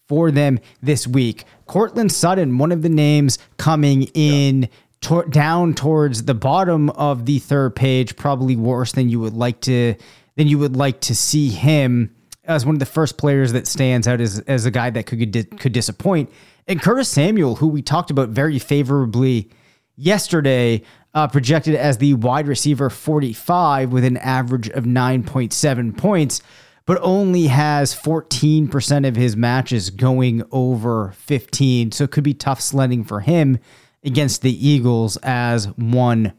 for 0.08 0.30
them 0.30 0.58
this 0.82 1.06
week. 1.06 1.44
Courtland 1.66 2.12
Sutton, 2.12 2.58
one 2.58 2.72
of 2.72 2.82
the 2.82 2.88
names 2.88 3.38
coming 3.56 4.04
in 4.14 4.62
yeah. 4.62 4.68
to- 5.02 5.28
down 5.30 5.74
towards 5.74 6.24
the 6.24 6.34
bottom 6.34 6.90
of 6.90 7.26
the 7.26 7.38
third 7.38 7.76
page, 7.76 8.16
probably 8.16 8.56
worse 8.56 8.92
than 8.92 9.08
you 9.08 9.20
would 9.20 9.34
like 9.34 9.60
to 9.62 9.94
then 10.36 10.48
you 10.48 10.58
would 10.58 10.76
like 10.76 11.00
to 11.00 11.14
see 11.14 11.48
him 11.48 12.14
as 12.44 12.64
one 12.64 12.76
of 12.76 12.78
the 12.78 12.86
first 12.86 13.18
players 13.18 13.52
that 13.52 13.66
stands 13.66 14.06
out 14.06 14.20
as, 14.20 14.38
as 14.40 14.66
a 14.66 14.70
guy 14.70 14.90
that 14.90 15.06
could 15.06 15.58
could 15.58 15.72
disappoint. 15.72 16.30
And 16.68 16.80
Curtis 16.80 17.08
Samuel, 17.08 17.56
who 17.56 17.68
we 17.68 17.82
talked 17.82 18.10
about 18.10 18.30
very 18.30 18.58
favorably 18.58 19.50
yesterday, 19.96 20.82
uh, 21.14 21.26
projected 21.26 21.74
as 21.74 21.98
the 21.98 22.14
wide 22.14 22.46
receiver 22.46 22.90
45 22.90 23.92
with 23.92 24.04
an 24.04 24.16
average 24.18 24.68
of 24.68 24.84
9.7 24.84 25.96
points, 25.96 26.42
but 26.84 26.98
only 27.00 27.46
has 27.46 27.94
14% 27.94 29.08
of 29.08 29.16
his 29.16 29.36
matches 29.36 29.90
going 29.90 30.42
over 30.52 31.12
15. 31.16 31.92
So 31.92 32.04
it 32.04 32.10
could 32.10 32.24
be 32.24 32.34
tough 32.34 32.60
sledding 32.60 33.02
for 33.02 33.20
him 33.20 33.58
against 34.04 34.42
the 34.42 34.68
Eagles, 34.68 35.16
as 35.22 35.66
one 35.76 36.32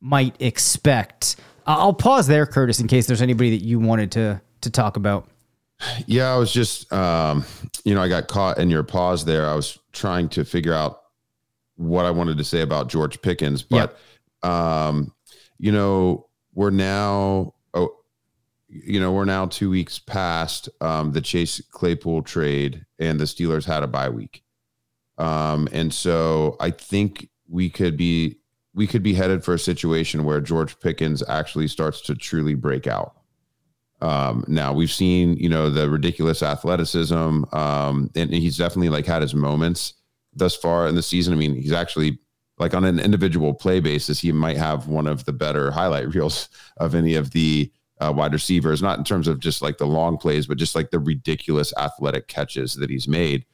might 0.00 0.36
expect. 0.40 1.36
I'll 1.66 1.94
pause 1.94 2.26
there, 2.26 2.46
Curtis, 2.46 2.80
in 2.80 2.88
case 2.88 3.06
there's 3.06 3.22
anybody 3.22 3.50
that 3.56 3.64
you 3.64 3.78
wanted 3.78 4.12
to 4.12 4.40
to 4.62 4.70
talk 4.70 4.96
about. 4.96 5.28
Yeah, 6.06 6.32
I 6.32 6.36
was 6.36 6.52
just, 6.52 6.90
um, 6.92 7.44
you 7.84 7.94
know, 7.94 8.00
I 8.00 8.08
got 8.08 8.28
caught 8.28 8.58
in 8.58 8.70
your 8.70 8.82
pause 8.82 9.24
there. 9.24 9.46
I 9.46 9.54
was 9.54 9.78
trying 9.92 10.28
to 10.30 10.44
figure 10.44 10.72
out 10.72 11.02
what 11.76 12.06
I 12.06 12.10
wanted 12.10 12.38
to 12.38 12.44
say 12.44 12.60
about 12.60 12.88
George 12.88 13.20
Pickens, 13.20 13.62
but, 13.62 13.98
yep. 14.42 14.50
um, 14.50 15.12
you 15.58 15.72
know, 15.72 16.28
we're 16.54 16.70
now, 16.70 17.54
oh, 17.74 17.96
you 18.68 19.00
know, 19.00 19.12
we're 19.12 19.24
now 19.24 19.46
two 19.46 19.68
weeks 19.68 19.98
past 19.98 20.68
um, 20.80 21.12
the 21.12 21.20
Chase 21.20 21.60
Claypool 21.70 22.22
trade, 22.22 22.86
and 22.98 23.18
the 23.18 23.24
Steelers 23.24 23.64
had 23.64 23.82
a 23.82 23.88
bye 23.88 24.08
week, 24.08 24.44
um, 25.18 25.68
and 25.72 25.92
so 25.92 26.56
I 26.60 26.70
think 26.70 27.28
we 27.48 27.68
could 27.68 27.96
be 27.96 28.38
we 28.74 28.86
could 28.86 29.02
be 29.02 29.14
headed 29.14 29.44
for 29.44 29.54
a 29.54 29.58
situation 29.58 30.24
where 30.24 30.40
George 30.40 30.78
Pickens 30.80 31.22
actually 31.28 31.68
starts 31.68 32.00
to 32.02 32.14
truly 32.14 32.54
break 32.54 32.86
out. 32.86 33.14
Um, 34.00 34.44
now 34.48 34.72
we've 34.72 34.90
seen, 34.90 35.36
you 35.36 35.48
know, 35.48 35.70
the 35.70 35.88
ridiculous 35.88 36.42
athleticism, 36.42 37.44
um, 37.54 38.10
and 38.14 38.34
he's 38.34 38.58
definitely 38.58 38.90
like 38.90 39.06
had 39.06 39.22
his 39.22 39.34
moments 39.34 39.94
thus 40.34 40.56
far 40.56 40.88
in 40.88 40.96
the 40.96 41.02
season. 41.02 41.32
I 41.32 41.36
mean, 41.36 41.54
he's 41.54 41.72
actually 41.72 42.18
like 42.58 42.74
on 42.74 42.84
an 42.84 42.98
individual 42.98 43.54
play 43.54 43.80
basis, 43.80 44.20
he 44.20 44.32
might 44.32 44.56
have 44.56 44.88
one 44.88 45.06
of 45.06 45.24
the 45.24 45.32
better 45.32 45.70
highlight 45.70 46.14
reels 46.14 46.48
of 46.76 46.94
any 46.94 47.14
of 47.14 47.30
the 47.30 47.72
uh, 48.00 48.12
wide 48.14 48.32
receivers, 48.32 48.82
not 48.82 48.98
in 48.98 49.04
terms 49.04 49.28
of 49.28 49.38
just 49.38 49.62
like 49.62 49.78
the 49.78 49.86
long 49.86 50.16
plays, 50.18 50.46
but 50.46 50.58
just 50.58 50.74
like 50.74 50.90
the 50.90 50.98
ridiculous 50.98 51.72
athletic 51.78 52.28
catches 52.28 52.74
that 52.74 52.90
he's 52.90 53.08
made. 53.08 53.44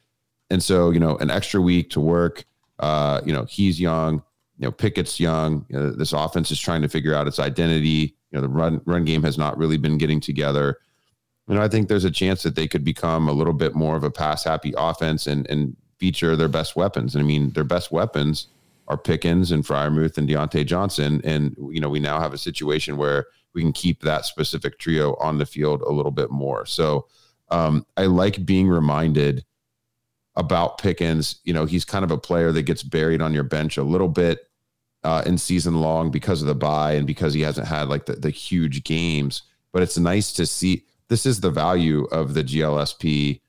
And 0.49 0.61
so, 0.61 0.89
you 0.89 0.99
know, 0.99 1.15
an 1.17 1.29
extra 1.31 1.61
week 1.61 1.91
to 1.91 2.01
work. 2.01 2.45
Uh, 2.79 3.21
you 3.23 3.31
know, 3.31 3.45
he's 3.45 3.79
young 3.79 4.23
you 4.61 4.67
know, 4.67 4.71
Pickett's 4.71 5.19
young. 5.19 5.65
You 5.69 5.79
know, 5.79 5.91
this 5.91 6.13
offense 6.13 6.51
is 6.51 6.59
trying 6.59 6.83
to 6.83 6.87
figure 6.87 7.15
out 7.15 7.27
its 7.27 7.39
identity. 7.39 8.15
You 8.29 8.37
know, 8.37 8.41
the 8.41 8.47
run 8.47 8.79
run 8.85 9.03
game 9.05 9.23
has 9.23 9.35
not 9.35 9.57
really 9.57 9.77
been 9.77 9.97
getting 9.97 10.21
together. 10.21 10.77
You 11.47 11.55
know, 11.55 11.63
I 11.63 11.67
think 11.67 11.87
there's 11.87 12.05
a 12.05 12.11
chance 12.11 12.43
that 12.43 12.55
they 12.55 12.67
could 12.67 12.85
become 12.85 13.27
a 13.27 13.33
little 13.33 13.53
bit 13.53 13.73
more 13.73 13.95
of 13.95 14.03
a 14.03 14.11
pass 14.11 14.43
happy 14.43 14.71
offense 14.77 15.25
and 15.25 15.49
and 15.49 15.75
feature 15.97 16.35
their 16.35 16.47
best 16.47 16.75
weapons. 16.75 17.15
And 17.15 17.23
I 17.23 17.27
mean, 17.27 17.49
their 17.53 17.63
best 17.63 17.91
weapons 17.91 18.47
are 18.87 18.97
Pickens 18.97 19.51
and 19.51 19.65
Freiermuth 19.65 20.19
and 20.19 20.29
Diontae 20.29 20.67
Johnson. 20.67 21.21
And 21.23 21.55
you 21.71 21.81
know, 21.81 21.89
we 21.89 21.99
now 21.99 22.19
have 22.19 22.33
a 22.33 22.37
situation 22.37 22.97
where 22.97 23.25
we 23.55 23.63
can 23.63 23.73
keep 23.73 24.01
that 24.01 24.25
specific 24.25 24.77
trio 24.77 25.15
on 25.15 25.39
the 25.39 25.45
field 25.47 25.81
a 25.81 25.91
little 25.91 26.11
bit 26.11 26.29
more. 26.29 26.67
So 26.67 27.07
um, 27.49 27.83
I 27.97 28.05
like 28.05 28.45
being 28.45 28.67
reminded 28.67 29.43
about 30.35 30.77
Pickens. 30.77 31.39
You 31.45 31.53
know, 31.53 31.65
he's 31.65 31.83
kind 31.83 32.05
of 32.05 32.11
a 32.11 32.17
player 32.17 32.51
that 32.51 32.61
gets 32.61 32.83
buried 32.83 33.23
on 33.23 33.33
your 33.33 33.43
bench 33.43 33.77
a 33.77 33.83
little 33.83 34.07
bit 34.07 34.47
uh, 35.03 35.23
in 35.25 35.37
season 35.37 35.81
long 35.81 36.11
because 36.11 36.41
of 36.41 36.47
the 36.47 36.55
bye 36.55 36.93
and 36.93 37.07
because 37.07 37.33
he 37.33 37.41
hasn't 37.41 37.67
had 37.67 37.89
like 37.89 38.05
the, 38.05 38.13
the 38.13 38.29
huge 38.29 38.83
games. 38.83 39.43
But 39.71 39.83
it's 39.83 39.97
nice 39.97 40.31
to 40.33 40.45
see 40.45 40.85
this 41.07 41.25
is 41.25 41.39
the 41.39 41.51
value 41.51 42.05
of 42.05 42.33
the 42.33 42.43
GLSP 42.43 43.41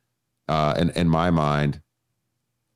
uh, 0.49 0.75
in, 0.79 0.91
in 0.91 1.09
my 1.09 1.31
mind 1.31 1.81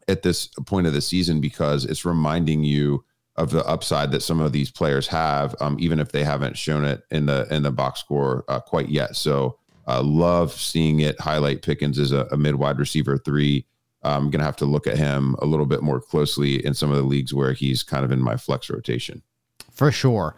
at 0.08 0.22
this 0.22 0.46
point 0.66 0.86
of 0.86 0.92
the 0.92 1.00
season 1.00 1.40
because 1.40 1.84
it's 1.84 2.04
reminding 2.04 2.64
you 2.64 3.04
of 3.36 3.50
the 3.50 3.64
upside 3.66 4.10
that 4.10 4.22
some 4.22 4.40
of 4.40 4.52
these 4.52 4.70
players 4.70 5.06
have, 5.08 5.54
um, 5.60 5.76
even 5.78 6.00
if 6.00 6.12
they 6.12 6.24
haven't 6.24 6.56
shown 6.56 6.84
it 6.84 7.02
in 7.10 7.26
the 7.26 7.46
in 7.50 7.62
the 7.62 7.70
box 7.70 8.00
score 8.00 8.44
uh, 8.48 8.60
quite 8.60 8.88
yet. 8.88 9.14
So, 9.14 9.58
uh, 9.86 10.02
love 10.02 10.52
seeing 10.52 11.00
it 11.00 11.20
highlight 11.20 11.62
Pickens 11.62 11.98
as 11.98 12.12
a, 12.12 12.26
a 12.32 12.36
mid 12.36 12.54
wide 12.54 12.78
receiver 12.78 13.18
three 13.18 13.66
I'm 14.02 14.30
going 14.30 14.40
to 14.40 14.44
have 14.44 14.56
to 14.56 14.64
look 14.64 14.86
at 14.86 14.98
him 14.98 15.34
a 15.40 15.46
little 15.46 15.66
bit 15.66 15.82
more 15.82 16.00
closely 16.00 16.64
in 16.64 16.74
some 16.74 16.90
of 16.90 16.96
the 16.96 17.02
leagues 17.02 17.34
where 17.34 17.52
he's 17.52 17.82
kind 17.82 18.04
of 18.04 18.12
in 18.12 18.22
my 18.22 18.36
flex 18.36 18.70
rotation. 18.70 19.22
For 19.72 19.90
sure. 19.90 20.36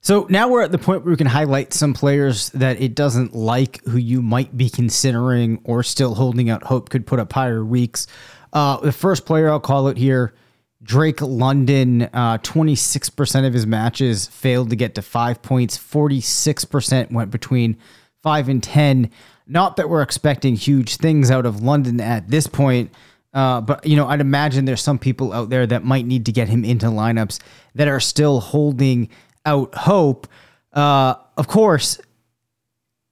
So 0.00 0.26
now 0.30 0.48
we're 0.48 0.62
at 0.62 0.70
the 0.70 0.78
point 0.78 1.04
where 1.04 1.10
we 1.10 1.16
can 1.16 1.26
highlight 1.26 1.72
some 1.72 1.92
players 1.92 2.50
that 2.50 2.80
it 2.80 2.94
doesn't 2.94 3.34
like 3.34 3.82
who 3.86 3.98
you 3.98 4.22
might 4.22 4.56
be 4.56 4.70
considering 4.70 5.60
or 5.64 5.82
still 5.82 6.14
holding 6.14 6.48
out 6.48 6.62
hope 6.62 6.90
could 6.90 7.06
put 7.06 7.18
up 7.18 7.32
higher 7.32 7.64
weeks. 7.64 8.06
Uh, 8.52 8.76
the 8.78 8.92
first 8.92 9.26
player 9.26 9.50
I'll 9.50 9.58
call 9.58 9.88
it 9.88 9.96
here, 9.96 10.34
Drake 10.82 11.20
London, 11.20 12.02
uh, 12.02 12.38
26% 12.38 13.46
of 13.46 13.52
his 13.52 13.66
matches 13.66 14.28
failed 14.28 14.70
to 14.70 14.76
get 14.76 14.94
to 14.94 15.02
five 15.02 15.42
points, 15.42 15.76
46% 15.76 17.10
went 17.10 17.32
between 17.32 17.76
five 18.22 18.48
and 18.48 18.62
10. 18.62 19.10
Not 19.46 19.76
that 19.76 19.88
we're 19.88 20.02
expecting 20.02 20.56
huge 20.56 20.96
things 20.96 21.30
out 21.30 21.46
of 21.46 21.62
London 21.62 22.00
at 22.00 22.28
this 22.28 22.46
point, 22.46 22.90
uh, 23.32 23.60
but 23.60 23.86
you 23.86 23.96
know, 23.96 24.08
I'd 24.08 24.20
imagine 24.20 24.64
there's 24.64 24.80
some 24.80 24.98
people 24.98 25.32
out 25.32 25.50
there 25.50 25.66
that 25.66 25.84
might 25.84 26.06
need 26.06 26.26
to 26.26 26.32
get 26.32 26.48
him 26.48 26.64
into 26.64 26.86
lineups 26.86 27.40
that 27.74 27.86
are 27.86 28.00
still 28.00 28.40
holding 28.40 29.08
out 29.44 29.74
hope. 29.74 30.26
Uh, 30.72 31.14
of 31.36 31.46
course, 31.46 32.00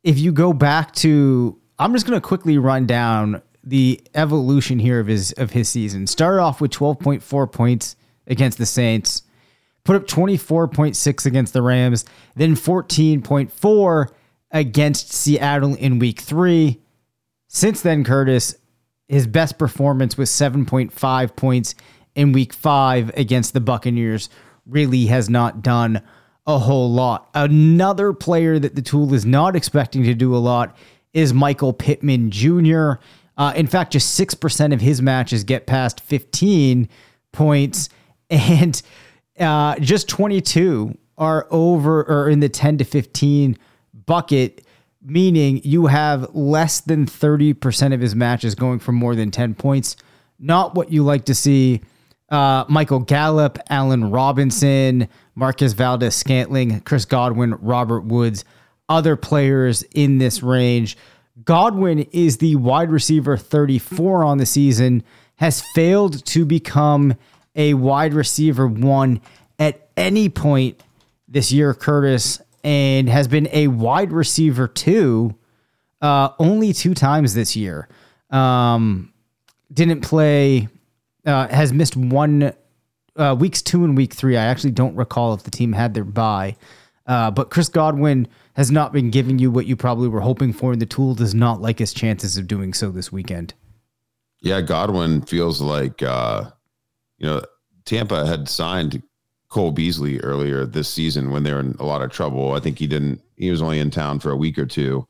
if 0.02 0.18
you 0.18 0.32
go 0.32 0.52
back 0.52 0.92
to, 0.96 1.58
I'm 1.78 1.92
just 1.92 2.06
going 2.06 2.20
to 2.20 2.26
quickly 2.26 2.58
run 2.58 2.86
down 2.86 3.42
the 3.62 4.00
evolution 4.14 4.78
here 4.78 5.00
of 5.00 5.06
his 5.06 5.32
of 5.32 5.50
his 5.52 5.68
season. 5.68 6.06
Started 6.06 6.40
off 6.40 6.60
with 6.60 6.70
12.4 6.70 7.52
points 7.52 7.96
against 8.26 8.58
the 8.58 8.66
Saints, 8.66 9.22
put 9.84 9.96
up 9.96 10.06
24.6 10.06 11.26
against 11.26 11.52
the 11.52 11.62
Rams, 11.62 12.04
then 12.34 12.54
14.4 12.54 14.08
against 14.54 15.12
Seattle 15.12 15.74
in 15.74 15.98
week 15.98 16.20
three. 16.20 16.80
Since 17.48 17.82
then, 17.82 18.04
Curtis, 18.04 18.56
his 19.08 19.26
best 19.26 19.58
performance 19.58 20.16
was 20.16 20.30
7.5 20.30 21.36
points 21.36 21.74
in 22.14 22.32
week 22.32 22.54
five 22.54 23.10
against 23.16 23.52
the 23.52 23.60
Buccaneers. 23.60 24.30
Really 24.64 25.06
has 25.06 25.28
not 25.28 25.60
done 25.60 26.00
a 26.46 26.58
whole 26.58 26.90
lot. 26.90 27.28
Another 27.34 28.12
player 28.12 28.58
that 28.58 28.76
the 28.76 28.82
tool 28.82 29.12
is 29.12 29.26
not 29.26 29.56
expecting 29.56 30.04
to 30.04 30.14
do 30.14 30.34
a 30.34 30.38
lot 30.38 30.76
is 31.12 31.34
Michael 31.34 31.72
Pittman 31.72 32.30
Jr. 32.30 32.92
Uh, 33.36 33.52
in 33.56 33.66
fact, 33.66 33.92
just 33.92 34.18
6% 34.18 34.72
of 34.72 34.80
his 34.80 35.02
matches 35.02 35.42
get 35.42 35.66
past 35.66 36.00
15 36.00 36.88
points, 37.32 37.88
and 38.30 38.80
uh, 39.40 39.78
just 39.80 40.08
22 40.08 40.96
are 41.18 41.46
over 41.50 42.04
or 42.04 42.28
in 42.28 42.40
the 42.40 42.48
10 42.48 42.78
to 42.78 42.84
15 42.84 43.58
bucket, 44.06 44.64
meaning 45.02 45.60
you 45.64 45.86
have 45.86 46.34
less 46.34 46.80
than 46.80 47.06
30% 47.06 47.94
of 47.94 48.00
his 48.00 48.14
matches 48.14 48.54
going 48.54 48.78
for 48.78 48.92
more 48.92 49.14
than 49.14 49.30
10 49.30 49.54
points. 49.54 49.96
Not 50.38 50.74
what 50.74 50.90
you 50.90 51.04
like 51.04 51.26
to 51.26 51.34
see. 51.34 51.82
Uh, 52.30 52.64
Michael 52.68 53.00
Gallup, 53.00 53.58
Allen 53.68 54.10
Robinson, 54.10 55.08
Marquez 55.34 55.74
Valdes-Scantling, 55.74 56.80
Chris 56.80 57.04
Godwin, 57.04 57.54
Robert 57.60 58.04
Woods, 58.04 58.44
other 58.88 59.16
players 59.16 59.82
in 59.94 60.18
this 60.18 60.42
range. 60.42 60.96
Godwin 61.44 62.00
is 62.12 62.38
the 62.38 62.56
wide 62.56 62.90
receiver 62.90 63.36
34 63.36 64.24
on 64.24 64.38
the 64.38 64.46
season, 64.46 65.02
has 65.36 65.62
failed 65.74 66.24
to 66.26 66.44
become 66.44 67.14
a 67.56 67.74
wide 67.74 68.14
receiver 68.14 68.66
one 68.66 69.20
at 69.58 69.88
any 69.96 70.28
point 70.28 70.82
this 71.28 71.52
year, 71.52 71.74
Curtis 71.74 72.40
and 72.64 73.08
has 73.08 73.28
been 73.28 73.48
a 73.52 73.68
wide 73.68 74.10
receiver 74.10 74.66
too, 74.66 75.36
uh, 76.00 76.30
only 76.38 76.72
two 76.72 76.94
times 76.94 77.34
this 77.34 77.54
year. 77.54 77.88
Um, 78.30 79.12
didn't 79.72 80.00
play, 80.00 80.68
uh, 81.26 81.48
has 81.48 81.72
missed 81.72 81.96
one 81.96 82.54
uh, 83.16 83.36
weeks 83.38 83.62
two 83.62 83.84
and 83.84 83.96
week 83.96 84.12
three. 84.12 84.36
I 84.36 84.44
actually 84.44 84.72
don't 84.72 84.96
recall 84.96 85.34
if 85.34 85.44
the 85.44 85.50
team 85.50 85.72
had 85.72 85.94
their 85.94 86.04
bye. 86.04 86.56
Uh, 87.06 87.30
but 87.30 87.50
Chris 87.50 87.68
Godwin 87.68 88.26
has 88.54 88.70
not 88.70 88.92
been 88.92 89.10
giving 89.10 89.38
you 89.38 89.50
what 89.50 89.66
you 89.66 89.76
probably 89.76 90.08
were 90.08 90.22
hoping 90.22 90.52
for, 90.52 90.72
and 90.72 90.80
the 90.80 90.86
tool 90.86 91.14
does 91.14 91.34
not 91.34 91.60
like 91.60 91.78
his 91.78 91.92
chances 91.92 92.38
of 92.38 92.46
doing 92.46 92.72
so 92.72 92.90
this 92.90 93.12
weekend. 93.12 93.52
Yeah, 94.40 94.62
Godwin 94.62 95.22
feels 95.22 95.60
like 95.60 96.02
uh, 96.02 96.50
you 97.18 97.26
know 97.26 97.42
Tampa 97.84 98.26
had 98.26 98.48
signed 98.48 99.02
Cole 99.54 99.70
Beasley 99.70 100.18
earlier 100.18 100.66
this 100.66 100.88
season 100.88 101.30
when 101.30 101.44
they 101.44 101.52
were 101.52 101.60
in 101.60 101.76
a 101.78 101.84
lot 101.84 102.02
of 102.02 102.10
trouble. 102.10 102.54
I 102.54 102.58
think 102.58 102.76
he 102.76 102.88
didn't. 102.88 103.20
He 103.36 103.52
was 103.52 103.62
only 103.62 103.78
in 103.78 103.88
town 103.88 104.18
for 104.18 104.32
a 104.32 104.36
week 104.36 104.58
or 104.58 104.66
two. 104.66 105.06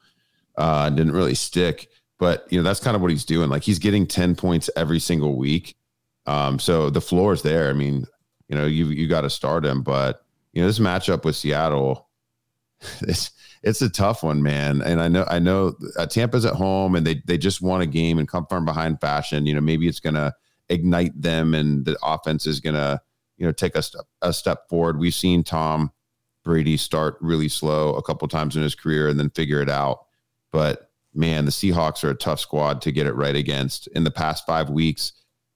Uh, 0.59 0.90
didn't 0.90 1.14
really 1.14 1.34
stick, 1.34 1.88
but 2.18 2.47
you 2.51 2.59
know 2.59 2.62
that's 2.62 2.78
kind 2.78 2.95
of 2.95 3.01
what 3.01 3.11
he's 3.11 3.24
doing. 3.24 3.49
Like 3.49 3.62
he's 3.62 3.78
getting 3.78 4.07
ten 4.07 4.36
points 4.36 4.68
every 4.76 5.01
single 5.01 5.38
week. 5.38 5.76
Um, 6.26 6.59
so 6.59 6.90
the 6.90 7.01
floor 7.01 7.32
is 7.32 7.40
there. 7.40 7.70
I 7.70 7.72
mean, 7.72 8.05
you 8.49 8.55
know, 8.55 8.66
you 8.66 8.88
you 8.88 9.09
got 9.09 9.22
to 9.22 9.30
start 9.30 9.64
him, 9.64 9.80
but 9.80 10.26
you 10.53 10.61
know 10.61 10.66
this 10.66 10.78
matchup 10.78 11.24
with 11.24 11.36
Seattle, 11.36 12.11
it's 13.01 13.30
it's 13.62 13.80
a 13.80 13.88
tough 13.88 14.22
one, 14.22 14.42
man. 14.42 14.82
And 14.82 15.01
I 15.01 15.09
know 15.09 15.24
I 15.26 15.38
know 15.38 15.72
uh, 15.99 16.05
Tampa's 16.05 16.45
at 16.45 16.53
home 16.53 16.97
and 16.97 17.07
they 17.07 17.22
they 17.24 17.38
just 17.38 17.62
won 17.62 17.80
a 17.80 17.86
game 17.86 18.18
and 18.18 18.28
come 18.28 18.45
from 18.45 18.66
behind 18.66 19.01
fashion. 19.01 19.47
You 19.47 19.55
know, 19.55 19.62
maybe 19.62 19.88
it's 19.88 20.01
gonna 20.01 20.34
ignite 20.68 21.18
them 21.18 21.55
and 21.55 21.86
the 21.86 21.97
offense 22.03 22.47
is 22.47 22.61
gonna 22.61 23.01
you 23.37 23.47
know 23.47 23.53
take 23.53 23.74
a 23.74 23.82
step 23.82 24.05
a 24.22 24.32
step 24.32 24.68
forward. 24.68 24.99
We've 24.99 25.14
seen 25.14 25.45
Tom 25.45 25.93
Brady 26.45 26.76
start 26.76 27.16
really 27.20 27.49
slow 27.49 27.95
a 27.95 28.03
couple 28.03 28.28
times 28.28 28.57
in 28.57 28.62
his 28.62 28.74
career 28.74 29.09
and 29.09 29.18
then 29.18 29.30
figure 29.30 29.61
it 29.61 29.70
out. 29.70 30.07
But 30.53 30.91
man, 31.14 31.45
the 31.45 31.51
Seahawks 31.51 32.05
are 32.05 32.11
a 32.11 32.14
tough 32.14 32.41
squad 32.41 32.82
to 32.82 32.93
get 32.93 33.07
it 33.07 33.14
right 33.14 33.37
against. 33.37 33.87
In 33.89 34.05
the 34.05 34.11
past 34.11 34.47
five 34.47 34.70
weeks, 34.70 35.12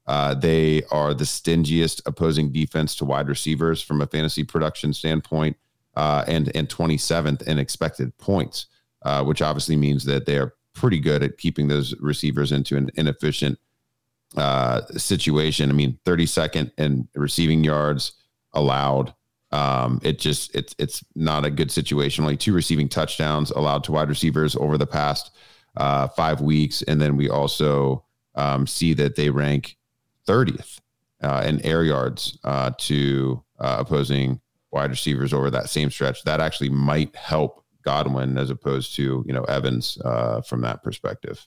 uh, 0.06 0.34
they 0.34 0.82
are 0.90 1.12
the 1.12 1.24
stingiest 1.24 2.00
opposing 2.06 2.50
defense 2.50 2.94
to 2.96 3.04
wide 3.04 3.28
receivers 3.28 3.82
from 3.82 4.00
a 4.00 4.06
fantasy 4.06 4.42
production 4.42 4.92
standpoint, 4.94 5.56
uh, 5.96 6.24
and 6.26 6.50
and 6.56 6.68
27th 6.68 7.42
in 7.42 7.58
expected 7.58 8.16
points, 8.16 8.66
uh, 9.02 9.22
which 9.22 9.42
obviously 9.42 9.76
means 9.76 10.04
that 10.04 10.24
they 10.24 10.38
are 10.38 10.54
pretty 10.74 10.98
good 10.98 11.22
at 11.22 11.38
keeping 11.38 11.68
those 11.68 11.94
receivers 12.00 12.52
into 12.52 12.76
an 12.76 12.90
inefficient 12.94 13.58
uh, 14.36 14.82
situation. 14.96 15.70
I 15.70 15.72
mean, 15.72 15.98
32nd 16.04 16.72
and 16.78 17.08
receiving 17.14 17.64
yards 17.64 18.12
allowed. 18.52 19.14
Um, 19.50 20.00
it 20.02 20.18
just 20.18 20.54
it's 20.54 20.74
it's 20.78 21.02
not 21.14 21.46
a 21.46 21.50
good 21.50 21.70
situation. 21.70 22.24
Only 22.24 22.36
two 22.36 22.52
receiving 22.52 22.88
touchdowns 22.88 23.50
allowed 23.50 23.84
to 23.84 23.92
wide 23.92 24.08
receivers 24.08 24.54
over 24.56 24.76
the 24.76 24.86
past 24.86 25.30
uh, 25.76 26.08
five 26.08 26.40
weeks, 26.40 26.82
and 26.82 27.00
then 27.00 27.16
we 27.16 27.30
also 27.30 28.04
um, 28.34 28.66
see 28.66 28.92
that 28.94 29.16
they 29.16 29.30
rank 29.30 29.76
30th 30.26 30.80
uh, 31.22 31.42
in 31.46 31.64
air 31.64 31.82
yards 31.82 32.38
uh, 32.44 32.72
to 32.78 33.42
uh, 33.58 33.76
opposing 33.80 34.40
wide 34.70 34.90
receivers 34.90 35.32
over 35.32 35.50
that 35.50 35.70
same 35.70 35.90
stretch. 35.90 36.22
That 36.24 36.40
actually 36.40 36.70
might 36.70 37.14
help 37.16 37.64
Godwin 37.82 38.36
as 38.36 38.50
opposed 38.50 38.94
to 38.96 39.24
you 39.26 39.32
know 39.32 39.44
Evans 39.44 39.98
uh, 40.04 40.42
from 40.42 40.60
that 40.62 40.82
perspective. 40.82 41.46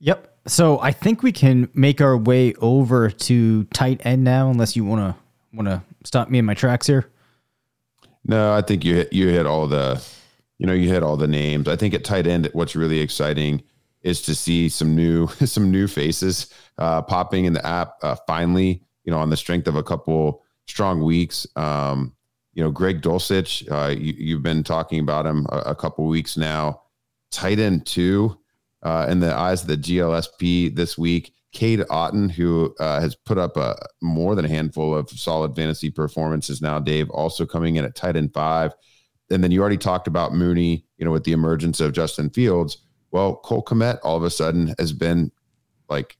Yep. 0.00 0.31
So 0.46 0.80
I 0.80 0.90
think 0.90 1.22
we 1.22 1.32
can 1.32 1.68
make 1.72 2.00
our 2.00 2.16
way 2.16 2.54
over 2.54 3.10
to 3.10 3.64
tight 3.64 4.00
end 4.04 4.24
now, 4.24 4.50
unless 4.50 4.74
you 4.74 4.84
want 4.84 5.00
to 5.00 5.22
want 5.52 5.68
to 5.68 5.82
stop 6.04 6.30
me 6.30 6.38
in 6.38 6.44
my 6.44 6.54
tracks 6.54 6.86
here. 6.86 7.08
No, 8.24 8.52
I 8.52 8.62
think 8.62 8.84
you 8.84 8.96
hit 8.96 9.12
you 9.12 9.28
hit 9.28 9.46
all 9.46 9.66
the, 9.66 10.02
you 10.58 10.66
know, 10.66 10.72
you 10.72 10.88
hit 10.88 11.02
all 11.02 11.16
the 11.16 11.28
names. 11.28 11.68
I 11.68 11.76
think 11.76 11.94
at 11.94 12.04
tight 12.04 12.26
end, 12.26 12.48
what's 12.52 12.74
really 12.74 13.00
exciting 13.00 13.62
is 14.02 14.20
to 14.22 14.34
see 14.34 14.68
some 14.68 14.96
new 14.96 15.26
some 15.44 15.70
new 15.70 15.86
faces 15.86 16.52
uh, 16.78 17.02
popping 17.02 17.44
in 17.44 17.52
the 17.52 17.64
app 17.64 17.94
uh, 18.02 18.16
finally. 18.26 18.82
You 19.04 19.12
know, 19.12 19.18
on 19.18 19.30
the 19.30 19.36
strength 19.36 19.66
of 19.68 19.76
a 19.76 19.82
couple 19.82 20.42
strong 20.66 21.02
weeks. 21.02 21.46
Um, 21.56 22.14
you 22.54 22.62
know, 22.62 22.70
Greg 22.70 23.00
Dulcich, 23.00 23.70
uh, 23.70 23.88
you, 23.88 24.34
have 24.36 24.42
been 24.42 24.62
talking 24.62 25.00
about 25.00 25.24
him 25.24 25.46
a, 25.48 25.58
a 25.58 25.74
couple 25.74 26.06
weeks 26.06 26.36
now. 26.36 26.82
Tight 27.30 27.58
end 27.58 27.86
two 27.86 28.38
uh, 28.82 29.06
in 29.08 29.20
the 29.20 29.34
eyes 29.34 29.62
of 29.62 29.68
the 29.68 29.76
GLSP 29.76 30.74
this 30.74 30.98
week. 30.98 31.34
Cade 31.52 31.80
Otton, 31.80 32.30
who 32.30 32.74
uh, 32.80 33.00
has 33.00 33.14
put 33.14 33.36
up 33.36 33.56
a 33.56 33.76
more 34.00 34.34
than 34.34 34.46
a 34.46 34.48
handful 34.48 34.94
of 34.96 35.10
solid 35.10 35.54
fantasy 35.54 35.90
performances 35.90 36.62
now, 36.62 36.80
Dave, 36.80 37.10
also 37.10 37.44
coming 37.44 37.76
in 37.76 37.84
at 37.84 37.94
tight 37.94 38.16
end 38.16 38.32
five. 38.32 38.72
And 39.30 39.44
then 39.44 39.50
you 39.50 39.60
already 39.60 39.76
talked 39.76 40.08
about 40.08 40.34
Mooney, 40.34 40.84
you 40.96 41.04
know, 41.04 41.10
with 41.10 41.24
the 41.24 41.32
emergence 41.32 41.80
of 41.80 41.92
Justin 41.92 42.30
Fields. 42.30 42.78
Well, 43.10 43.36
Cole 43.36 43.62
Kmet 43.62 43.98
all 44.02 44.16
of 44.16 44.24
a 44.24 44.30
sudden 44.30 44.74
has 44.78 44.92
been 44.92 45.30
like 45.90 46.16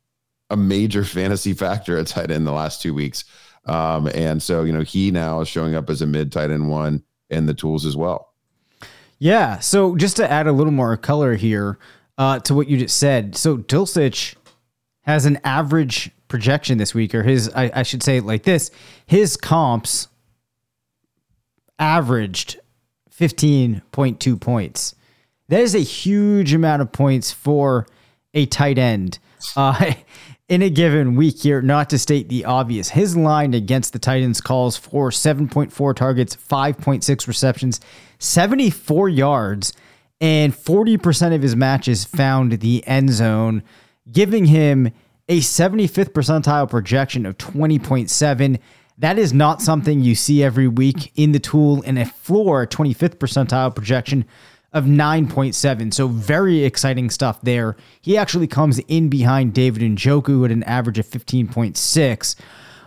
a 0.51 0.57
major 0.57 1.05
fantasy 1.05 1.55
factor 1.55 1.97
at 1.97 2.07
tight 2.07 2.31
end 2.31 2.47
the 2.47 2.53
last 2.53 2.83
two 2.83 2.93
weeks. 2.93 3.25
Um, 3.65 4.09
and 4.09 4.43
so, 4.43 4.65
you 4.65 4.73
know, 4.73 4.83
he 4.83 5.11
now 5.11 5.41
is 5.41 5.49
showing 5.49 5.75
up 5.75 5.89
as 5.89 6.03
a 6.03 6.07
mid 6.07 6.31
tight 6.31 6.51
end 6.51 6.69
one 6.69 7.03
in 7.31 7.47
the 7.47 7.55
tools 7.55 7.87
as 7.87 7.97
well. 7.97 8.35
Yeah. 9.19 9.61
So 9.61 9.97
just 9.97 10.17
to 10.17 10.31
add 10.31 10.47
a 10.47 10.53
little 10.53 10.73
more 10.73 10.97
color 10.97 11.37
here 11.37 11.79
uh, 12.19 12.39
to 12.41 12.55
what 12.55 12.69
you 12.69 12.79
just 12.79 12.97
said. 12.97 13.37
So 13.37 13.59
Dulcich 13.59 14.35
has 15.03 15.27
an 15.27 15.39
average 15.45 16.11
projection 16.29 16.79
this 16.79 16.95
week, 16.95 17.15
or 17.15 17.23
his, 17.23 17.51
I, 17.55 17.71
I 17.75 17.83
should 17.83 18.03
say 18.03 18.19
it 18.19 18.25
like 18.25 18.45
this 18.45 18.71
his 19.07 19.37
comps 19.37 20.09
averaged 21.79 22.61
15.2 23.11 24.41
points. 24.41 24.95
That 25.49 25.61
is 25.61 25.75
a 25.75 25.81
huge 25.81 26.55
amount 26.55 26.83
of 26.83 26.93
points 26.93 27.33
for 27.33 27.87
a 28.33 28.47
tight 28.47 28.79
end. 28.79 29.19
Uh, 29.57 29.93
in 30.49 30.63
a 30.63 30.71
given 30.71 31.17
week 31.17 31.41
here, 31.41 31.63
not 31.63 31.91
to 31.91 31.99
state 31.99 32.29
the 32.29 32.45
obvious, 32.45 32.91
his 32.91 33.17
line 33.17 33.55
against 33.55 33.93
the 33.93 33.99
Titans 33.99 34.41
calls 34.41 34.77
for 34.77 35.11
7.4 35.11 35.97
targets, 35.97 36.37
5.6 36.37 37.27
receptions, 37.27 37.81
74 38.19 39.09
yards, 39.09 39.73
and 40.23 40.55
40% 40.55 41.35
of 41.35 41.43
his 41.43 41.57
matches 41.57 42.05
found 42.05 42.53
the 42.61 42.87
end 42.87 43.11
zone 43.11 43.64
giving 44.11 44.47
him 44.47 44.93
a 45.29 45.41
75th 45.41 46.11
percentile 46.11 46.70
projection 46.70 47.27
of 47.27 47.37
20.7. 47.39 48.61
That 48.99 49.18
is 49.18 49.33
not 49.33 49.61
something 49.61 50.01
you 50.01 50.14
see 50.14 50.45
every 50.45 50.68
week 50.68 51.11
in 51.16 51.33
the 51.33 51.41
tool, 51.41 51.83
and 51.85 51.99
a 51.99 52.05
floor 52.05 52.66
25th 52.66 53.16
percentile 53.16 53.75
projection 53.75 54.25
of 54.73 54.85
9.7. 54.85 55.93
So 55.93 56.07
very 56.07 56.64
exciting 56.64 57.11
stuff 57.11 57.41
there. 57.43 57.77
He 58.01 58.16
actually 58.16 58.47
comes 58.47 58.79
in 58.87 59.09
behind 59.09 59.55
David 59.55 59.83
and 59.83 59.99
Njoku 59.99 60.45
at 60.45 60.53
an 60.53 60.62
average 60.62 61.01
of 61.01 61.07
15.6. 61.07 62.37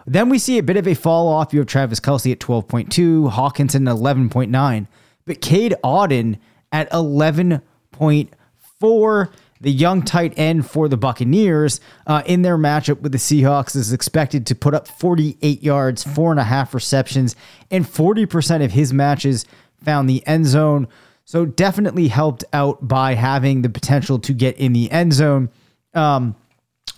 Then 0.07 0.29
we 0.29 0.39
see 0.39 0.57
a 0.57 0.63
bit 0.63 0.77
of 0.77 0.87
a 0.87 0.93
fall 0.93 1.27
off. 1.27 1.51
You 1.51 1.59
have 1.59 1.67
Travis 1.67 1.99
Kelce 1.99 2.31
at 2.31 2.39
12.2, 2.39 3.31
Hockenson 3.31 3.89
at 3.89 3.97
11.9, 3.97 4.87
but 5.25 5.41
Cade 5.41 5.75
Otton 5.83 6.37
at 6.81 6.91
11.4 6.91 9.29
the 9.61 9.71
young 9.71 10.01
tight 10.01 10.33
end 10.37 10.69
for 10.69 10.89
the 10.89 10.97
Buccaneers 10.97 11.79
uh, 12.05 12.21
in 12.25 12.41
their 12.41 12.57
matchup 12.57 13.01
with 13.01 13.13
the 13.13 13.17
Seahawks 13.17 13.75
is 13.75 13.93
expected 13.93 14.45
to 14.47 14.53
put 14.53 14.73
up 14.73 14.87
48 14.87 15.63
yards, 15.63 16.03
four 16.03 16.31
and 16.31 16.39
a 16.39 16.43
half 16.43 16.73
receptions, 16.73 17.35
and 17.71 17.85
40% 17.85 18.63
of 18.63 18.73
his 18.73 18.91
matches 18.91 19.45
found 19.83 20.09
the 20.09 20.25
end 20.27 20.45
zone. 20.45 20.87
So 21.23 21.45
definitely 21.45 22.09
helped 22.09 22.43
out 22.51 22.87
by 22.87 23.15
having 23.15 23.61
the 23.61 23.69
potential 23.69 24.19
to 24.19 24.33
get 24.33 24.57
in 24.57 24.73
the 24.73 24.91
end 24.91 25.13
zone. 25.13 25.49
Um, 25.93 26.35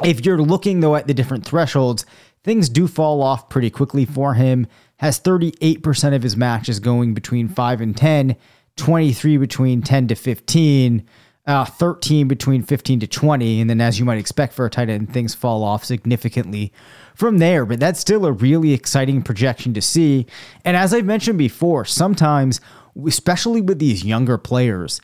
if 0.03 0.25
you're 0.25 0.41
looking 0.41 0.79
though 0.79 0.95
at 0.95 1.07
the 1.07 1.13
different 1.13 1.45
thresholds, 1.45 2.05
things 2.43 2.69
do 2.69 2.87
fall 2.87 3.21
off 3.21 3.49
pretty 3.49 3.69
quickly 3.69 4.03
for 4.03 4.33
him. 4.33 4.65
Has 4.97 5.19
38% 5.19 6.15
of 6.15 6.23
his 6.23 6.35
matches 6.35 6.79
going 6.79 7.13
between 7.13 7.47
5 7.47 7.81
and 7.81 7.95
10, 7.95 8.35
23 8.77 9.37
between 9.37 9.81
10 9.81 10.07
to 10.07 10.15
15 10.15 11.07
uh, 11.47 11.63
13 11.63 12.27
between 12.27 12.61
15 12.61 12.99
to 12.99 13.07
20. 13.07 13.61
And 13.61 13.69
then, 13.69 13.81
as 13.81 13.97
you 13.97 14.05
might 14.05 14.17
expect 14.17 14.53
for 14.53 14.65
a 14.65 14.69
tight 14.69 14.89
end, 14.89 15.13
things 15.13 15.33
fall 15.33 15.63
off 15.63 15.85
significantly 15.85 16.73
from 17.15 17.37
there. 17.37 17.65
But 17.65 17.79
that's 17.79 18.01
still 18.01 18.25
a 18.25 18.33
really 18.33 18.73
exciting 18.73 19.23
projection 19.23 19.73
to 19.73 19.81
see. 19.81 20.27
And 20.65 20.75
as 20.75 20.93
I've 20.93 21.05
mentioned 21.05 21.37
before, 21.37 21.85
sometimes, 21.85 22.59
especially 23.07 23.61
with 23.61 23.79
these 23.79 24.03
younger 24.03 24.37
players, 24.37 24.99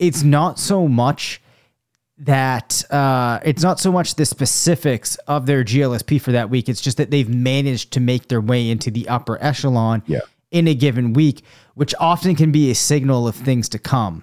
it's 0.00 0.24
not 0.24 0.58
so 0.58 0.88
much 0.88 1.40
that 2.18 2.84
uh, 2.92 3.40
it's 3.44 3.62
not 3.62 3.78
so 3.78 3.90
much 3.92 4.16
the 4.16 4.24
specifics 4.24 5.16
of 5.28 5.46
their 5.46 5.64
GLSP 5.64 6.20
for 6.20 6.32
that 6.32 6.50
week. 6.50 6.68
It's 6.68 6.80
just 6.80 6.96
that 6.96 7.10
they've 7.10 7.28
managed 7.28 7.92
to 7.92 8.00
make 8.00 8.28
their 8.28 8.40
way 8.40 8.68
into 8.68 8.90
the 8.90 9.08
upper 9.08 9.42
echelon 9.42 10.02
yeah. 10.06 10.20
In 10.54 10.68
a 10.68 10.74
given 10.74 11.14
week, 11.14 11.42
which 11.74 11.96
often 11.98 12.36
can 12.36 12.52
be 12.52 12.70
a 12.70 12.76
signal 12.76 13.26
of 13.26 13.34
things 13.34 13.68
to 13.70 13.78
come. 13.80 14.22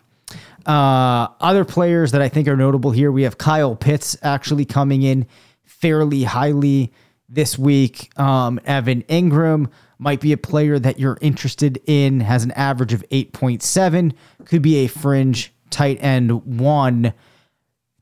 Uh, 0.66 1.28
other 1.42 1.66
players 1.66 2.14
that 2.14 2.22
I 2.22 2.30
think 2.30 2.48
are 2.48 2.56
notable 2.56 2.92
here, 2.92 3.12
we 3.12 3.24
have 3.24 3.38
Kyle 3.38 3.76
Pitts 3.76 4.16
actually 4.24 4.64
coming 4.64 5.02
in 5.02 5.28
fairly 5.66 6.24
highly 6.24 6.94
this 7.28 7.60
week. 7.60 8.18
Um, 8.18 8.62
Evan 8.64 9.04
Engram 9.04 9.70
might 10.00 10.22
be 10.22 10.32
a 10.32 10.38
player 10.38 10.80
that 10.80 11.00
you're 11.00 11.18
interested 11.20 11.82
in, 11.86 12.22
has 12.22 12.46
an 12.46 12.52
average 12.52 12.94
of 12.94 13.04
8.7, 13.10 14.14
could 14.46 14.62
be 14.62 14.78
a 14.78 14.88
fringe 14.88 15.54
tight 15.70 15.98
end 16.02 16.46
one. 16.46 17.14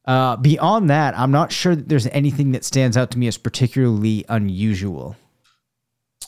Uh, 0.05 0.36
beyond 0.36 0.91
that, 0.91 1.17
I'm 1.17 1.32
not 1.32 1.51
sure 1.51 1.75
that 1.75 1.89
there's 1.89 2.07
anything 2.07 2.51
that 2.51 2.63
stands 2.63 2.95
out 2.95 3.09
to 3.11 3.17
me 3.17 3.27
as 3.27 3.38
particularly 3.38 4.23
unusual. 4.30 5.15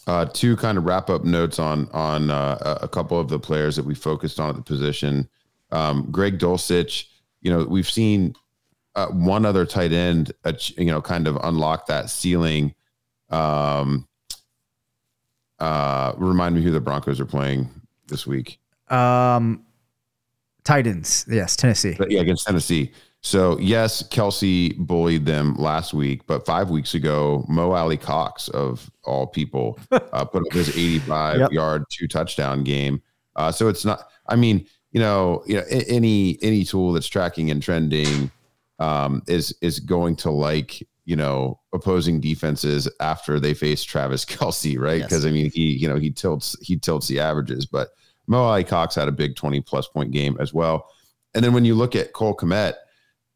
Uh, 0.08 0.26
two 0.26 0.56
kind 0.56 0.78
of 0.78 0.86
wrap 0.86 1.10
up 1.10 1.24
notes 1.24 1.60
on 1.60 1.88
on 1.94 2.32
uh, 2.32 2.78
a 2.82 2.88
couple 2.88 3.20
of 3.20 3.30
the 3.30 3.40
players 3.40 3.76
that 3.76 3.86
we 3.86 3.94
focused 3.94 4.40
on 4.40 4.50
at 4.50 4.56
the 4.56 4.62
position. 4.62 5.30
Um, 5.72 6.08
Greg 6.12 6.40
Dulcich, 6.40 7.06
you 7.42 7.52
know, 7.52 7.66
we've 7.66 7.90
seen 7.90 8.36
uh, 8.96 9.08
one 9.08 9.46
other 9.46 9.66
tight 9.66 9.94
end, 9.94 10.34
uh, 10.44 10.54
you 10.78 10.86
know, 10.86 11.02
kind 11.02 11.28
of 11.28 11.38
unlock 11.44 11.86
that 11.88 12.10
ceiling. 12.10 12.74
Um, 13.30 14.08
uh, 15.60 16.14
remind 16.18 16.56
me 16.56 16.64
who 16.64 16.72
the 16.72 16.82
Broncos 16.82 17.20
are 17.20 17.26
playing 17.26 17.70
this 18.08 18.26
week. 18.26 18.60
Um, 18.90 19.64
Titans, 20.64 21.26
yes, 21.30 21.56
Tennessee. 21.56 21.96
But 21.98 22.12
yeah, 22.12 22.22
against 22.22 22.48
Tennessee. 22.48 22.92
So 23.22 23.58
yes, 23.60 24.02
Kelce 24.10 24.76
bullied 24.78 25.26
them 25.26 25.56
last 25.56 25.94
week, 25.94 26.26
but 26.26 26.46
five 26.46 26.72
weeks 26.72 26.96
ago, 26.96 27.46
Mo 27.48 27.72
Alie-Cox 27.72 28.48
of 28.50 28.90
all 29.04 29.28
people 29.28 29.80
uh, 29.92 30.26
put 30.26 30.46
up 30.48 30.52
his 30.52 30.70
85 30.70 31.40
yep. 31.40 31.52
yard 31.52 31.84
two 31.92 32.08
touchdown 32.08 32.64
game. 32.64 33.02
Uh, 33.36 33.52
so 33.52 33.68
it's 33.68 33.86
not 33.86 34.08
I 34.28 34.36
mean, 34.36 34.66
you 34.92 35.00
know, 35.00 35.44
you 35.46 35.56
know, 35.56 35.64
any 35.70 36.38
any 36.42 36.64
tool 36.64 36.94
that's 36.94 37.08
tracking 37.08 37.52
and 37.52 37.62
trending 37.62 38.32
um, 38.80 39.22
is 39.28 39.56
is 39.62 39.80
going 39.80 40.16
to 40.18 40.32
like 40.32 40.82
you 41.06 41.16
know 41.16 41.60
opposing 41.74 42.20
defenses 42.20 42.90
after 43.00 43.40
they 43.40 43.54
face 43.54 43.84
Travis 43.84 44.26
Kelce, 44.26 44.80
right? 44.80 45.02
Because 45.02 45.24
yes. 45.24 45.30
I 45.30 45.34
mean, 45.34 45.52
he 45.52 45.74
you 45.74 45.88
know 45.88 45.98
he 45.98 46.12
tilts 46.12 46.56
he 46.62 46.78
tilts 46.78 47.08
the 47.08 47.20
averages, 47.20 47.66
but 47.66 47.90
Mo 48.28 48.44
Alie-Cox 48.44 48.96
had 48.96 49.08
a 49.08 49.12
big 49.12 49.36
twenty 49.36 49.62
plus 49.62 49.88
point 49.88 50.12
game 50.12 50.38
as 50.40 50.54
well. 50.54 50.90
And 51.34 51.44
then 51.44 51.54
when 51.54 51.64
you 51.64 51.76
look 51.76 51.96
at 51.96 52.14
Cole 52.14 52.36
Kmet, 52.36 52.74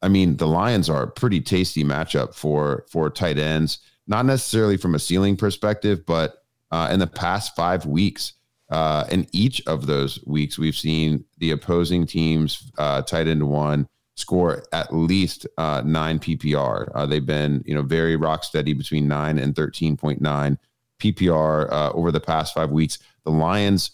I 0.05 0.07
mean, 0.07 0.37
the 0.37 0.45
Lions 0.45 0.87
are 0.87 1.01
a 1.01 1.07
pretty 1.07 1.41
tasty 1.41 1.83
matchup 1.83 2.35
for 2.35 2.85
for 2.91 3.09
tight 3.09 3.39
ends, 3.39 3.79
not 4.05 4.23
necessarily 4.27 4.77
from 4.77 4.93
a 4.93 4.99
ceiling 4.99 5.35
perspective, 5.35 6.05
but 6.05 6.43
uh, 6.69 6.89
in 6.91 6.99
the 6.99 7.07
past 7.07 7.55
five 7.55 7.87
weeks, 7.87 8.33
uh, 8.69 9.05
in 9.09 9.25
each 9.31 9.65
of 9.65 9.87
those 9.87 10.23
weeks, 10.27 10.59
we've 10.59 10.75
seen 10.75 11.25
the 11.39 11.49
opposing 11.49 12.05
teams 12.05 12.71
uh, 12.77 13.01
tight 13.01 13.27
end 13.27 13.49
one 13.49 13.87
score 14.13 14.63
at 14.71 14.93
least 14.93 15.47
uh, 15.57 15.81
nine 15.83 16.19
PPR. 16.19 16.91
Uh, 16.93 17.07
they've 17.07 17.25
been, 17.25 17.63
you 17.65 17.73
know, 17.73 17.81
very 17.81 18.15
rock 18.15 18.43
steady 18.43 18.73
between 18.73 19.07
nine 19.07 19.39
and 19.39 19.55
thirteen 19.55 19.97
point 19.97 20.21
nine 20.21 20.59
PPR 20.99 21.71
uh, 21.71 21.91
over 21.93 22.11
the 22.11 22.21
past 22.21 22.53
five 22.53 22.69
weeks. 22.69 22.99
The 23.23 23.31
Lions' 23.31 23.89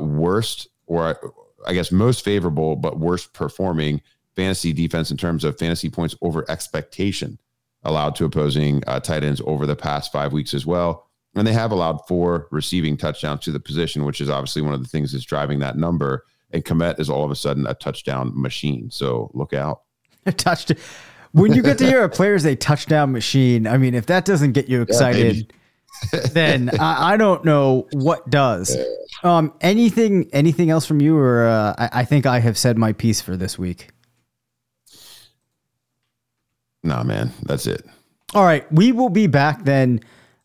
worst, 0.00 0.68
or 0.86 1.34
I 1.66 1.74
guess 1.74 1.92
most 1.92 2.24
favorable, 2.24 2.74
but 2.74 2.98
worst 2.98 3.34
performing 3.34 4.00
fantasy 4.36 4.72
defense 4.72 5.10
in 5.10 5.16
terms 5.16 5.44
of 5.44 5.58
fantasy 5.58 5.90
points 5.90 6.16
over 6.22 6.44
expectation 6.50 7.38
allowed 7.84 8.14
to 8.16 8.24
opposing 8.24 8.82
uh, 8.86 9.00
tight 9.00 9.24
ends 9.24 9.42
over 9.44 9.66
the 9.66 9.76
past 9.76 10.12
five 10.12 10.32
weeks 10.32 10.54
as 10.54 10.64
well. 10.64 11.08
And 11.34 11.46
they 11.46 11.52
have 11.52 11.72
allowed 11.72 12.06
four 12.06 12.46
receiving 12.50 12.96
touchdowns 12.96 13.40
to 13.40 13.52
the 13.52 13.60
position, 13.60 14.04
which 14.04 14.20
is 14.20 14.28
obviously 14.28 14.62
one 14.62 14.74
of 14.74 14.82
the 14.82 14.88
things 14.88 15.12
that's 15.12 15.24
driving 15.24 15.60
that 15.60 15.76
number. 15.76 16.24
And 16.50 16.64
Kmet 16.64 17.00
is 17.00 17.08
all 17.08 17.24
of 17.24 17.30
a 17.30 17.36
sudden 17.36 17.66
a 17.66 17.74
touchdown 17.74 18.32
machine. 18.34 18.90
So 18.90 19.30
look 19.32 19.54
out. 19.54 19.82
Touched. 20.36 20.72
When 21.32 21.54
you 21.54 21.62
get 21.62 21.78
to 21.78 21.86
hear 21.86 22.04
a 22.04 22.10
player's 22.10 22.44
a 22.44 22.54
touchdown 22.54 23.10
machine, 23.10 23.66
I 23.66 23.78
mean, 23.78 23.94
if 23.94 24.06
that 24.06 24.26
doesn't 24.26 24.52
get 24.52 24.68
you 24.68 24.82
excited, 24.82 25.50
yeah, 26.12 26.20
then 26.32 26.70
I, 26.78 27.14
I, 27.14 27.16
don't 27.16 27.42
know 27.42 27.88
what 27.92 28.28
does. 28.28 28.76
Um, 29.22 29.54
anything, 29.62 30.28
anything 30.34 30.68
else 30.68 30.84
from 30.84 31.00
you, 31.00 31.16
or 31.16 31.46
uh, 31.46 31.74
I, 31.78 32.00
I 32.00 32.04
think 32.04 32.26
I 32.26 32.40
have 32.40 32.58
said 32.58 32.76
my 32.76 32.92
piece 32.92 33.22
for 33.22 33.34
this 33.34 33.58
week. 33.58 33.91
Nah, 36.82 37.02
man, 37.02 37.32
that's 37.42 37.66
it. 37.66 37.84
All 38.34 38.44
right, 38.44 38.70
we 38.72 38.92
will 38.92 39.10
be 39.10 39.26
back 39.26 39.64
then 39.64 40.00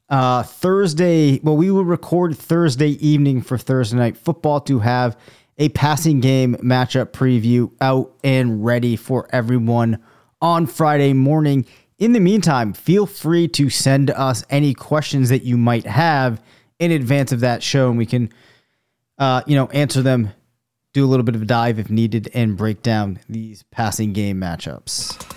uh, 0.09 0.43
Thursday. 0.43 1.39
Well, 1.41 1.57
we 1.57 1.71
will 1.71 1.85
record 1.85 2.37
Thursday 2.37 2.91
evening 3.05 3.41
for 3.41 3.57
Thursday 3.57 3.97
night 3.97 4.17
football 4.17 4.59
to 4.61 4.79
have 4.79 5.17
a 5.57 5.69
passing 5.69 6.19
game 6.19 6.55
matchup 6.55 7.07
preview 7.07 7.71
out 7.81 8.13
and 8.23 8.63
ready 8.63 8.95
for 8.95 9.27
everyone 9.31 9.99
on 10.41 10.67
Friday 10.67 11.13
morning. 11.13 11.65
In 11.97 12.11
the 12.11 12.19
meantime, 12.19 12.73
feel 12.73 13.07
free 13.07 13.47
to 13.49 13.69
send 13.69 14.11
us 14.11 14.43
any 14.49 14.73
questions 14.73 15.29
that 15.29 15.43
you 15.43 15.57
might 15.57 15.85
have 15.85 16.41
in 16.77 16.91
advance 16.91 17.31
of 17.31 17.39
that 17.39 17.63
show, 17.63 17.89
and 17.89 17.97
we 17.97 18.05
can, 18.05 18.31
uh, 19.17 19.41
you 19.47 19.55
know, 19.55 19.67
answer 19.69 20.03
them, 20.03 20.29
do 20.93 21.03
a 21.03 21.07
little 21.07 21.23
bit 21.23 21.35
of 21.35 21.41
a 21.41 21.45
dive 21.45 21.79
if 21.79 21.89
needed, 21.89 22.29
and 22.35 22.55
break 22.55 22.83
down 22.83 23.19
these 23.27 23.63
passing 23.71 24.13
game 24.13 24.39
matchups. 24.39 25.36